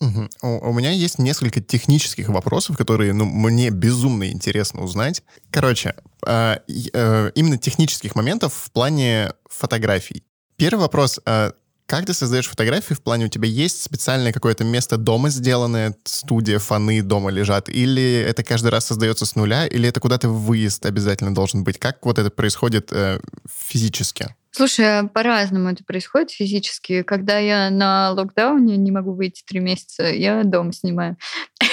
У, 0.00 0.68
у 0.68 0.72
меня 0.72 0.92
есть 0.92 1.18
несколько 1.18 1.60
технических 1.60 2.28
вопросов, 2.28 2.76
которые 2.76 3.12
ну, 3.12 3.24
мне 3.24 3.70
безумно 3.70 4.30
интересно 4.30 4.84
узнать. 4.84 5.24
Короче, 5.50 5.96
э, 6.24 6.58
э, 6.92 7.32
именно 7.34 7.58
технических 7.58 8.14
моментов 8.14 8.54
в 8.54 8.70
плане 8.70 9.32
фотографий. 9.50 10.22
Первый 10.54 10.82
вопрос. 10.82 11.18
Э, 11.26 11.50
как 11.88 12.04
ты 12.04 12.12
создаешь 12.12 12.46
фотографии 12.46 12.92
в 12.92 13.00
плане, 13.00 13.24
у 13.24 13.28
тебя 13.28 13.48
есть 13.48 13.82
специальное 13.82 14.30
какое-то 14.30 14.62
место 14.62 14.98
дома 14.98 15.30
сделанное, 15.30 15.96
студия, 16.04 16.58
фоны 16.58 17.00
дома 17.00 17.30
лежат, 17.30 17.70
или 17.70 18.26
это 18.28 18.44
каждый 18.44 18.68
раз 18.68 18.84
создается 18.84 19.24
с 19.24 19.34
нуля, 19.34 19.66
или 19.66 19.88
это 19.88 19.98
куда-то 19.98 20.28
выезд 20.28 20.84
обязательно 20.84 21.34
должен 21.34 21.64
быть? 21.64 21.78
Как 21.78 22.04
вот 22.04 22.18
это 22.18 22.28
происходит 22.28 22.92
э, 22.92 23.20
физически? 23.50 24.34
Слушай, 24.50 25.00
а 25.00 25.04
по-разному 25.06 25.68
это 25.70 25.84
происходит 25.84 26.30
физически. 26.30 27.02
Когда 27.02 27.38
я 27.38 27.70
на 27.70 28.10
локдауне 28.12 28.76
не 28.76 28.90
могу 28.90 29.12
выйти 29.12 29.42
три 29.46 29.60
месяца, 29.60 30.04
я 30.04 30.42
дом 30.44 30.72
снимаю. 30.72 31.16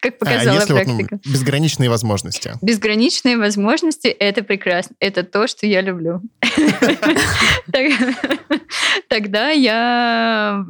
Как 0.00 0.18
показала 0.18 0.62
а 0.62 0.66
практика. 0.66 1.16
Вот, 1.16 1.20
ну, 1.24 1.32
безграничные 1.32 1.90
возможности. 1.90 2.52
Безграничные 2.62 3.36
возможности— 3.36 4.06
это 4.08 4.42
прекрасно. 4.42 4.96
Это 5.00 5.22
то, 5.24 5.46
что 5.46 5.66
я 5.66 5.80
люблю. 5.80 6.22
Тогда 9.08 9.50
я 9.50 10.64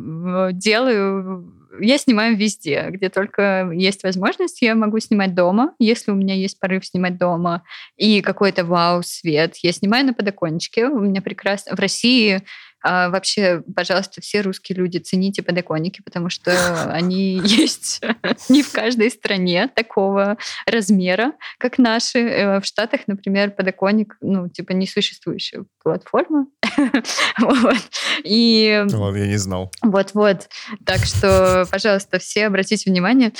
делаю 0.52 1.52
я 1.80 1.98
снимаю 1.98 2.36
везде, 2.36 2.86
где 2.90 3.08
только 3.08 3.70
есть 3.72 4.02
возможность, 4.02 4.62
я 4.62 4.74
могу 4.74 4.98
снимать 5.00 5.34
дома, 5.34 5.74
если 5.78 6.10
у 6.10 6.14
меня 6.14 6.34
есть 6.34 6.58
порыв 6.60 6.86
снимать 6.86 7.18
дома, 7.18 7.64
и 7.96 8.20
какой-то 8.20 8.64
вау-свет. 8.64 9.56
Я 9.62 9.72
снимаю 9.72 10.06
на 10.06 10.14
подоконнике, 10.14 10.86
у 10.86 11.00
меня 11.00 11.22
прекрасно... 11.22 11.74
В 11.74 11.80
России 11.80 12.42
а 12.86 13.08
вообще, 13.08 13.62
пожалуйста, 13.74 14.20
все 14.20 14.42
русские 14.42 14.76
люди, 14.76 14.98
цените 14.98 15.42
подоконники, 15.42 16.02
потому 16.02 16.28
что 16.28 16.52
они 16.92 17.40
есть 17.42 18.02
не 18.50 18.62
в 18.62 18.70
каждой 18.72 19.10
стране 19.10 19.70
такого 19.74 20.36
размера, 20.66 21.32
как 21.58 21.78
наши. 21.78 22.18
Э, 22.18 22.60
в 22.60 22.66
Штатах, 22.66 23.02
например, 23.06 23.52
подоконник, 23.52 24.16
ну, 24.20 24.50
типа, 24.50 24.72
несуществующая 24.72 25.64
платформа. 25.82 26.46
вот. 27.38 27.76
И... 28.22 28.84
Ладно, 28.92 29.16
я 29.16 29.28
не 29.28 29.38
знал. 29.38 29.72
Вот-вот. 29.82 30.48
Так 30.84 31.04
что, 31.04 31.66
пожалуйста, 31.70 32.18
все 32.18 32.46
обратите 32.46 32.90
внимание. 32.90 33.32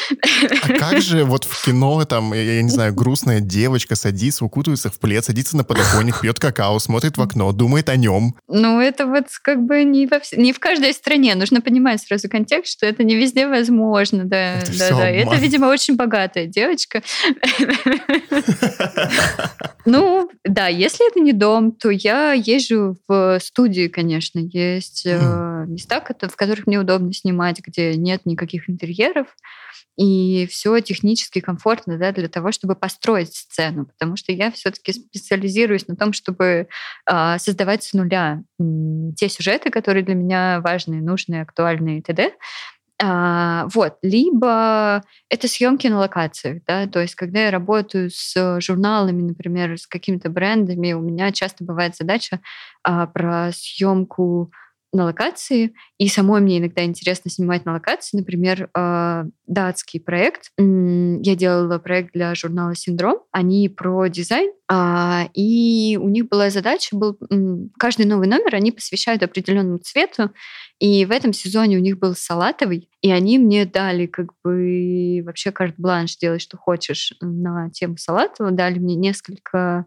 а 0.63 0.79
как 0.79 1.03
же 1.03 1.25
вот 1.25 1.45
в 1.45 1.65
кино, 1.65 2.03
там, 2.07 2.33
я, 2.33 2.43
я 2.43 2.63
не 2.63 2.71
знаю, 2.71 2.95
грустная 2.95 3.41
девочка 3.41 3.95
садится, 3.95 4.45
укутывается 4.45 4.91
в 4.91 4.99
плед, 4.99 5.25
садится 5.25 5.57
на 5.57 5.65
подоконник, 5.65 6.21
пьет 6.21 6.39
какао, 6.39 6.79
смотрит 6.79 7.19
в 7.19 7.23
окно, 7.23 7.53
думает 7.53 7.91
о 7.91 7.97
нем? 7.97 8.37
Ну, 8.49 8.81
это 8.81 9.07
вот 9.07 9.34
как 9.43 9.63
бы 9.63 9.85
не, 9.85 10.07
во 10.07 10.21
вс... 10.21 10.33
не 10.33 10.53
в 10.53 10.59
каждой 10.59 10.93
стране. 10.93 11.35
Нужно 11.35 11.61
понимать 11.61 12.01
сразу 12.01 12.29
контекст, 12.29 12.73
что 12.73 12.87
это 12.87 13.05
не 13.05 13.17
везде 13.17 13.47
возможно. 13.47 14.25
Да, 14.25 14.59
это 14.59 14.79
да, 14.79 14.91
да. 14.91 15.11
Это, 15.11 15.37
видимо, 15.37 15.67
очень 15.67 15.97
богатая 15.97 16.47
девочка. 16.47 17.03
Ну, 19.87 20.31
да, 20.45 20.69
если 20.69 21.11
это 21.11 21.21
не 21.21 21.35
дом, 21.35 21.71
то 21.71 21.91
я 21.91 22.33
езжу 22.33 22.97
в 23.07 23.39
студии, 23.39 23.89
конечно. 23.89 24.39
Есть 24.39 25.05
э, 25.05 25.19
места, 25.69 26.01
в 26.01 26.37
которых 26.37 26.67
мне 26.67 26.79
удобно 26.79 27.13
снимать, 27.13 27.61
где 27.61 27.95
нет 27.95 28.25
никаких 28.25 28.71
интерьеров 28.71 29.27
и 29.97 30.47
все 30.51 30.81
технически 30.81 31.41
комфортно 31.41 31.99
да, 31.99 32.13
для 32.13 32.29
того, 32.29 32.51
чтобы 32.53 32.75
построить 32.75 33.35
сцену, 33.35 33.87
потому 33.87 34.17
что 34.17 34.33
я 34.33 34.51
все-таки 34.51 34.93
специализируюсь 34.93 35.87
на 35.87 35.97
том, 35.97 36.13
чтобы 36.13 36.69
э, 37.09 37.39
создавать 37.39 37.85
с 37.85 37.93
нуля 37.93 38.43
те 39.15 39.29
сюжеты, 39.29 39.71
которые 39.71 40.05
для 40.05 40.15
меня 40.15 40.61
важны, 40.61 41.01
нужны, 41.01 41.41
актуальны 41.41 41.99
и 41.99 42.03
т.д. 42.03 42.33
А, 43.03 43.67
вот, 43.75 43.97
либо 44.03 45.03
это 45.29 45.49
съемки 45.49 45.89
на 45.89 45.99
локациях, 45.99 46.63
да, 46.67 46.87
то 46.87 47.01
есть 47.01 47.17
когда 47.17 47.47
я 47.47 47.51
работаю 47.51 48.09
с 48.11 48.61
журналами, 48.61 49.23
например, 49.23 49.77
с 49.79 49.87
какими-то 49.87 50.31
брендами, 50.31 50.93
у 50.93 51.01
меня 51.01 51.33
часто 51.33 51.65
бывает 51.65 51.97
задача 51.97 52.41
а, 52.85 53.07
про 53.07 53.51
съемку 53.53 54.53
на 54.95 55.05
локации, 55.05 55.75
и 55.99 56.09
самой 56.09 56.41
мне 56.41 56.59
иногда 56.59 56.85
интересно 56.85 57.31
снимать 57.31 57.65
на 57.65 57.73
локации. 57.73 58.17
Например, 58.17 58.71
э, 58.75 59.25
датский 59.47 60.01
проект. 60.01 60.53
Я 60.59 61.37
делала 61.37 61.79
проект 61.79 62.13
для 62.15 62.35
журнала 62.35 62.75
«Синдром». 62.75 63.19
Они 63.33 63.69
про 63.69 64.07
дизайн, 64.07 64.53
а, 64.71 65.29
и 65.35 65.99
у 66.01 66.09
них 66.09 66.29
была 66.29 66.49
задача, 66.49 66.97
был, 66.97 67.19
каждый 67.79 68.07
новый 68.07 68.27
номер 68.29 68.55
они 68.55 68.73
посвящают 68.73 69.23
определенному 69.23 69.79
цвету, 69.79 70.31
и 70.79 71.05
в 71.05 71.11
этом 71.11 71.33
сезоне 71.33 71.77
у 71.77 71.81
них 71.81 71.99
был 71.99 72.15
салатовый, 72.15 72.89
и 73.03 73.11
они 73.11 73.39
мне 73.39 73.67
дали 73.67 74.07
как 74.07 74.29
бы 74.43 75.23
вообще 75.25 75.53
карт-бланш 75.53 76.17
делать, 76.17 76.41
что 76.41 76.57
хочешь 76.57 77.13
на 77.21 77.71
тему 77.71 77.99
салатового, 77.99 78.55
дали 78.55 78.79
мне 78.79 78.95
несколько 78.95 79.87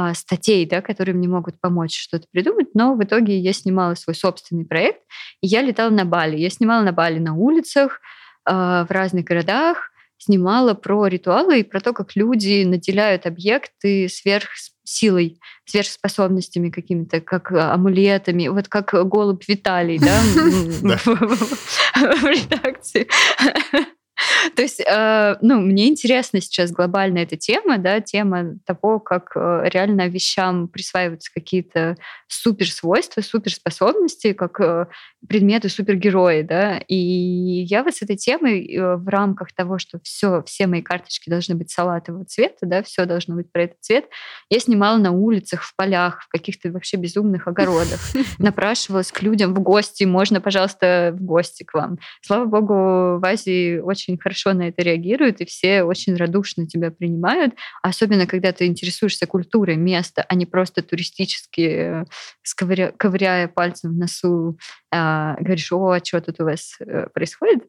а, 0.00 0.14
статей, 0.14 0.64
да, 0.64 0.80
которые 0.80 1.16
мне 1.16 1.26
могут 1.26 1.60
помочь 1.60 1.98
что-то 1.98 2.28
придумать, 2.30 2.68
но 2.72 2.94
в 2.94 3.02
итоге 3.02 3.36
я 3.36 3.52
снимала 3.52 3.96
свой 3.96 4.14
собственный 4.14 4.64
проект, 4.64 5.00
и 5.40 5.48
я 5.48 5.60
летала 5.60 5.90
на 5.90 6.04
Бали. 6.04 6.36
Я 6.36 6.50
снимала 6.50 6.84
на 6.84 6.92
Бали 6.92 7.18
на 7.18 7.34
улицах, 7.34 8.00
а, 8.44 8.84
в 8.84 8.92
разных 8.92 9.24
городах, 9.24 9.90
снимала 10.16 10.74
про 10.74 11.08
ритуалы 11.08 11.58
и 11.58 11.64
про 11.64 11.80
то, 11.80 11.92
как 11.92 12.14
люди 12.14 12.62
наделяют 12.62 13.26
объекты 13.26 14.08
сверхсилой, 14.08 15.40
сверхспособностями 15.64 16.70
какими-то, 16.70 17.20
как 17.20 17.50
амулетами, 17.50 18.46
вот 18.46 18.68
как 18.68 18.94
голубь 19.08 19.48
Виталий, 19.48 19.98
да, 19.98 20.20
в 20.94 22.24
редакции. 22.24 23.08
То 24.56 24.62
есть, 24.62 24.80
э, 24.80 25.36
ну, 25.40 25.60
мне 25.60 25.88
интересна 25.88 26.40
сейчас 26.40 26.70
глобально 26.70 27.18
эта 27.18 27.36
тема, 27.36 27.78
да, 27.78 28.00
тема 28.00 28.56
того, 28.64 29.00
как 29.00 29.32
э, 29.34 29.68
реально 29.72 30.08
вещам 30.08 30.68
присваиваются 30.68 31.32
какие-то 31.32 31.96
суперсвойства, 32.26 33.20
суперспособности, 33.20 34.32
как 34.32 34.60
э, 34.60 34.86
предметы 35.28 35.68
супергерои, 35.68 36.42
да. 36.42 36.78
И 36.88 36.96
я 36.96 37.82
вот 37.82 37.94
с 37.94 38.02
этой 38.02 38.16
темой 38.16 38.78
в 38.78 39.08
рамках 39.08 39.52
того, 39.52 39.78
что 39.78 39.98
все, 40.02 40.42
все 40.44 40.66
мои 40.66 40.82
карточки 40.82 41.30
должны 41.30 41.54
быть 41.54 41.70
салатового 41.70 42.24
цвета, 42.24 42.66
да, 42.66 42.82
все 42.82 43.04
должно 43.04 43.36
быть 43.36 43.50
про 43.52 43.64
этот 43.64 43.80
цвет, 43.80 44.06
я 44.50 44.60
снимала 44.60 44.98
на 44.98 45.12
улицах, 45.12 45.62
в 45.62 45.74
полях, 45.76 46.22
в 46.22 46.28
каких-то 46.28 46.70
вообще 46.70 46.96
безумных 46.96 47.46
огородах, 47.46 48.00
напрашивалась 48.38 49.12
к 49.12 49.22
людям 49.22 49.54
в 49.54 49.60
гости, 49.60 50.04
можно, 50.04 50.40
пожалуйста, 50.40 51.14
в 51.14 51.22
гости 51.22 51.62
к 51.64 51.74
вам. 51.74 51.98
Слава 52.22 52.46
богу, 52.46 53.18
в 53.18 53.24
Азии 53.24 53.78
очень 53.78 54.07
хорошо 54.16 54.52
на 54.52 54.68
это 54.68 54.82
реагируют, 54.82 55.40
и 55.40 55.44
все 55.44 55.82
очень 55.82 56.16
радушно 56.16 56.66
тебя 56.66 56.90
принимают, 56.90 57.54
особенно 57.82 58.26
когда 58.26 58.52
ты 58.52 58.66
интересуешься 58.66 59.26
культурой 59.26 59.76
места, 59.76 60.24
а 60.28 60.34
не 60.34 60.46
просто 60.46 60.82
туристически, 60.82 62.04
сковыря, 62.42 62.92
ковыряя 62.96 63.48
пальцем 63.48 63.90
в 63.90 63.98
носу, 63.98 64.58
а, 64.90 65.36
говоришь, 65.40 65.72
о, 65.72 65.90
а 65.90 66.04
что 66.04 66.20
тут 66.20 66.40
у 66.40 66.44
вас 66.44 66.76
э, 66.80 67.08
происходит. 67.12 67.64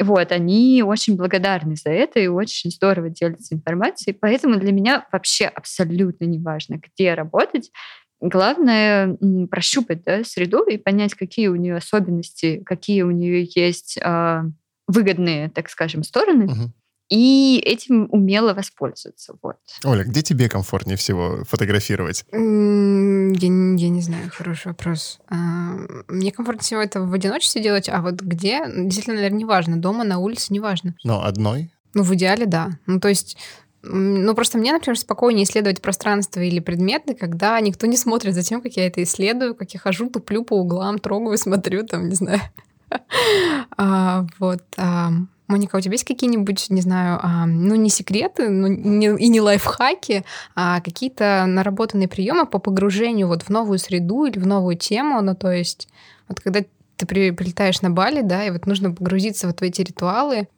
Вот, 0.00 0.32
они 0.32 0.82
очень 0.82 1.16
благодарны 1.16 1.76
за 1.76 1.90
это 1.90 2.20
и 2.20 2.28
очень 2.28 2.70
здорово 2.70 3.10
делятся 3.10 3.54
информацией. 3.54 4.16
Поэтому 4.18 4.58
для 4.58 4.72
меня 4.72 5.06
вообще 5.12 5.46
абсолютно 5.46 6.24
не 6.24 6.38
важно, 6.38 6.80
где 6.82 7.14
работать. 7.14 7.70
Главное 8.20 9.18
прощупать 9.50 10.04
да, 10.04 10.22
среду 10.22 10.62
и 10.62 10.76
понять, 10.76 11.14
какие 11.14 11.48
у 11.48 11.56
нее 11.56 11.74
особенности, 11.74 12.62
какие 12.64 13.02
у 13.02 13.10
нее 13.10 13.48
есть 13.54 13.98
а, 14.00 14.44
выгодные, 14.92 15.48
так 15.50 15.68
скажем, 15.68 16.02
стороны. 16.02 16.46
Угу. 16.46 16.72
И 17.10 17.62
этим 17.66 18.08
умело 18.10 18.54
воспользоваться. 18.54 19.34
Вот. 19.42 19.56
Оля, 19.84 20.02
где 20.04 20.22
тебе 20.22 20.48
комфортнее 20.48 20.96
всего 20.96 21.44
фотографировать? 21.44 22.24
Я, 22.32 22.38
я 22.38 23.88
не 23.88 24.00
знаю, 24.00 24.30
хороший 24.30 24.68
вопрос. 24.68 25.18
А, 25.28 25.76
мне 26.08 26.32
комфортнее 26.32 26.64
всего 26.64 26.80
это 26.80 27.02
в 27.02 27.12
одиночестве 27.12 27.62
делать, 27.62 27.90
а 27.90 28.00
вот 28.00 28.22
где, 28.22 28.60
действительно, 28.66 29.16
наверное, 29.16 29.38
не 29.38 29.44
важно. 29.44 29.76
Дома, 29.76 30.04
на 30.04 30.18
улице, 30.20 30.54
не 30.54 30.60
важно. 30.60 30.94
Но 31.04 31.22
одной? 31.22 31.70
Ну, 31.92 32.02
в 32.02 32.14
идеале, 32.14 32.46
да. 32.46 32.78
Ну, 32.86 32.98
то 32.98 33.08
есть 33.08 33.36
ну, 33.82 34.34
просто 34.34 34.58
мне, 34.58 34.72
например, 34.72 34.96
спокойнее 34.98 35.44
исследовать 35.44 35.82
пространство 35.82 36.40
или 36.40 36.60
предметы, 36.60 37.14
когда 37.14 37.58
никто 37.60 37.86
не 37.86 37.96
смотрит 37.96 38.34
за 38.34 38.42
тем, 38.42 38.62
как 38.62 38.72
я 38.74 38.86
это 38.86 39.02
исследую, 39.02 39.54
как 39.56 39.72
я 39.72 39.80
хожу, 39.80 40.08
туплю 40.08 40.44
по 40.44 40.54
углам, 40.54 40.98
трогаю, 40.98 41.36
смотрю, 41.36 41.84
там, 41.84 42.08
не 42.08 42.14
знаю. 42.14 42.40
А, 43.76 44.26
вот. 44.38 44.62
Моника, 45.48 45.76
у 45.76 45.80
тебя 45.80 45.92
есть 45.92 46.04
какие-нибудь, 46.04 46.70
не 46.70 46.80
знаю, 46.80 47.20
ну 47.46 47.74
не 47.74 47.90
секреты, 47.90 48.48
ну, 48.48 48.68
не, 48.68 49.06
и 49.06 49.28
не 49.28 49.40
лайфхаки, 49.40 50.24
а 50.54 50.80
какие-то 50.80 51.44
наработанные 51.46 52.08
приемы 52.08 52.46
по 52.46 52.58
погружению 52.58 53.28
вот 53.28 53.42
в 53.42 53.50
новую 53.50 53.78
среду 53.78 54.24
или 54.24 54.38
в 54.38 54.46
новую 54.46 54.76
тему, 54.76 55.20
ну 55.20 55.34
то 55.34 55.52
есть 55.52 55.88
вот 56.28 56.40
когда 56.40 56.60
ты 57.02 57.06
при, 57.06 57.30
прилетаешь 57.32 57.82
на 57.82 57.90
Бали, 57.90 58.22
да, 58.22 58.44
и 58.44 58.50
вот 58.50 58.66
нужно 58.66 58.92
погрузиться 58.92 59.48
вот 59.48 59.60
в 59.60 59.62
эти 59.62 59.82
ритуалы, 59.82 60.48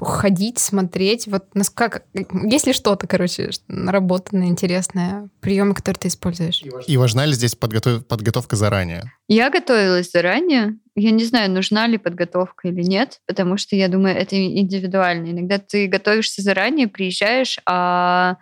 ходить, 0.00 0.58
смотреть, 0.58 1.26
вот 1.26 1.46
как, 1.74 2.04
есть 2.44 2.66
ли 2.66 2.72
что-то, 2.72 3.08
короче, 3.08 3.50
наработанное, 3.66 4.46
интересное, 4.46 5.28
приемы, 5.40 5.74
которые 5.74 5.98
ты 5.98 6.08
используешь? 6.08 6.62
И 6.86 6.96
важна 6.96 7.26
ли 7.26 7.32
здесь 7.32 7.56
подготов, 7.56 8.06
подготовка 8.06 8.54
заранее? 8.54 9.12
Я 9.26 9.50
готовилась 9.50 10.12
заранее. 10.12 10.78
Я 10.94 11.10
не 11.10 11.24
знаю, 11.24 11.50
нужна 11.50 11.86
ли 11.86 11.98
подготовка 11.98 12.68
или 12.68 12.82
нет, 12.82 13.20
потому 13.26 13.56
что 13.56 13.74
я 13.76 13.88
думаю, 13.88 14.16
это 14.16 14.36
индивидуально. 14.36 15.30
Иногда 15.30 15.58
ты 15.58 15.86
готовишься 15.88 16.42
заранее, 16.42 16.88
приезжаешь, 16.88 17.58
а, 17.66 18.36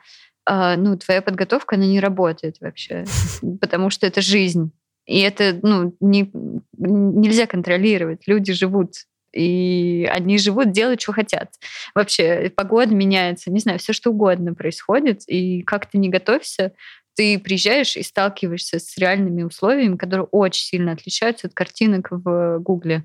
а 0.46 0.76
ну, 0.76 0.96
твоя 0.96 1.22
подготовка, 1.22 1.76
она 1.76 1.86
не 1.86 2.00
работает 2.00 2.56
вообще, 2.60 3.04
потому 3.60 3.90
что 3.90 4.06
это 4.06 4.20
жизнь. 4.20 4.72
И 5.06 5.20
это 5.20 5.58
ну, 5.62 5.96
не, 6.00 6.30
нельзя 6.76 7.46
контролировать. 7.46 8.26
Люди 8.26 8.52
живут 8.52 8.92
и 9.32 10.08
они 10.10 10.38
живут, 10.38 10.72
делают, 10.72 11.02
что 11.02 11.12
хотят. 11.12 11.50
Вообще, 11.94 12.50
погода 12.56 12.94
меняется, 12.94 13.50
не 13.50 13.60
знаю, 13.60 13.78
все 13.78 13.92
что 13.92 14.10
угодно 14.10 14.54
происходит, 14.54 15.22
и 15.26 15.62
как 15.62 15.86
ты 15.86 15.98
не 15.98 16.08
готовься, 16.08 16.72
ты 17.16 17.38
приезжаешь 17.38 17.96
и 17.96 18.02
сталкиваешься 18.02 18.78
с 18.78 18.96
реальными 18.98 19.42
условиями, 19.42 19.96
которые 19.96 20.26
очень 20.26 20.64
сильно 20.64 20.92
отличаются 20.92 21.46
от 21.46 21.54
картинок 21.54 22.08
в 22.10 22.58
Гугле. 22.58 23.04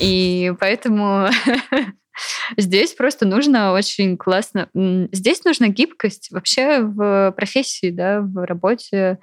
И 0.00 0.52
поэтому 0.58 1.28
здесь 2.56 2.94
просто 2.94 3.26
нужно 3.26 3.72
очень 3.72 4.16
классно... 4.16 4.68
Здесь 5.12 5.44
нужна 5.44 5.68
гибкость 5.68 6.30
вообще 6.30 6.80
в 6.80 7.32
профессии, 7.36 7.90
да, 7.90 8.20
в 8.22 8.46
работе 8.46 9.18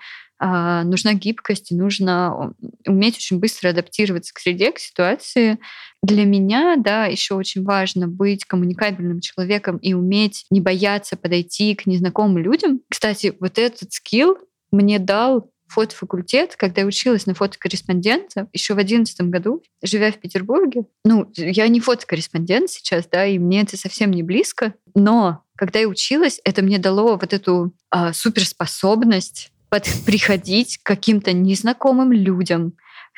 нужна 0.46 1.14
гибкость, 1.14 1.72
нужно 1.72 2.54
уметь 2.86 3.18
очень 3.18 3.40
быстро 3.40 3.70
адаптироваться 3.70 4.34
к 4.34 4.40
среде, 4.40 4.72
к 4.72 4.80
ситуации. 4.80 5.58
Для 6.02 6.26
меня, 6.26 6.76
да, 6.78 7.06
еще 7.06 7.36
очень 7.36 7.64
важно 7.64 8.08
быть 8.08 8.44
коммуникабельным 8.44 9.22
человеком 9.22 9.78
и 9.78 9.94
уметь 9.94 10.46
не 10.50 10.60
бояться 10.60 11.16
подойти 11.16 11.76
к 11.76 11.86
незнакомым 11.86 12.40
людям. 12.40 12.82
Кстати, 12.90 13.34
вот 13.40 13.58
этот 13.58 13.94
скилл 13.94 14.38
мне 14.72 15.00
дал 15.00 15.50
фотофакультет, 15.68 16.56
когда 16.56 16.82
я 16.82 16.88
училась 16.88 17.26
на 17.26 17.34
фотокорреспондента 17.34 18.48
еще 18.54 18.74
в 18.74 18.78
одиннадцатом 18.78 19.32
году, 19.32 19.64
живя 19.82 20.12
в 20.12 20.18
Петербурге. 20.18 20.86
Ну, 21.06 21.32
я 21.36 21.68
не 21.68 21.80
фотокорреспондент 21.80 22.70
сейчас, 22.70 23.08
да, 23.08 23.26
и 23.26 23.40
мне 23.40 23.62
это 23.62 23.78
совсем 23.78 24.12
не 24.12 24.24
близко, 24.24 24.74
но 24.94 25.44
когда 25.56 25.80
я 25.80 25.88
училась, 25.88 26.42
это 26.44 26.62
мне 26.62 26.80
дало 26.80 27.18
вот 27.18 27.34
эту 27.34 27.74
а, 27.90 28.12
суперспособность 28.12 29.53
приходить 30.06 30.78
к 30.78 30.86
каким-то 30.86 31.34
незнакомым 31.34 32.12
людям, 32.12 32.74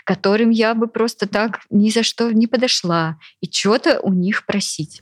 которым 0.05 0.51
я 0.51 0.75
бы 0.75 0.87
просто 0.87 1.27
так 1.27 1.61
ни 1.69 1.89
за 1.89 2.03
что 2.03 2.31
не 2.31 2.47
подошла, 2.47 3.17
и 3.41 3.51
что-то 3.51 3.99
у 4.01 4.13
них 4.13 4.45
просить. 4.45 5.01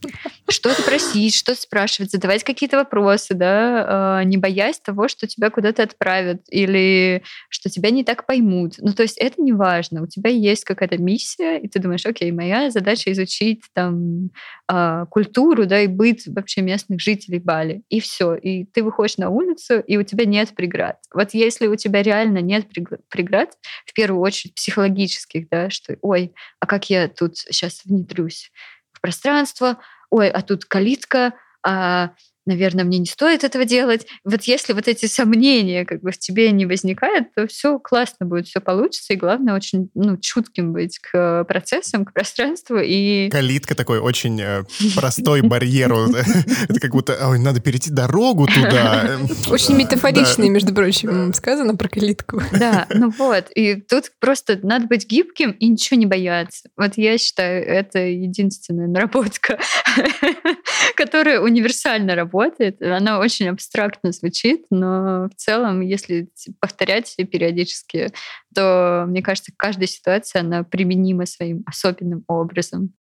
Что-то 0.50 0.82
просить, 0.82 1.36
что-то 1.36 1.62
спрашивать, 1.62 2.12
задавать 2.12 2.44
какие-то 2.44 2.78
вопросы, 2.78 3.34
да, 3.34 3.86
а, 4.20 4.24
не 4.24 4.38
боясь 4.38 4.80
того, 4.80 5.10
что 5.10 5.28
тебя 5.28 5.50
куда-то 5.50 5.84
отправят 5.84 6.44
или 6.50 7.22
что 7.50 7.70
тебя 7.70 7.90
не 7.90 8.06
так 8.06 8.26
поймут. 8.26 8.76
Ну, 8.80 8.94
то 8.94 9.04
есть 9.04 9.18
это 9.18 9.42
не 9.42 9.52
важно. 9.52 10.04
У 10.04 10.08
тебя 10.08 10.30
есть 10.30 10.64
какая-то 10.64 10.98
миссия, 10.98 11.58
и 11.58 11.68
ты 11.68 11.80
думаешь, 11.80 12.06
окей, 12.06 12.32
моя 12.32 12.72
задача 12.72 13.12
изучить 13.12 13.62
там 13.74 14.30
а, 14.70 15.06
культуру, 15.08 15.66
да, 15.66 15.82
и 15.82 15.88
быт 15.88 16.22
вообще 16.28 16.62
местных 16.62 17.02
жителей 17.02 17.40
Бали. 17.40 17.84
И 17.90 18.00
все. 18.00 18.36
И 18.36 18.64
ты 18.64 18.82
выходишь 18.82 19.18
на 19.18 19.30
улицу, 19.30 19.82
и 19.82 19.98
у 19.98 20.04
тебя 20.04 20.24
нет 20.24 20.56
преград. 20.56 20.98
Вот 21.14 21.34
если 21.34 21.68
у 21.68 21.76
тебя 21.76 22.02
реально 22.02 22.38
нет 22.38 22.68
преград, 23.10 23.52
в 23.86 23.94
первую 23.94 24.22
очередь 24.22 24.56
психологических, 24.94 25.50
да, 25.50 25.70
что, 25.70 25.98
ой, 26.02 26.34
а 26.60 26.66
как 26.66 26.90
я 26.90 27.08
тут 27.08 27.38
сейчас 27.38 27.82
внедрюсь 27.86 28.52
в 28.92 29.02
пространство, 29.02 29.80
ой, 30.10 30.30
а 30.30 30.42
тут 30.42 30.66
калитка, 30.66 31.34
а 31.66 32.12
наверное, 32.46 32.84
мне 32.84 33.00
не 33.00 33.06
стоит 33.06 33.44
этого 33.44 33.66
делать. 33.66 34.06
Вот 34.24 34.44
если 34.44 34.74
вот 34.74 34.88
эти 34.88 35.06
сомнения 35.06 35.86
как 35.86 36.02
бы 36.02 36.12
в 36.12 36.18
тебе 36.18 36.52
не 36.52 36.66
возникают, 36.66 37.34
то 37.36 37.48
все 37.48 37.80
классно 37.80 38.26
будет, 38.26 38.48
все 38.48 38.60
получится. 38.60 39.14
И 39.14 39.18
главное, 39.18 39.56
очень 39.56 39.90
ну, 39.94 40.18
чутким 40.18 40.74
быть 40.74 41.00
к 41.00 41.44
процессам, 41.46 42.06
к 42.06 42.14
пространству. 42.14 42.78
И... 42.80 43.30
Калитка 43.30 43.76
такой 43.76 44.00
очень 44.00 44.40
э, 44.42 44.64
простой 44.96 45.42
барьер. 45.42 45.94
Это 45.94 46.80
как 46.80 46.92
будто 46.92 47.18
надо 47.38 47.62
перейти 47.62 47.92
дорогу 47.92 48.48
туда. 48.48 49.20
Очень 49.50 49.76
метафоричный, 49.76 50.50
между 50.50 50.74
прочим, 50.74 51.34
сказано 51.34 51.76
про 51.76 51.88
калитку. 51.88 52.42
Да, 52.52 52.88
ну 52.90 53.10
вот. 53.12 53.48
И 53.54 53.76
тут 53.76 54.12
просто 54.20 54.60
надо 54.64 54.88
быть 54.88 55.08
гибким 55.08 55.52
и 55.52 55.68
ничего 55.68 56.00
не 56.00 56.06
бояться. 56.06 56.70
Вот 56.76 56.94
я 56.96 57.18
считаю, 57.18 57.64
это 57.64 58.00
единственная 58.00 58.88
наработка, 58.88 59.60
которая 60.96 61.40
универсально 61.42 62.16
работает 62.16 62.33
работает. 62.34 62.82
Она 62.82 63.20
очень 63.20 63.50
абстрактно 63.50 64.12
звучит, 64.12 64.66
но 64.70 65.30
в 65.30 65.36
целом, 65.36 65.82
если 65.82 66.30
повторять 66.60 67.16
периодически, 67.16 68.12
то, 68.54 69.06
мне 69.08 69.22
кажется, 69.22 69.52
каждая 69.56 69.88
ситуация, 69.88 70.42
она 70.42 70.64
применима 70.64 71.26
своим 71.26 71.64
особенным 71.66 72.24
образом. 72.28 72.94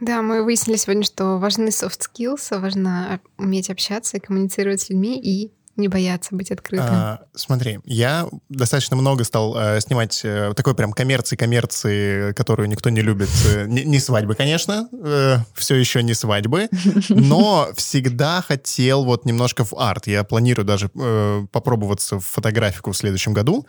Да, 0.00 0.22
мы 0.22 0.44
выяснили 0.44 0.78
сегодня, 0.78 1.02
что 1.02 1.36
важны 1.36 1.68
soft 1.68 2.00
skills, 2.00 2.58
важно 2.58 3.20
уметь 3.36 3.68
общаться 3.68 4.16
и 4.16 4.20
коммуницировать 4.20 4.80
с 4.80 4.88
людьми 4.88 5.20
и 5.20 5.52
не 5.76 5.88
бояться 5.88 6.34
быть 6.34 6.50
открытым. 6.50 6.88
А, 6.90 7.20
смотри, 7.34 7.78
я 7.84 8.28
достаточно 8.48 8.96
много 8.96 9.24
стал 9.24 9.56
э, 9.56 9.80
снимать 9.80 10.20
э, 10.24 10.52
такой 10.54 10.74
прям 10.74 10.92
коммерции-коммерции, 10.92 12.32
которую 12.32 12.68
никто 12.68 12.90
не 12.90 13.00
любит. 13.00 13.30
Э, 13.46 13.64
не, 13.68 13.84
не 13.84 13.98
свадьбы, 13.98 14.34
конечно, 14.34 14.88
э, 14.92 15.38
все 15.54 15.76
еще 15.76 16.02
не 16.02 16.14
свадьбы, 16.14 16.68
но 17.08 17.68
всегда 17.76 18.42
хотел 18.42 19.04
вот 19.04 19.24
немножко 19.24 19.64
в 19.64 19.74
арт. 19.76 20.06
Я 20.06 20.24
планирую 20.24 20.66
даже 20.66 20.90
э, 20.94 21.46
попробоваться 21.50 22.20
в 22.20 22.24
фотографику 22.24 22.92
в 22.92 22.96
следующем 22.96 23.32
году. 23.32 23.66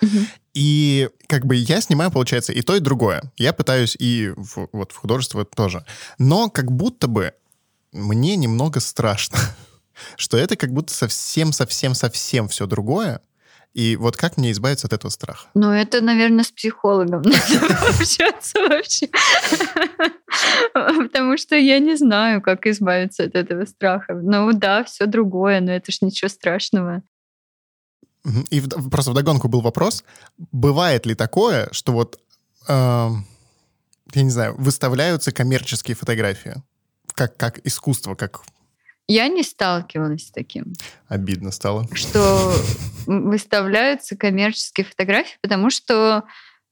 И 0.53 1.09
как 1.27 1.45
бы 1.45 1.55
я 1.55 1.79
снимаю, 1.81 2.11
получается, 2.11 2.51
и 2.51 2.61
то, 2.61 2.75
и 2.75 2.79
другое. 2.79 3.23
Я 3.37 3.53
пытаюсь 3.53 3.95
и 3.97 4.33
в, 4.35 4.67
вот 4.73 4.91
в 4.91 4.97
художество 4.97 5.45
тоже. 5.45 5.85
Но 6.17 6.49
как 6.49 6.71
будто 6.71 7.07
бы 7.07 7.33
мне 7.93 8.35
немного 8.35 8.79
страшно 8.79 9.37
что 10.17 10.37
это 10.37 10.55
как 10.55 10.71
будто 10.71 10.93
совсем-совсем-совсем 10.93 12.47
все 12.47 12.65
другое, 12.67 13.21
и 13.73 13.95
вот 13.95 14.17
как 14.17 14.35
мне 14.35 14.51
избавиться 14.51 14.87
от 14.87 14.93
этого 14.93 15.09
страха? 15.09 15.47
Ну, 15.53 15.71
это, 15.71 16.01
наверное, 16.01 16.43
с 16.43 16.51
психологом 16.51 17.21
надо 17.25 17.77
общаться 17.89 18.59
вообще. 18.59 19.07
Потому 20.73 21.37
что 21.37 21.55
я 21.55 21.79
не 21.79 21.95
знаю, 21.95 22.41
как 22.41 22.67
избавиться 22.67 23.23
от 23.23 23.35
этого 23.35 23.65
страха. 23.65 24.13
Ну 24.13 24.51
да, 24.51 24.83
все 24.83 25.05
другое, 25.05 25.61
но 25.61 25.71
это 25.71 25.91
ж 25.91 25.99
ничего 26.01 26.27
страшного. 26.27 27.01
И 28.49 28.61
просто 28.91 29.11
вдогонку 29.11 29.47
был 29.47 29.61
вопрос, 29.61 30.03
бывает 30.37 31.05
ли 31.05 31.15
такое, 31.15 31.69
что 31.71 31.91
вот, 31.91 32.19
э, 32.67 33.09
я 34.13 34.21
не 34.21 34.29
знаю, 34.29 34.55
выставляются 34.57 35.31
коммерческие 35.31 35.95
фотографии, 35.95 36.61
как, 37.15 37.35
как 37.35 37.65
искусство, 37.65 38.13
как 38.13 38.43
я 39.11 39.27
не 39.27 39.43
сталкивалась 39.43 40.27
с 40.27 40.31
таким. 40.31 40.73
Обидно 41.07 41.51
стало. 41.51 41.87
Что 41.93 42.53
выставляются 43.05 44.15
коммерческие 44.15 44.85
фотографии, 44.85 45.37
потому 45.41 45.69
что 45.69 46.23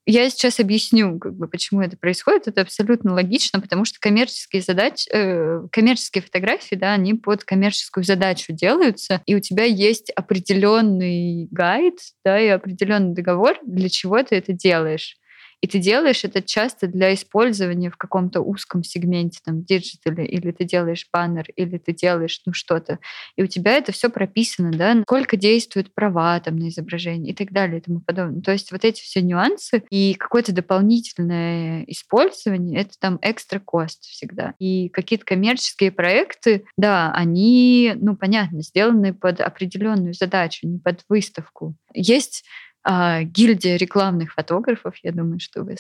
я 0.06 0.28
сейчас 0.30 0.60
объясню, 0.60 1.20
как 1.20 1.36
бы, 1.36 1.48
почему 1.48 1.82
это 1.82 1.98
происходит. 1.98 2.48
Это 2.48 2.62
абсолютно 2.62 3.14
логично, 3.14 3.60
потому 3.60 3.86
что 3.86 4.00
коммерческие 4.00 4.62
задачи, 4.62 5.08
э, 5.14 5.68
коммерческие 5.72 6.24
фотографии, 6.24 6.76
да, 6.76 6.94
они 6.94 7.14
под 7.14 7.44
коммерческую 7.44 8.04
задачу 8.04 8.54
делаются, 8.54 9.22
и 9.28 9.36
у 9.36 9.40
тебя 9.40 9.66
есть 9.66 10.10
определенный 10.12 11.48
гайд, 11.52 12.00
да, 12.26 12.40
и 12.40 12.48
определенный 12.48 13.14
договор, 13.14 13.58
для 13.64 13.90
чего 13.90 14.24
ты 14.24 14.36
это 14.36 14.54
делаешь. 14.54 15.19
И 15.62 15.68
ты 15.68 15.80
делаешь 15.80 16.24
это 16.24 16.42
часто 16.42 16.88
для 16.88 17.14
использования 17.14 17.90
в 17.90 17.98
каком-то 17.98 18.42
узком 18.42 18.84
сегменте, 18.84 19.40
там, 19.44 19.64
digital 19.64 20.12
е, 20.12 20.26
или 20.26 20.52
ты 20.52 20.64
делаешь 20.64 21.08
баннер, 21.12 21.46
или 21.56 21.78
ты 21.78 21.94
делаешь, 21.94 22.42
ну, 22.46 22.54
что-то. 22.54 23.00
И 23.36 23.44
у 23.44 23.48
тебя 23.48 23.74
это 23.74 23.92
все 23.92 24.10
прописано, 24.10 24.72
да, 24.72 25.02
сколько 25.02 25.38
действуют 25.38 25.94
права 25.94 26.40
там 26.40 26.58
на 26.58 26.70
изображение 26.70 27.34
и 27.34 27.36
так 27.36 27.52
далее 27.52 27.80
и 27.80 27.82
тому 27.82 28.00
подобное. 28.00 28.42
То 28.42 28.52
есть 28.52 28.72
вот 28.72 28.86
эти 28.86 29.02
все 29.02 29.22
нюансы 29.22 29.84
и 29.90 30.14
какое-то 30.14 30.54
дополнительное 30.54 31.84
использование, 31.88 32.82
это 32.82 32.92
там 33.00 33.20
extra 33.22 33.60
cost 33.60 34.04
всегда. 34.04 34.54
И 34.60 34.90
какие-то 34.90 35.26
коммерческие 35.26 35.92
проекты, 35.92 36.66
да, 36.78 37.12
они, 37.14 37.94
ну, 37.96 38.16
понятно, 38.16 38.62
сделаны 38.62 39.14
под 39.14 39.42
определенную 39.42 40.14
задачу, 40.14 40.68
не 40.68 40.80
под 40.80 41.04
выставку. 41.10 41.76
Есть 41.94 42.46
а, 42.84 43.24
гильдия 43.24 43.76
рекламных 43.76 44.34
фотографов. 44.34 44.96
Я 45.04 45.12
думаю, 45.12 45.40
что 45.40 45.64
вы 45.64 45.76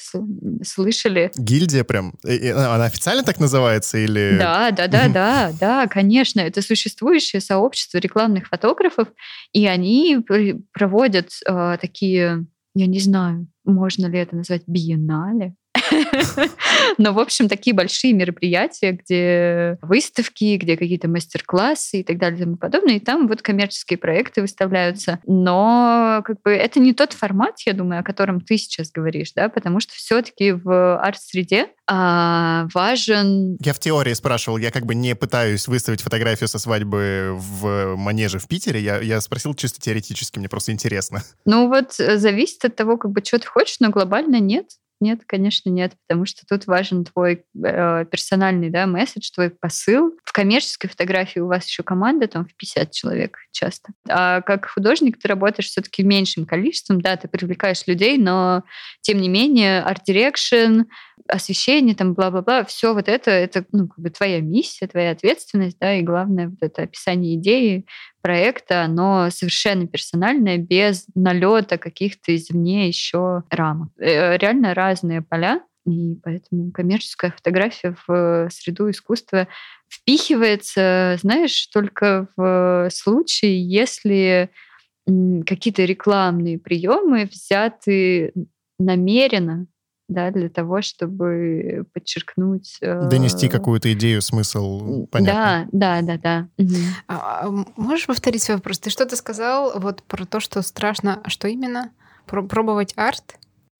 слышали. 0.64 1.32
Гильдия 1.36 1.84
прям? 1.84 2.14
Она 2.24 2.86
официально 2.86 3.24
так 3.24 3.40
называется 3.40 3.98
или? 3.98 4.38
Да, 4.38 4.72
да, 4.72 4.88
да, 4.88 5.08
да, 5.08 5.52
да, 5.60 5.88
конечно. 5.88 6.42
Это 6.42 6.62
существующее 6.62 7.42
сообщество 7.42 7.98
рекламных 7.98 8.48
фотографов, 8.48 9.08
и 9.54 9.66
они 9.66 10.20
проводят 10.74 11.30
э, 11.48 11.78
такие, 11.80 12.46
я 12.76 12.88
не 12.88 13.00
знаю, 13.00 13.48
можно 13.66 14.08
ли 14.08 14.20
это 14.20 14.36
назвать 14.36 14.64
биеннале, 14.68 15.56
но, 16.98 17.14
в 17.14 17.20
общем, 17.20 17.48
такие 17.48 17.76
большие 17.76 18.14
мероприятия, 18.14 18.92
где 18.92 19.78
выставки, 19.82 20.58
где 20.58 20.78
какие-то 20.78 21.08
мастер-классы 21.08 22.00
и 22.00 22.04
так 22.04 22.18
далее 22.18 22.40
и 22.40 22.44
тому 22.44 22.58
подобное. 22.58 22.96
И 22.96 23.00
там 23.00 23.28
вот 23.28 23.42
коммерческие 23.42 23.98
проекты 23.98 24.42
выставляются. 24.42 25.20
Но 25.26 26.22
как 26.26 26.42
бы 26.42 26.52
это 26.52 26.80
не 26.80 26.94
тот 26.94 27.14
формат, 27.14 27.60
я 27.66 27.74
думаю, 27.74 28.02
о 28.02 28.04
котором 28.04 28.42
ты 28.42 28.58
сейчас 28.58 28.92
говоришь, 28.92 29.32
да, 29.34 29.50
потому 29.50 29.80
что 29.80 29.94
все-таки 29.94 30.52
в 30.52 30.98
арт-среде 31.00 31.70
а, 31.88 32.68
важен... 32.74 33.58
Я 33.60 33.74
в 33.74 33.80
теории 33.80 34.14
спрашивал, 34.14 34.58
я 34.58 34.72
как 34.72 34.86
бы 34.86 34.96
не 34.96 35.16
пытаюсь 35.16 35.68
выставить 35.68 36.02
фотографию 36.02 36.48
со 36.48 36.60
свадьбы 36.60 37.36
в 37.36 37.96
манеже 37.96 38.40
в 38.40 38.48
Питере, 38.48 38.80
я, 38.80 39.00
я 39.00 39.20
спросил 39.22 39.54
чисто 39.56 39.82
теоретически, 39.82 40.40
мне 40.40 40.50
просто 40.50 40.72
интересно. 40.72 41.24
Ну 41.46 41.68
вот 41.68 42.00
э, 42.00 42.18
зависит 42.18 42.64
от 42.66 42.76
того, 42.76 42.98
как 42.98 43.12
бы, 43.12 43.24
что 43.24 43.40
ты 43.40 43.48
хочешь, 43.48 43.80
но 43.80 43.90
глобально 43.90 44.40
нет. 44.40 44.68
Нет, 45.02 45.22
конечно, 45.26 45.70
нет, 45.70 45.94
потому 46.08 46.26
что 46.26 46.46
тут 46.46 46.68
важен 46.68 47.06
твой 47.06 47.46
э, 47.64 48.06
персональный 48.06 48.70
да, 48.70 48.86
месседж, 48.86 49.32
твой 49.34 49.50
посыл. 49.50 50.18
В 50.26 50.34
коммерческой 50.34 50.90
фотографии 50.90 51.40
у 51.40 51.48
вас 51.48 51.66
еще 51.68 51.84
команда 51.84 52.28
там 52.28 52.46
в 52.46 52.54
50 52.56 52.92
человек 52.92 53.38
часто. 53.52 53.94
А 54.10 54.42
как 54.42 54.68
художник 54.68 55.18
ты 55.18 55.30
работаешь 55.30 55.68
все-таки 55.68 56.04
меньшим 56.04 56.46
количеством, 56.46 57.00
да, 57.00 57.16
ты 57.16 57.30
привлекаешь 57.30 57.88
людей, 57.88 58.18
но 58.18 58.64
тем 59.02 59.20
не 59.20 59.30
менее 59.30 59.82
art 59.84 60.07
direction, 60.07 60.84
освещение, 61.28 61.96
там, 61.96 62.14
бла-бла-бла, 62.14 62.64
все 62.66 62.94
вот 62.94 63.08
это, 63.08 63.32
это, 63.32 63.66
ну, 63.72 63.88
как 63.88 64.00
бы 64.00 64.10
твоя 64.10 64.42
миссия, 64.42 64.88
твоя 64.88 65.12
ответственность, 65.12 65.78
да, 65.80 65.96
и 65.96 66.02
главное, 66.02 66.50
вот 66.50 66.60
это 66.62 66.84
описание 66.84 67.36
идеи, 67.36 67.86
проекта, 68.22 68.84
оно 68.84 69.30
совершенно 69.30 69.88
персональное, 69.88 70.58
без 70.58 71.06
налета 71.16 71.78
каких-то 71.78 72.36
извне 72.36 72.88
еще 72.88 73.44
рамок. 73.50 73.90
Э, 73.98 74.38
реально 74.38 74.74
разные 74.74 75.22
поля, 75.22 75.62
и 75.86 76.16
поэтому 76.24 76.72
коммерческая 76.72 77.32
фотография 77.32 77.96
в 78.08 78.50
среду 78.52 78.90
искусства 78.90 79.48
впихивается, 79.90 81.18
знаешь, 81.22 81.68
только 81.68 82.28
в 82.36 82.90
случае, 82.92 83.68
если 83.68 84.50
какие-то 85.46 85.86
рекламные 85.86 86.60
приемы 86.60 87.26
взяты 87.26 88.34
намеренно 88.78 89.68
да, 90.10 90.32
для 90.32 90.50
того, 90.50 90.82
чтобы 90.82 91.86
подчеркнуть... 91.94 92.80
Донести 92.82 93.48
э, 93.48 93.50
какую-то 93.50 93.94
идею, 93.94 94.22
смысл, 94.22 95.06
понятно. 95.08 95.70
Да, 95.72 96.02
да, 96.02 96.18
да, 96.18 96.48
да. 96.58 96.64
Угу. 96.64 96.76
А, 97.08 97.48
можешь 97.78 98.08
повторить 98.08 98.44
свой 98.44 98.58
вопрос? 98.58 98.80
Ты 98.80 98.90
что-то 98.90 99.16
сказал 99.16 99.80
вот 99.80 100.04
про 100.04 100.26
то, 100.26 100.40
что 100.40 100.62
страшно, 100.62 101.22
а 101.24 101.30
что 101.30 101.48
именно? 101.48 101.92
Про 102.26 102.44
пробовать 102.44 102.94
арт? 102.98 103.36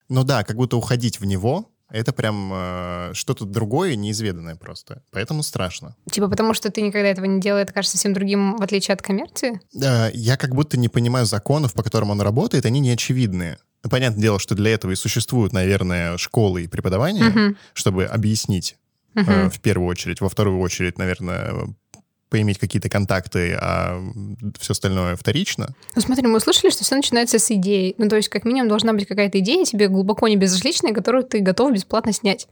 Ну 0.08 0.24
да, 0.24 0.44
как 0.44 0.56
будто 0.56 0.76
уходить 0.76 1.20
в 1.20 1.24
него, 1.24 1.69
это 1.90 2.12
прям 2.12 2.50
э, 2.52 3.10
что-то 3.14 3.44
другое, 3.44 3.96
неизведанное 3.96 4.56
просто. 4.56 5.02
Поэтому 5.10 5.42
страшно. 5.42 5.96
Типа 6.10 6.28
потому, 6.28 6.54
что 6.54 6.70
ты 6.70 6.82
никогда 6.82 7.08
этого 7.08 7.26
не 7.26 7.40
делал, 7.40 7.58
это 7.58 7.72
кажется 7.72 7.96
совсем 7.96 8.12
другим, 8.12 8.56
в 8.56 8.62
отличие 8.62 8.94
от 8.94 9.02
коммерции? 9.02 9.60
Э, 9.74 10.10
я 10.14 10.36
как 10.36 10.54
будто 10.54 10.78
не 10.78 10.88
понимаю 10.88 11.26
законов, 11.26 11.74
по 11.74 11.82
которым 11.82 12.10
он 12.10 12.20
работает, 12.20 12.66
они 12.66 12.80
не 12.80 12.90
очевидные. 12.90 13.58
Ну, 13.82 13.90
понятное 13.90 14.22
дело, 14.22 14.38
что 14.38 14.54
для 14.54 14.72
этого 14.72 14.92
и 14.92 14.94
существуют, 14.94 15.52
наверное, 15.52 16.18
школы 16.18 16.64
и 16.64 16.68
преподавания, 16.68 17.30
uh-huh. 17.30 17.56
чтобы 17.72 18.04
объяснить 18.04 18.76
uh-huh. 19.14 19.46
э, 19.46 19.50
в 19.50 19.60
первую 19.60 19.88
очередь. 19.88 20.20
Во 20.20 20.28
вторую 20.28 20.60
очередь, 20.60 20.98
наверное, 20.98 21.74
поиметь 22.30 22.58
какие-то 22.58 22.88
контакты, 22.88 23.58
а 23.60 24.00
все 24.58 24.72
остальное 24.72 25.16
вторично. 25.16 25.68
Ну 25.94 26.00
смотри, 26.00 26.26
мы 26.26 26.36
услышали, 26.38 26.70
что 26.70 26.84
все 26.84 26.94
начинается 26.94 27.38
с 27.38 27.50
идеи. 27.50 27.94
Ну 27.98 28.08
то 28.08 28.16
есть 28.16 28.28
как 28.28 28.44
минимум 28.44 28.68
должна 28.68 28.92
быть 28.92 29.06
какая-то 29.06 29.40
идея 29.40 29.64
тебе 29.64 29.88
глубоко 29.88 30.28
не 30.28 30.36
безразличная, 30.36 30.94
которую 30.94 31.24
ты 31.24 31.40
готов 31.40 31.72
бесплатно 31.72 32.12
снять. 32.12 32.48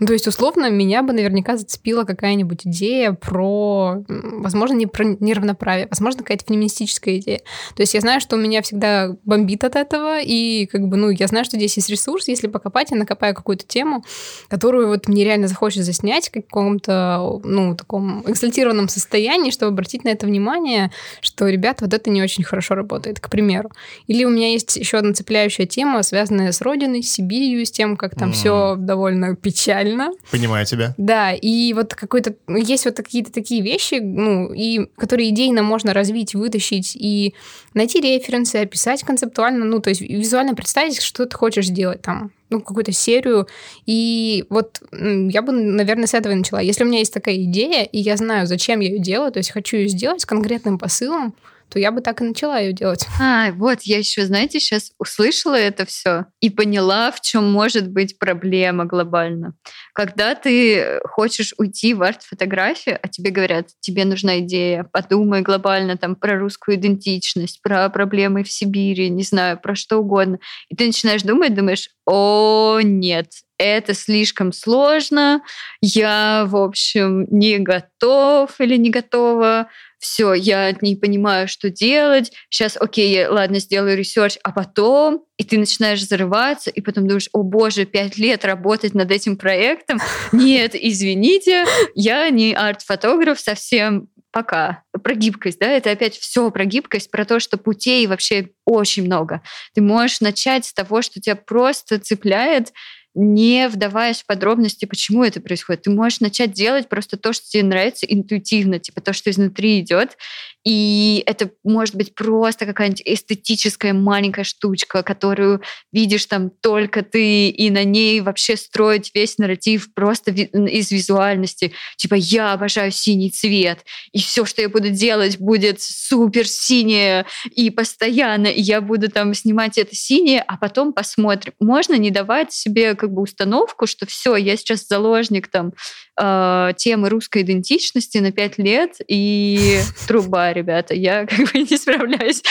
Ну, 0.00 0.06
то 0.06 0.12
есть, 0.12 0.26
условно, 0.26 0.70
меня 0.70 1.02
бы 1.02 1.12
наверняка 1.12 1.56
зацепила 1.56 2.04
какая-нибудь 2.04 2.66
идея 2.66 3.12
про, 3.12 4.02
возможно, 4.08 4.74
не 4.74 4.86
про 4.86 5.04
неравноправие, 5.04 5.86
возможно, 5.88 6.20
какая-то 6.22 6.44
феминистическая 6.48 7.18
идея. 7.18 7.40
То 7.76 7.82
есть 7.82 7.94
я 7.94 8.00
знаю, 8.00 8.20
что 8.20 8.36
у 8.36 8.38
меня 8.38 8.62
всегда 8.62 9.16
бомбит 9.24 9.64
от 9.64 9.76
этого, 9.76 10.20
и 10.20 10.66
как 10.66 10.88
бы, 10.88 10.96
ну, 10.96 11.10
я 11.10 11.26
знаю, 11.26 11.44
что 11.44 11.56
здесь 11.56 11.76
есть 11.76 11.90
ресурс, 11.90 12.28
если 12.28 12.46
покопать, 12.48 12.90
я 12.90 12.96
накопаю 12.96 13.34
какую-то 13.34 13.66
тему, 13.66 14.04
которую 14.48 14.88
вот 14.88 15.08
мне 15.08 15.24
реально 15.24 15.48
захочется 15.48 15.84
заснять 15.84 16.28
в 16.28 16.32
каком-то, 16.32 17.40
ну, 17.44 17.76
таком 17.76 18.24
экзальтированном 18.26 18.88
состоянии, 18.88 19.50
чтобы 19.50 19.72
обратить 19.72 20.04
на 20.04 20.08
это 20.08 20.26
внимание, 20.26 20.90
что, 21.20 21.48
ребята, 21.48 21.84
вот 21.84 21.94
это 21.94 22.10
не 22.10 22.22
очень 22.22 22.44
хорошо 22.44 22.74
работает, 22.74 23.20
к 23.20 23.28
примеру. 23.28 23.70
Или 24.06 24.24
у 24.24 24.30
меня 24.30 24.50
есть 24.52 24.76
еще 24.76 24.98
одна 24.98 25.12
цепляющая 25.12 25.66
тема, 25.66 26.02
связанная 26.02 26.52
с 26.52 26.60
родиной, 26.60 27.02
с 27.02 27.12
Сибирью, 27.12 27.64
с 27.64 27.70
тем, 27.70 27.96
как 27.96 28.14
там 28.14 28.30
mm. 28.30 28.32
все 28.32 28.76
довольно 28.78 29.36
печально 29.36 29.81
правильно. 29.82 30.10
Понимаю 30.30 30.66
тебя. 30.66 30.94
Да, 30.96 31.32
и 31.32 31.72
вот 31.72 31.94
какой-то 31.94 32.34
есть 32.48 32.84
вот 32.84 32.96
какие-то 32.96 33.32
такие 33.32 33.62
вещи, 33.62 33.96
ну, 34.00 34.52
и 34.52 34.86
которые 34.96 35.30
идейно 35.30 35.62
можно 35.62 35.92
развить, 35.92 36.34
вытащить 36.34 36.96
и 36.96 37.34
найти 37.74 38.00
референсы, 38.00 38.56
описать 38.56 39.02
концептуально, 39.02 39.64
ну, 39.64 39.80
то 39.80 39.90
есть 39.90 40.00
визуально 40.00 40.54
представить, 40.54 41.00
что 41.00 41.26
ты 41.26 41.36
хочешь 41.36 41.66
сделать 41.66 42.02
там, 42.02 42.30
ну, 42.50 42.60
какую-то 42.60 42.92
серию. 42.92 43.46
И 43.86 44.44
вот 44.48 44.82
я 44.92 45.42
бы, 45.42 45.52
наверное, 45.52 46.06
с 46.06 46.14
этого 46.14 46.34
начала. 46.34 46.60
Если 46.60 46.84
у 46.84 46.86
меня 46.86 46.98
есть 46.98 47.14
такая 47.14 47.36
идея, 47.36 47.84
и 47.84 47.98
я 47.98 48.16
знаю, 48.16 48.46
зачем 48.46 48.80
я 48.80 48.88
ее 48.88 48.98
делаю, 48.98 49.32
то 49.32 49.38
есть 49.38 49.50
хочу 49.50 49.76
ее 49.76 49.88
сделать 49.88 50.20
с 50.20 50.26
конкретным 50.26 50.78
посылом, 50.78 51.34
то 51.72 51.78
я 51.78 51.90
бы 51.90 52.02
так 52.02 52.20
и 52.20 52.24
начала 52.24 52.58
ее 52.58 52.74
делать. 52.74 53.06
А, 53.18 53.50
вот, 53.52 53.80
я 53.82 53.98
еще, 53.98 54.26
знаете, 54.26 54.60
сейчас 54.60 54.92
услышала 54.98 55.54
это 55.54 55.86
все 55.86 56.26
и 56.40 56.50
поняла, 56.50 57.10
в 57.10 57.22
чем 57.22 57.50
может 57.50 57.88
быть 57.88 58.18
проблема 58.18 58.84
глобально. 58.84 59.54
Когда 59.94 60.34
ты 60.34 61.00
хочешь 61.04 61.54
уйти 61.56 61.94
в 61.94 62.02
арт-фотографию, 62.02 62.98
а 63.00 63.08
тебе 63.08 63.30
говорят, 63.30 63.68
тебе 63.80 64.04
нужна 64.04 64.40
идея, 64.40 64.86
подумай 64.92 65.40
глобально 65.40 65.96
там 65.96 66.14
про 66.14 66.38
русскую 66.38 66.76
идентичность, 66.76 67.62
про 67.62 67.88
проблемы 67.88 68.44
в 68.44 68.52
Сибири, 68.52 69.08
не 69.08 69.22
знаю, 69.22 69.58
про 69.58 69.74
что 69.74 69.98
угодно. 69.98 70.38
И 70.68 70.76
ты 70.76 70.86
начинаешь 70.86 71.22
думать, 71.22 71.54
думаешь, 71.54 71.88
о, 72.04 72.80
нет, 72.82 73.28
это 73.62 73.94
слишком 73.94 74.52
сложно, 74.52 75.42
я, 75.80 76.44
в 76.46 76.56
общем, 76.56 77.26
не 77.30 77.58
готов 77.58 78.50
или 78.60 78.76
не 78.76 78.90
готова. 78.90 79.68
Все, 79.98 80.34
я 80.34 80.74
не 80.80 80.96
понимаю, 80.96 81.46
что 81.46 81.70
делать, 81.70 82.32
сейчас, 82.50 82.76
окей, 82.76 83.24
ладно, 83.24 83.60
сделаю 83.60 83.96
research, 83.96 84.36
а 84.42 84.50
потом, 84.50 85.24
и 85.36 85.44
ты 85.44 85.58
начинаешь 85.58 86.04
зарываться, 86.04 86.70
и 86.70 86.80
потом 86.80 87.06
думаешь, 87.06 87.28
о 87.32 87.44
боже, 87.44 87.84
пять 87.84 88.18
лет 88.18 88.44
работать 88.44 88.94
над 88.94 89.12
этим 89.12 89.36
проектом, 89.36 90.00
нет, 90.32 90.74
извините, 90.74 91.66
я 91.94 92.28
не 92.30 92.52
арт-фотограф 92.52 93.38
совсем, 93.38 94.08
пока. 94.32 94.82
Про 95.04 95.14
гибкость, 95.14 95.60
да, 95.60 95.70
это 95.70 95.90
опять 95.90 96.16
все 96.16 96.50
про 96.50 96.64
гибкость, 96.64 97.10
про 97.10 97.24
то, 97.24 97.38
что 97.38 97.58
путей 97.58 98.06
вообще 98.06 98.48
очень 98.64 99.04
много. 99.04 99.42
Ты 99.74 99.82
можешь 99.82 100.20
начать 100.20 100.64
с 100.64 100.72
того, 100.72 101.02
что 101.02 101.20
тебя 101.20 101.36
просто 101.36 102.00
цепляет, 102.00 102.72
не 103.14 103.68
вдаваясь 103.68 104.22
в 104.22 104.26
подробности, 104.26 104.86
почему 104.86 105.22
это 105.24 105.40
происходит. 105.40 105.82
Ты 105.82 105.90
можешь 105.90 106.20
начать 106.20 106.52
делать 106.52 106.88
просто 106.88 107.16
то, 107.16 107.32
что 107.32 107.48
тебе 107.48 107.62
нравится 107.62 108.06
интуитивно, 108.06 108.78
типа 108.78 109.00
то, 109.00 109.12
что 109.12 109.30
изнутри 109.30 109.80
идет, 109.80 110.16
и 110.64 111.22
это 111.26 111.50
может 111.64 111.96
быть 111.96 112.14
просто 112.14 112.66
какая-нибудь 112.66 113.02
эстетическая 113.04 113.92
маленькая 113.92 114.44
штучка, 114.44 115.02
которую 115.02 115.60
видишь 115.92 116.26
там 116.26 116.50
только 116.50 117.02
ты, 117.02 117.48
и 117.48 117.70
на 117.70 117.84
ней 117.84 118.20
вообще 118.20 118.56
строить 118.56 119.10
весь 119.14 119.38
нарратив 119.38 119.92
просто 119.92 120.30
из 120.30 120.90
визуальности. 120.90 121.72
Типа 121.96 122.14
я 122.14 122.52
обожаю 122.52 122.92
синий 122.92 123.30
цвет, 123.30 123.84
и 124.12 124.18
все, 124.18 124.44
что 124.44 124.62
я 124.62 124.68
буду 124.68 124.90
делать, 124.90 125.38
будет 125.38 125.80
супер 125.80 126.46
синее 126.46 127.26
и 127.50 127.70
постоянно, 127.70 128.46
я 128.46 128.80
буду 128.80 129.10
там 129.10 129.34
снимать 129.34 129.78
это 129.78 129.96
синее, 129.96 130.42
а 130.46 130.56
потом 130.56 130.92
посмотрим. 130.92 131.54
Можно 131.58 131.94
не 131.94 132.10
давать 132.10 132.52
себе 132.52 132.94
как 132.94 133.12
бы 133.12 133.22
установку, 133.22 133.86
что 133.86 134.06
все, 134.06 134.36
я 134.36 134.56
сейчас 134.56 134.86
заложник 134.86 135.48
там 135.48 135.72
э, 136.20 136.72
темы 136.76 137.08
русской 137.08 137.42
идентичности 137.42 138.18
на 138.18 138.30
пять 138.32 138.58
лет, 138.58 138.96
и 139.08 139.80
труба, 140.06 140.51
ребята, 140.52 140.94
я 140.94 141.26
как 141.26 141.52
бы 141.52 141.58
не 141.58 141.76
справляюсь. 141.76 142.42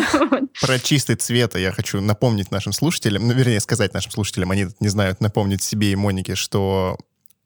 Про 0.60 0.78
чистый 0.78 1.16
цвет 1.16 1.56
я 1.56 1.72
хочу 1.72 2.00
напомнить 2.00 2.50
нашим 2.50 2.72
слушателям, 2.72 3.26
ну, 3.26 3.34
вернее, 3.34 3.60
сказать 3.60 3.94
нашим 3.94 4.12
слушателям, 4.12 4.50
они 4.50 4.66
не 4.80 4.88
знают, 4.88 5.20
напомнить 5.20 5.62
себе 5.62 5.92
и 5.92 5.96
Монике, 5.96 6.34
что 6.34 6.98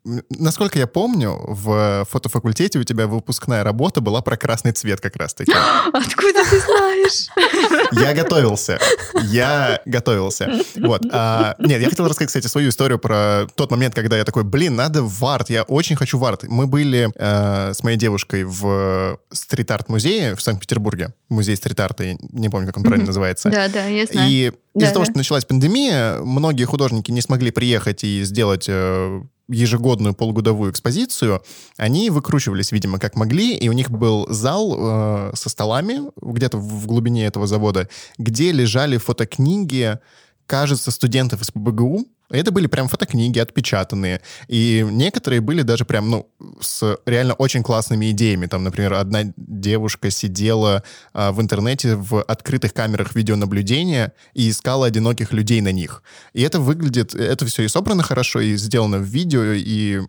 Насколько 0.05 0.79
я 0.79 0.87
помню, 0.87 1.39
в 1.49 2.07
фотофакультете 2.11 2.79
у 2.79 2.85
тебя 2.85 3.07
выпускная 3.07 3.65
работа 3.65 4.03
была 4.03 4.21
про 4.21 4.37
красный 4.37 4.73
цвет 4.73 5.01
как 5.01 5.17
раз-таки. 5.17 5.53
Откуда 5.93 6.45
ты 6.45 6.61
знаешь? 6.61 7.29
Я 7.93 8.13
готовился. 8.15 8.79
Я 9.23 9.81
готовился. 9.87 10.51
Вот. 10.77 11.03
А, 11.11 11.55
нет, 11.59 11.81
я 11.81 11.89
хотел 11.89 12.07
рассказать, 12.07 12.29
кстати, 12.29 12.47
свою 12.47 12.71
историю 12.71 12.99
про 12.99 13.47
тот 13.55 13.71
момент, 13.71 13.95
когда 13.95 14.17
я 14.17 14.25
такой, 14.25 14.43
блин, 14.45 14.75
надо 14.75 15.03
в 15.03 15.25
арт, 15.25 15.51
я 15.51 15.63
очень 15.63 15.97
хочу 15.97 16.19
в 16.19 16.25
арт. 16.25 16.45
Мы 16.45 16.67
были 16.67 17.11
э, 17.15 17.73
с 17.73 17.83
моей 17.83 17.97
девушкой 17.97 18.45
в 18.45 19.19
стрит-арт-музее 19.31 20.35
в 20.35 20.43
Санкт-Петербурге. 20.43 21.15
Музей 21.29 21.57
стрит-арта, 21.57 22.05
я 22.05 22.17
не 22.21 22.49
помню, 22.49 22.67
как 22.67 22.77
он 22.79 22.83
правильно 22.83 23.07
называется. 23.07 23.51
Да, 23.51 23.69
да, 23.69 23.87
я 23.87 24.07
знаю. 24.07 24.31
И 24.31 24.53
из-за 24.75 24.93
того, 24.93 25.05
что 25.05 25.17
началась 25.17 25.45
пандемия, 25.45 26.19
многие 26.19 26.65
художники 26.65 27.11
не 27.11 27.21
смогли 27.21 27.51
приехать 27.51 28.03
и 28.05 28.23
сделать 28.25 28.67
э, 28.69 29.23
ежегодную 29.49 30.15
полугодовую 30.15 30.71
экспозицию, 30.71 31.43
они 31.77 32.11
выкручивались, 32.11 32.73
видимо, 32.73 32.99
как 32.99 33.15
могли, 33.17 33.55
и 33.57 33.69
у 33.69 33.73
них 33.73 33.91
был 33.91 34.27
зал 34.29 34.77
э, 34.79 35.33
со 35.35 35.49
столами 35.49 36.11
где-то 36.21 36.59
в 36.59 36.87
глубине 36.87 37.27
этого 37.27 37.47
завода, 37.47 37.89
где 38.19 38.53
лежали 38.53 38.97
фотокниги, 38.97 39.99
кажется, 40.47 40.91
студентов 40.91 41.43
из 41.43 41.51
ПБГУ, 41.51 42.07
это 42.31 42.51
были 42.51 42.67
прям 42.67 42.89
фотокниги 42.89 43.39
отпечатанные. 43.39 44.21
И 44.49 44.87
некоторые 44.89 45.41
были 45.41 45.63
даже 45.63 45.85
прям, 45.85 46.11
ну, 46.11 46.29
с 46.61 46.99
реально 47.07 47.35
очень 47.35 47.63
классными 47.63 48.11
идеями. 48.11 48.47
Там, 48.47 48.65
например, 48.65 48.95
одна 48.95 49.33
девушка 49.37 50.11
сидела 50.11 50.83
а, 51.13 51.33
в 51.33 51.41
интернете 51.41 51.97
в 51.97 52.23
открытых 52.23 52.73
камерах 52.73 53.15
видеонаблюдения 53.15 54.13
и 54.33 54.51
искала 54.51 54.87
одиноких 54.87 55.33
людей 55.33 55.61
на 55.61 55.73
них. 55.73 56.03
И 56.33 56.43
это 56.43 56.61
выглядит, 56.61 57.15
это 57.15 57.45
все 57.47 57.65
и 57.65 57.69
собрано 57.69 58.03
хорошо, 58.03 58.41
и 58.41 58.57
сделано 58.57 58.99
в 58.99 59.05
видео, 59.05 59.53
и 59.53 60.01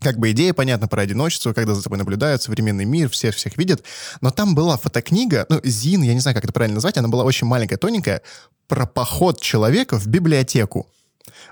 как 0.00 0.18
бы 0.18 0.30
идея 0.30 0.54
понятна 0.54 0.86
про 0.88 1.02
одиночество, 1.02 1.52
когда 1.52 1.74
за 1.74 1.82
тобой 1.82 1.98
наблюдают, 1.98 2.42
современный 2.42 2.84
мир, 2.84 3.08
все 3.08 3.30
всех 3.30 3.56
видят. 3.56 3.82
Но 4.20 4.30
там 4.30 4.54
была 4.54 4.76
фотокнига, 4.76 5.46
ну, 5.48 5.60
Зин, 5.64 6.02
я 6.02 6.14
не 6.14 6.20
знаю, 6.20 6.34
как 6.34 6.44
это 6.44 6.52
правильно 6.52 6.76
назвать, 6.76 6.98
она 6.98 7.08
была 7.08 7.24
очень 7.24 7.46
маленькая, 7.46 7.76
тоненькая, 7.76 8.22
про 8.68 8.86
поход 8.86 9.40
человека 9.40 9.98
в 9.98 10.06
библиотеку. 10.06 10.86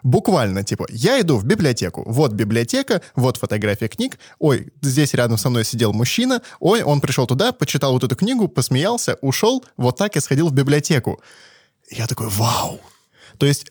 Буквально, 0.03 0.65
типа, 0.65 0.87
я 0.91 1.21
иду 1.21 1.37
в 1.37 1.45
библиотеку. 1.45 2.05
Вот 2.07 2.33
библиотека, 2.33 3.03
вот 3.15 3.37
фотография 3.37 3.89
книг. 3.89 4.19
Ой, 4.39 4.69
здесь 4.83 5.15
рядом 5.15 5.39
со 5.39 5.51
мной 5.51 5.65
сидел 5.65 5.93
мужчина. 5.93 6.43
Ой, 6.61 6.83
он 6.83 7.01
пришел 7.01 7.27
туда, 7.27 7.53
почитал 7.53 7.93
вот 7.93 8.05
эту 8.05 8.17
книгу, 8.17 8.49
посмеялся, 8.49 9.17
ушел. 9.21 9.65
Вот 9.77 9.97
так 9.97 10.15
я 10.15 10.21
сходил 10.21 10.49
в 10.49 10.53
библиотеку. 10.53 11.21
Я 11.91 12.07
такой, 12.07 12.29
вау, 12.29 12.81
то 13.39 13.47
есть 13.47 13.71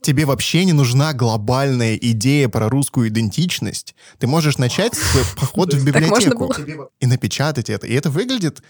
тебе 0.00 0.24
вообще 0.24 0.64
не 0.64 0.72
нужна 0.72 1.12
глобальная 1.12 1.96
идея 1.96 2.48
про 2.48 2.68
русскую 2.68 3.08
идентичность. 3.08 3.94
Ты 4.18 4.26
можешь 4.26 4.58
начать 4.58 4.94
с 4.94 5.34
похода 5.36 5.76
в 5.76 5.84
библиотеку 5.84 6.54
и 7.00 7.06
напечатать 7.06 7.70
это. 7.70 7.86
И 7.86 7.94
это 7.94 8.10
выглядит 8.10 8.62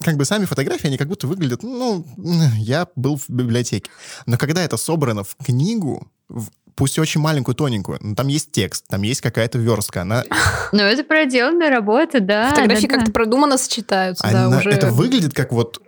как 0.00 0.16
бы 0.16 0.24
сами 0.24 0.44
фотографии, 0.44 0.86
они 0.86 0.96
как 0.96 1.08
будто 1.08 1.26
выглядят, 1.26 1.62
ну, 1.62 2.04
я 2.56 2.88
был 2.96 3.16
в 3.16 3.28
библиотеке. 3.28 3.90
Но 4.26 4.36
когда 4.36 4.62
это 4.62 4.76
собрано 4.76 5.24
в 5.24 5.36
книгу, 5.44 6.10
в, 6.28 6.48
пусть 6.74 6.98
очень 6.98 7.20
маленькую, 7.20 7.54
тоненькую, 7.54 7.98
но 8.00 8.14
там 8.14 8.28
есть 8.28 8.52
текст, 8.52 8.86
там 8.88 9.02
есть 9.02 9.20
какая-то 9.20 9.58
верстка, 9.58 10.02
она... 10.02 10.24
Ну, 10.72 10.82
это 10.82 11.02
проделанная 11.02 11.70
работа, 11.70 12.20
да. 12.20 12.50
Фотографии 12.50 12.86
да, 12.86 12.94
как-то 12.94 13.06
да. 13.06 13.12
продуманно 13.12 13.58
сочетаются, 13.58 14.26
она, 14.26 14.50
да, 14.50 14.58
уже... 14.58 14.70
Это 14.70 14.90
выглядит 14.90 15.34
как 15.34 15.52
вот 15.52 15.82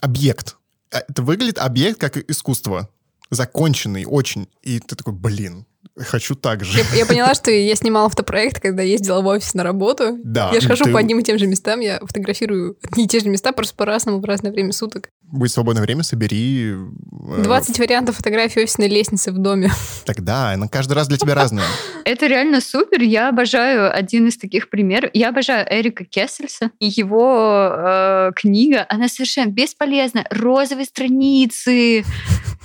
объект. 0.00 0.56
А, 0.92 0.98
это 1.08 1.22
выглядит 1.22 1.58
объект 1.58 1.98
как 1.98 2.16
искусство. 2.30 2.88
законченный 3.30 4.04
очень, 4.04 4.48
и 4.62 4.78
ты 4.78 4.94
такой, 4.94 5.14
блин, 5.14 5.66
хочу 5.98 6.34
так 6.34 6.64
же. 6.64 6.78
Я, 6.78 6.98
я 6.98 7.06
поняла, 7.06 7.34
что 7.34 7.50
я 7.50 7.74
снимала 7.74 8.06
автопроект, 8.06 8.60
когда 8.60 8.82
ездила 8.82 9.20
в 9.20 9.26
офис 9.26 9.54
на 9.54 9.62
работу. 9.62 10.18
Да. 10.24 10.50
Я 10.52 10.60
же 10.60 10.68
хожу 10.68 10.84
ты- 10.84 10.92
по 10.92 10.98
одним 10.98 11.20
и 11.20 11.22
тем 11.22 11.38
же 11.38 11.46
местам, 11.46 11.80
я 11.80 11.98
фотографирую 12.00 12.76
одни 12.82 13.04
и 13.04 13.08
те 13.08 13.20
же 13.20 13.28
места, 13.28 13.52
просто 13.52 13.74
по-разному, 13.76 14.20
в 14.20 14.24
разное 14.24 14.52
время 14.52 14.72
суток. 14.72 15.08
Будет 15.22 15.52
свободное 15.52 15.82
время, 15.82 16.02
собери... 16.02 16.72
э, 16.72 17.42
20 17.42 17.78
вариантов 17.78 18.16
фотографий 18.16 18.62
офисной 18.62 18.88
лестницы 18.88 19.32
в 19.32 19.38
доме. 19.38 19.70
Тогда, 20.04 20.50
она 20.50 20.68
каждый 20.68 20.92
раз 20.92 21.08
для 21.08 21.16
тебя 21.16 21.34
разная. 21.34 21.64
Это 22.04 22.26
реально 22.26 22.60
супер. 22.60 23.02
Я 23.02 23.28
обожаю 23.30 23.94
один 23.94 24.28
из 24.28 24.36
таких 24.36 24.70
примеров. 24.70 25.10
Я 25.14 25.30
обожаю 25.30 25.66
Эрика 25.70 26.04
Кессельса. 26.04 26.70
И 26.78 26.86
его 26.86 27.70
э, 27.76 28.32
книга, 28.36 28.86
она 28.88 29.08
совершенно 29.08 29.50
бесполезна. 29.50 30.24
Розовые 30.30 30.84
страницы, 30.86 32.04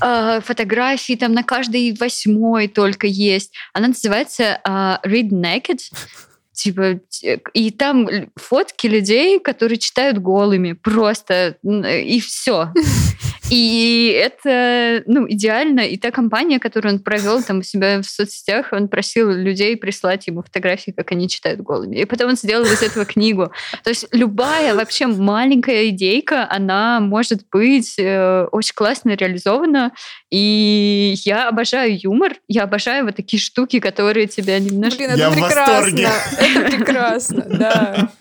э, 0.01 0.41
фотографии 0.41 1.15
там 1.15 1.33
на 1.33 1.43
каждой 1.43 1.95
восьмой 1.99 2.67
только 2.67 3.07
есть. 3.07 3.53
Она 3.73 3.89
называется 3.89 4.59
э, 4.63 4.69
Read 5.05 5.29
Naked. 5.31 5.79
Типа, 6.59 6.99
и 7.53 7.71
там 7.71 8.09
фотки 8.35 8.87
людей, 8.87 9.39
которые 9.39 9.77
читают 9.77 10.17
голыми. 10.17 10.73
Просто. 10.73 11.55
н- 11.63 11.85
И 11.85 12.19
все. 12.19 12.73
И 13.49 14.15
это, 14.15 15.03
ну, 15.07 15.25
идеально. 15.27 15.79
И 15.81 15.97
та 15.97 16.11
компания, 16.11 16.59
которую 16.59 16.93
он 16.93 16.99
провел 16.99 17.41
там 17.41 17.59
у 17.59 17.63
себя 17.63 17.99
в 17.99 18.05
соцсетях, 18.05 18.67
он 18.71 18.87
просил 18.87 19.31
людей 19.31 19.75
прислать 19.75 20.27
ему 20.27 20.43
фотографии, 20.43 20.91
как 20.91 21.11
они 21.11 21.27
читают 21.27 21.61
голыми. 21.61 21.95
И 21.95 22.05
потом 22.05 22.29
он 22.29 22.35
сделал 22.35 22.65
из 22.65 22.83
этого 22.83 23.05
книгу. 23.05 23.51
То 23.83 23.89
есть 23.89 24.05
любая 24.11 24.75
вообще 24.75 25.07
маленькая 25.07 25.89
идейка, 25.89 26.47
она 26.49 26.99
может 26.99 27.41
быть 27.51 27.95
э, 27.97 28.45
очень 28.51 28.73
классно 28.75 29.15
реализована. 29.15 29.93
И 30.29 31.15
я 31.25 31.49
обожаю 31.49 31.97
юмор, 31.99 32.33
я 32.47 32.63
обожаю 32.63 33.05
вот 33.05 33.15
такие 33.15 33.39
штуки, 33.41 33.79
которые 33.79 34.27
тебя 34.27 34.59
немножко... 34.59 34.97
Блин, 34.97 35.15
Я 35.17 35.29
это 35.29 35.31
в 35.31 35.39
восторге. 35.39 36.07
Прекрасно. 36.53 36.59
Это 36.59 36.77
прекрасно, 36.77 37.45
да. 37.49 38.11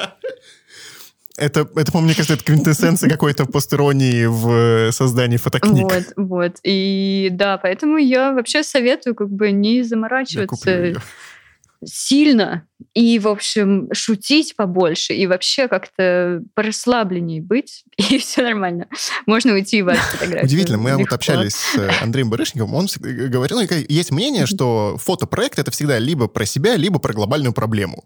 Это, 1.39 1.69
это, 1.77 1.93
по 1.93 2.01
мне 2.01 2.15
кажется, 2.15 2.35
это 2.35 2.43
квинтэссенция 2.43 3.09
какой-то 3.09 3.47
постеронии 3.47 4.27
в 4.27 4.51
э, 4.89 4.93
создании 4.93 5.37
фотокниг. 5.37 5.85
Вот, 5.85 6.05
вот. 6.17 6.57
И 6.65 7.29
да, 7.31 7.59
поэтому 7.59 7.97
я 7.97 8.33
вообще 8.33 8.65
советую 8.65 9.15
как 9.15 9.31
бы 9.31 9.53
не 9.53 9.83
заморачиваться. 9.83 10.95
Сильно 11.85 12.67
и, 12.95 13.19
в 13.19 13.29
общем, 13.29 13.89
шутить 13.93 14.57
побольше 14.57 15.15
и 15.15 15.27
вообще 15.27 15.69
как-то 15.69 16.43
порасслабленней 16.55 17.41
быть, 17.41 17.85
и 17.97 18.19
все 18.19 18.43
нормально. 18.43 18.87
Можно 19.27 19.55
уйти 19.55 19.83
в 19.83 19.89
арт-фотографию. 19.89 20.45
Удивительно, 20.45 20.79
мы 20.79 20.93
вот 20.93 21.01
легко. 21.01 21.15
общались 21.15 21.55
с 21.55 21.77
э, 21.77 21.91
Андреем 22.01 22.31
Барышниковым, 22.31 22.75
он 22.75 22.89
говорил, 23.01 23.61
ну, 23.61 23.65
и 23.65 23.93
есть 23.93 24.11
мнение, 24.11 24.47
что 24.47 24.97
фотопроект— 24.99 25.59
это 25.61 25.71
всегда 25.71 25.99
либо 25.99 26.29
про 26.29 26.47
себя, 26.47 26.77
либо 26.77 26.99
про 26.99 27.13
глобальную 27.13 27.53
проблему. 27.53 28.05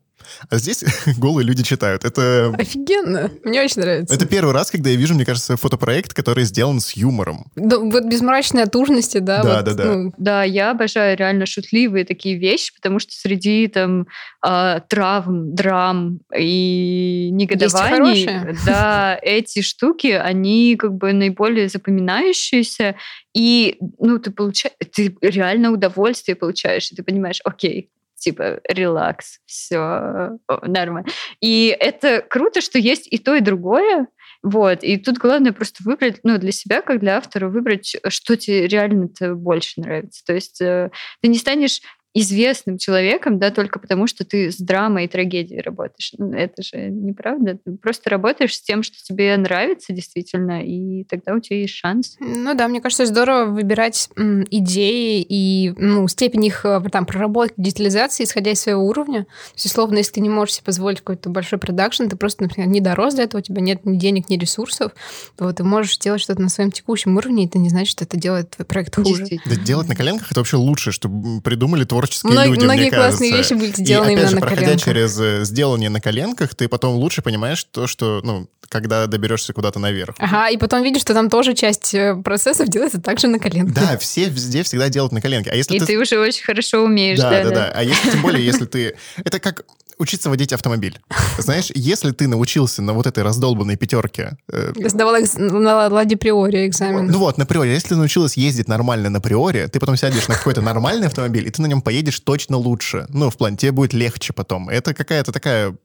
А 0.48 0.58
здесь 0.58 0.84
голые 1.18 1.46
люди 1.46 1.62
читают. 1.62 2.04
Это, 2.04 2.54
Офигенно. 2.58 3.30
Мне 3.44 3.62
очень 3.62 3.82
нравится. 3.82 4.14
это 4.14 4.26
первый 4.26 4.52
раз, 4.52 4.70
когда 4.70 4.90
я 4.90 4.96
вижу, 4.96 5.14
мне 5.14 5.24
кажется, 5.24 5.56
фотопроект, 5.56 6.14
который 6.14 6.44
сделан 6.44 6.80
с 6.80 6.92
юмором. 6.92 7.46
Да, 7.56 7.78
вот 7.78 8.04
без 8.04 8.20
мрачной 8.20 8.62
отужности, 8.62 9.18
да. 9.18 9.42
Да, 9.42 9.56
вот, 9.56 9.64
да, 9.64 9.74
да. 9.74 9.84
ну, 9.84 10.12
Да, 10.16 10.44
я 10.44 10.70
обожаю 10.70 11.16
реально 11.16 11.46
шутливые 11.46 12.04
такие 12.04 12.36
вещи, 12.38 12.74
потому 12.74 12.98
что 12.98 13.12
среди 13.12 13.61
там 13.68 14.06
а, 14.40 14.80
травм, 14.80 15.54
драм 15.54 16.20
и 16.36 17.30
негодований, 17.32 18.56
да, 18.66 19.18
эти 19.22 19.62
штуки, 19.62 20.08
они 20.08 20.76
как 20.76 20.94
бы 20.94 21.12
наиболее 21.12 21.68
запоминающиеся, 21.68 22.96
и 23.34 23.76
ну 23.98 24.18
ты 24.18 24.30
получаешь, 24.30 24.74
ты 24.94 25.16
реально 25.20 25.72
удовольствие 25.72 26.36
получаешь, 26.36 26.90
и 26.92 26.96
ты 26.96 27.02
понимаешь, 27.02 27.40
окей, 27.44 27.90
типа 28.22 28.60
релакс, 28.68 29.40
все 29.46 30.38
нормально. 30.62 31.08
И 31.40 31.76
это 31.78 32.22
круто, 32.22 32.60
что 32.60 32.78
есть 32.78 33.08
и 33.10 33.18
то, 33.18 33.34
и 33.34 33.40
другое. 33.40 34.06
Вот. 34.42 34.82
И 34.82 34.96
тут 34.96 35.18
главное 35.18 35.52
просто 35.52 35.84
выбрать, 35.84 36.20
ну, 36.24 36.38
для 36.38 36.52
себя, 36.52 36.82
как 36.82 37.00
для 37.00 37.16
автора, 37.16 37.48
выбрать, 37.48 37.96
что 38.08 38.36
тебе 38.36 38.66
реально-то 38.66 39.34
больше 39.34 39.80
нравится. 39.80 40.24
То 40.24 40.34
есть 40.34 40.60
э, 40.60 40.90
ты 41.20 41.28
не 41.28 41.38
станешь 41.38 41.80
известным 42.14 42.76
человеком, 42.78 43.38
да, 43.38 43.50
только 43.50 43.78
потому, 43.78 44.06
что 44.06 44.24
ты 44.24 44.50
с 44.50 44.58
драмой 44.58 45.06
и 45.06 45.08
трагедией 45.08 45.60
работаешь. 45.60 46.12
Ну, 46.18 46.32
это 46.32 46.62
же 46.62 46.76
неправда. 46.90 47.58
Ты 47.64 47.72
просто 47.76 48.10
работаешь 48.10 48.54
с 48.54 48.60
тем, 48.60 48.82
что 48.82 48.96
тебе 49.02 49.34
нравится 49.36 49.92
действительно, 49.92 50.62
и 50.62 51.04
тогда 51.04 51.34
у 51.34 51.40
тебя 51.40 51.60
есть 51.60 51.74
шанс. 51.74 52.16
Ну 52.20 52.54
да, 52.54 52.68
мне 52.68 52.80
кажется, 52.80 53.06
здорово 53.06 53.46
выбирать 53.46 54.10
м, 54.16 54.44
идеи 54.50 55.24
и 55.26 55.72
ну, 55.76 56.06
степень 56.08 56.44
их 56.44 56.64
э, 56.66 56.82
там, 56.90 57.06
проработки, 57.06 57.54
детализации, 57.56 58.24
исходя 58.24 58.50
из 58.50 58.60
своего 58.60 58.84
уровня. 58.86 59.24
То 59.24 59.54
есть, 59.54 59.66
условно, 59.66 59.98
если 59.98 60.12
ты 60.12 60.20
не 60.20 60.28
можешь 60.28 60.56
себе 60.56 60.64
позволить 60.66 60.98
какой-то 60.98 61.30
большой 61.30 61.58
продакшн, 61.58 62.08
ты 62.08 62.16
просто, 62.16 62.42
например, 62.42 62.68
не 62.68 62.80
дорос 62.80 63.14
до 63.14 63.22
этого, 63.22 63.40
у 63.40 63.42
тебя 63.42 63.62
нет 63.62 63.86
ни 63.86 63.96
денег, 63.96 64.28
ни 64.28 64.36
ресурсов, 64.36 64.92
то 65.36 65.44
вот 65.44 65.56
ты 65.56 65.64
можешь 65.64 65.96
делать 65.98 66.20
что-то 66.20 66.42
на 66.42 66.48
своем 66.50 66.70
текущем 66.70 67.16
уровне, 67.16 67.44
и 67.44 67.46
это 67.46 67.58
не 67.58 67.70
значит, 67.70 67.88
что 67.92 68.04
это 68.04 68.18
делает 68.18 68.50
твой 68.50 68.66
проект 68.66 68.94
хуже. 68.96 69.26
Да 69.46 69.56
делать 69.56 69.88
на 69.88 69.96
коленках— 69.96 70.28
это 70.30 70.40
вообще 70.40 70.56
лучше, 70.56 70.92
что 70.92 71.08
м, 71.08 71.40
придумали 71.40 71.84
творческие 72.06 72.32
Мног- 72.32 72.46
люди, 72.48 72.64
многие 72.64 72.80
мне 72.82 72.90
классные 72.90 73.30
кажется. 73.32 73.54
вещи 73.54 73.60
были 73.60 73.70
И 73.80 73.84
сделаны 73.84 74.06
опять 74.06 74.12
именно 74.18 74.28
же, 74.28 74.34
на 74.34 74.40
проходя 74.40 74.62
коленках. 74.62 74.84
через 74.84 75.20
э, 75.20 75.44
сделание 75.44 75.90
на 75.90 76.00
коленках, 76.00 76.54
ты 76.54 76.68
потом 76.68 76.94
лучше 76.96 77.22
понимаешь 77.22 77.64
то, 77.64 77.86
что, 77.86 78.20
ну, 78.24 78.48
когда 78.68 79.06
доберешься 79.06 79.52
куда-то 79.52 79.78
наверх. 79.78 80.14
Ага, 80.18 80.48
и 80.48 80.56
потом 80.56 80.82
видишь, 80.82 81.02
что 81.02 81.12
там 81.14 81.28
тоже 81.28 81.54
часть 81.54 81.94
э, 81.94 82.16
процессов 82.24 82.68
делается 82.68 83.00
также 83.00 83.26
на 83.28 83.38
коленке. 83.38 83.72
Да, 83.74 83.98
все 83.98 84.24
везде 84.30 84.62
всегда 84.62 84.88
делают 84.88 85.12
на 85.12 85.20
коленке. 85.20 85.50
А 85.50 85.54
если 85.54 85.76
И 85.76 85.78
ты... 85.78 85.86
ты 85.86 85.98
уже 85.98 86.18
очень 86.18 86.42
хорошо 86.42 86.82
умеешь, 86.82 87.18
Да, 87.18 87.30
да, 87.30 87.44
да, 87.44 87.50
да. 87.50 87.72
А 87.74 87.82
если, 87.84 88.10
тем 88.10 88.22
более, 88.22 88.44
если 88.44 88.64
ты... 88.64 88.96
Это 89.24 89.38
как 89.40 89.64
учиться 89.98 90.30
водить 90.30 90.52
автомобиль. 90.52 91.00
Знаешь, 91.38 91.70
если 91.74 92.12
ты 92.12 92.28
научился 92.28 92.82
на 92.82 92.92
вот 92.92 93.06
этой 93.06 93.22
раздолбанной 93.22 93.76
пятерке... 93.76 94.36
э, 94.52 94.72
сдавала 94.88 95.20
экз- 95.20 95.38
на 95.38 95.88
Ладе 95.88 96.16
Приоре 96.16 96.66
экзамен. 96.66 97.06
Ну 97.06 97.18
вот, 97.18 97.38
на 97.38 97.46
приоре. 97.46 97.72
Если 97.72 97.88
ты 97.88 97.96
научилась 97.96 98.36
ездить 98.36 98.68
нормально 98.68 99.10
на 99.10 99.20
приоре, 99.20 99.68
ты 99.68 99.80
потом 99.80 99.96
сядешь 99.96 100.28
на 100.28 100.34
какой-то 100.34 100.60
нормальный 100.60 101.06
автомобиль, 101.06 101.46
и 101.46 101.50
ты 101.50 101.62
на 101.62 101.66
нем 101.66 101.82
поедешь 101.82 102.20
точно 102.20 102.56
лучше. 102.56 103.06
Ну, 103.08 103.30
в 103.30 103.36
плане, 103.36 103.56
тебе 103.56 103.72
будет 103.72 103.92
легче 103.92 104.32
потом. 104.32 104.68
Это 104.68 104.94
какая-то 104.94 105.32
такая... 105.32 105.76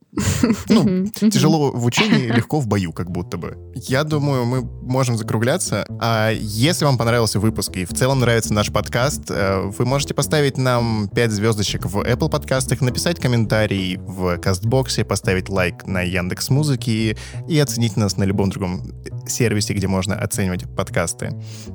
Ну, 0.70 1.08
тяжело 1.08 1.72
в 1.72 1.86
учении, 1.86 2.28
легко 2.28 2.60
в 2.60 2.68
бою, 2.68 2.92
как 2.92 3.12
будто 3.12 3.38
бы. 3.38 3.58
Я 3.76 4.04
думаю, 4.04 4.46
мы 4.46 4.62
можем 4.62 5.18
закругляться. 5.18 5.86
А 6.00 6.32
если 6.32 6.86
вам 6.86 6.98
понравился 6.98 7.40
выпуск 7.40 7.76
и 7.76 7.86
в 7.86 7.94
целом 7.94 8.20
нравится 8.20 8.54
наш 8.54 8.72
подкаст, 8.72 9.30
э, 9.30 9.72
вы 9.78 9.86
можете 9.86 10.14
поставить 10.14 10.58
нам 10.58 11.10
5 11.10 11.32
звездочек 11.32 11.86
в 11.86 12.00
Apple 12.00 12.30
подкастах, 12.30 12.82
написать 12.82 13.20
комментарий 13.20 13.98
в 13.98 14.38
Кастбоксе, 14.38 15.04
поставить 15.04 15.50
лайк 15.50 15.86
на 15.86 16.02
Яндекс 16.02 16.50
Музыки 16.50 17.18
и 17.48 17.60
оценить 17.60 17.98
нас 17.98 18.18
на 18.18 18.24
любом 18.24 18.50
другом 18.50 18.84
сервисе, 19.28 19.74
где 19.74 19.88
можно 19.88 20.16
оценивать 20.16 20.64
подкасты. 20.76 21.32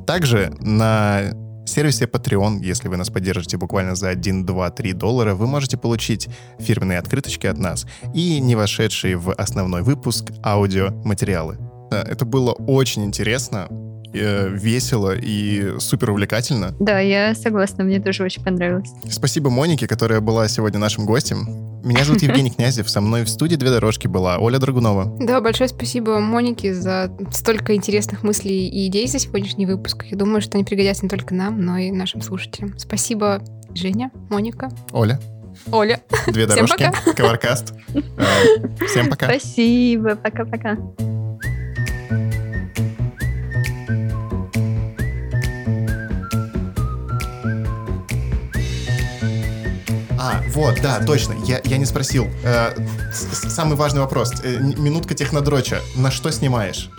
Также 0.07 0.53
на 0.61 1.33
сервисе 1.65 2.05
Patreon, 2.07 2.61
если 2.63 2.89
вы 2.89 2.97
нас 2.97 3.11
поддержите 3.11 3.57
буквально 3.57 3.95
за 3.95 4.09
1, 4.09 4.47
2, 4.47 4.71
3 4.71 4.93
доллара, 4.93 5.35
вы 5.35 5.47
можете 5.47 5.77
получить 5.77 6.29
фирменные 6.59 6.99
открыточки 6.99 7.47
от 7.47 7.59
нас 7.59 7.87
и 8.15 8.41
не 8.41 8.57
вошедшие 8.57 9.17
в 9.17 9.33
основной 9.33 9.83
выпуск 9.83 10.33
аудиоматериалы. 10.45 11.59
Это 11.91 12.25
было 12.25 12.53
очень 12.53 13.05
интересно, 13.05 13.69
э, 14.15 14.49
весело 14.51 15.15
и 15.17 15.79
супер 15.79 16.11
увлекательно. 16.11 16.75
Да, 16.81 17.01
я 17.01 17.35
согласна, 17.35 17.85
мне 17.85 18.01
тоже 18.01 18.25
очень 18.25 18.43
понравилось. 18.43 18.91
Спасибо 19.09 19.51
Монике, 19.51 19.87
которая 19.87 20.21
была 20.21 20.49
сегодня 20.49 20.79
нашим 20.79 21.07
гостем. 21.07 21.73
Меня 21.85 22.05
зовут 22.05 22.23
Евгений 22.23 22.51
Князев, 22.57 22.89
со 22.89 23.01
мной 23.01 23.25
в 23.25 23.29
студии 23.29 23.57
«Две 23.57 23.71
дорожки» 23.71 24.07
была 24.07 24.39
Оля 24.39 24.59
Драгунова. 24.59 25.17
Да, 25.19 25.41
большое 25.41 25.69
спасибо 25.69 26.19
Монике 26.21 26.75
за 26.75 27.11
столько 27.33 27.75
интересных 27.75 28.23
мыслей 28.23 28.69
и 28.69 28.87
идей 28.87 29.09
за 29.09 29.19
сегодняшний 29.19 29.67
выпуск. 29.67 30.05
Я 30.11 30.17
думаю, 30.17 30.41
что 30.41 30.57
они 30.57 30.65
пригодятся 30.65 31.05
не 31.05 31.09
только 31.09 31.35
нам, 31.35 31.61
но 31.61 31.79
и 31.79 31.91
нашим 31.91 32.23
слушателям. 32.23 32.79
Спасибо, 32.79 33.43
Женя, 33.75 34.11
Моника, 34.31 34.71
Оля, 34.93 35.19
Оля. 35.71 36.01
«Две 36.29 36.47
Всем 36.49 36.67
дорожки», 36.67 36.91
Коваркаст. 37.17 37.75
Э, 37.95 38.87
Всем 38.87 39.09
пока. 39.11 39.27
Спасибо, 39.27 40.17
пока-пока. 40.17 40.77
Вот, 50.49 50.80
да, 50.83 51.05
точно. 51.05 51.35
Я, 51.45 51.61
я 51.64 51.76
не 51.78 51.85
спросил. 51.85 52.26
Э, 52.45 52.74
самый 53.12 53.76
важный 53.76 54.01
вопрос. 54.01 54.33
Э, 54.43 54.59
минутка 54.59 55.14
технодроча. 55.14 55.80
На 55.97 56.11
что 56.11 56.30
снимаешь? 56.30 56.91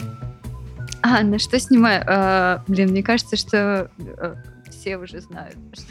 А, 1.02 1.22
на 1.24 1.40
что 1.40 1.60
снимаю? 1.60 2.04
А, 2.08 2.64
блин, 2.68 2.90
мне 2.90 3.04
кажется, 3.04 3.36
что 3.36 3.90
э, 3.98 4.36
все 4.70 4.98
уже 4.98 5.22
знают. 5.22 5.58
что 5.74 5.86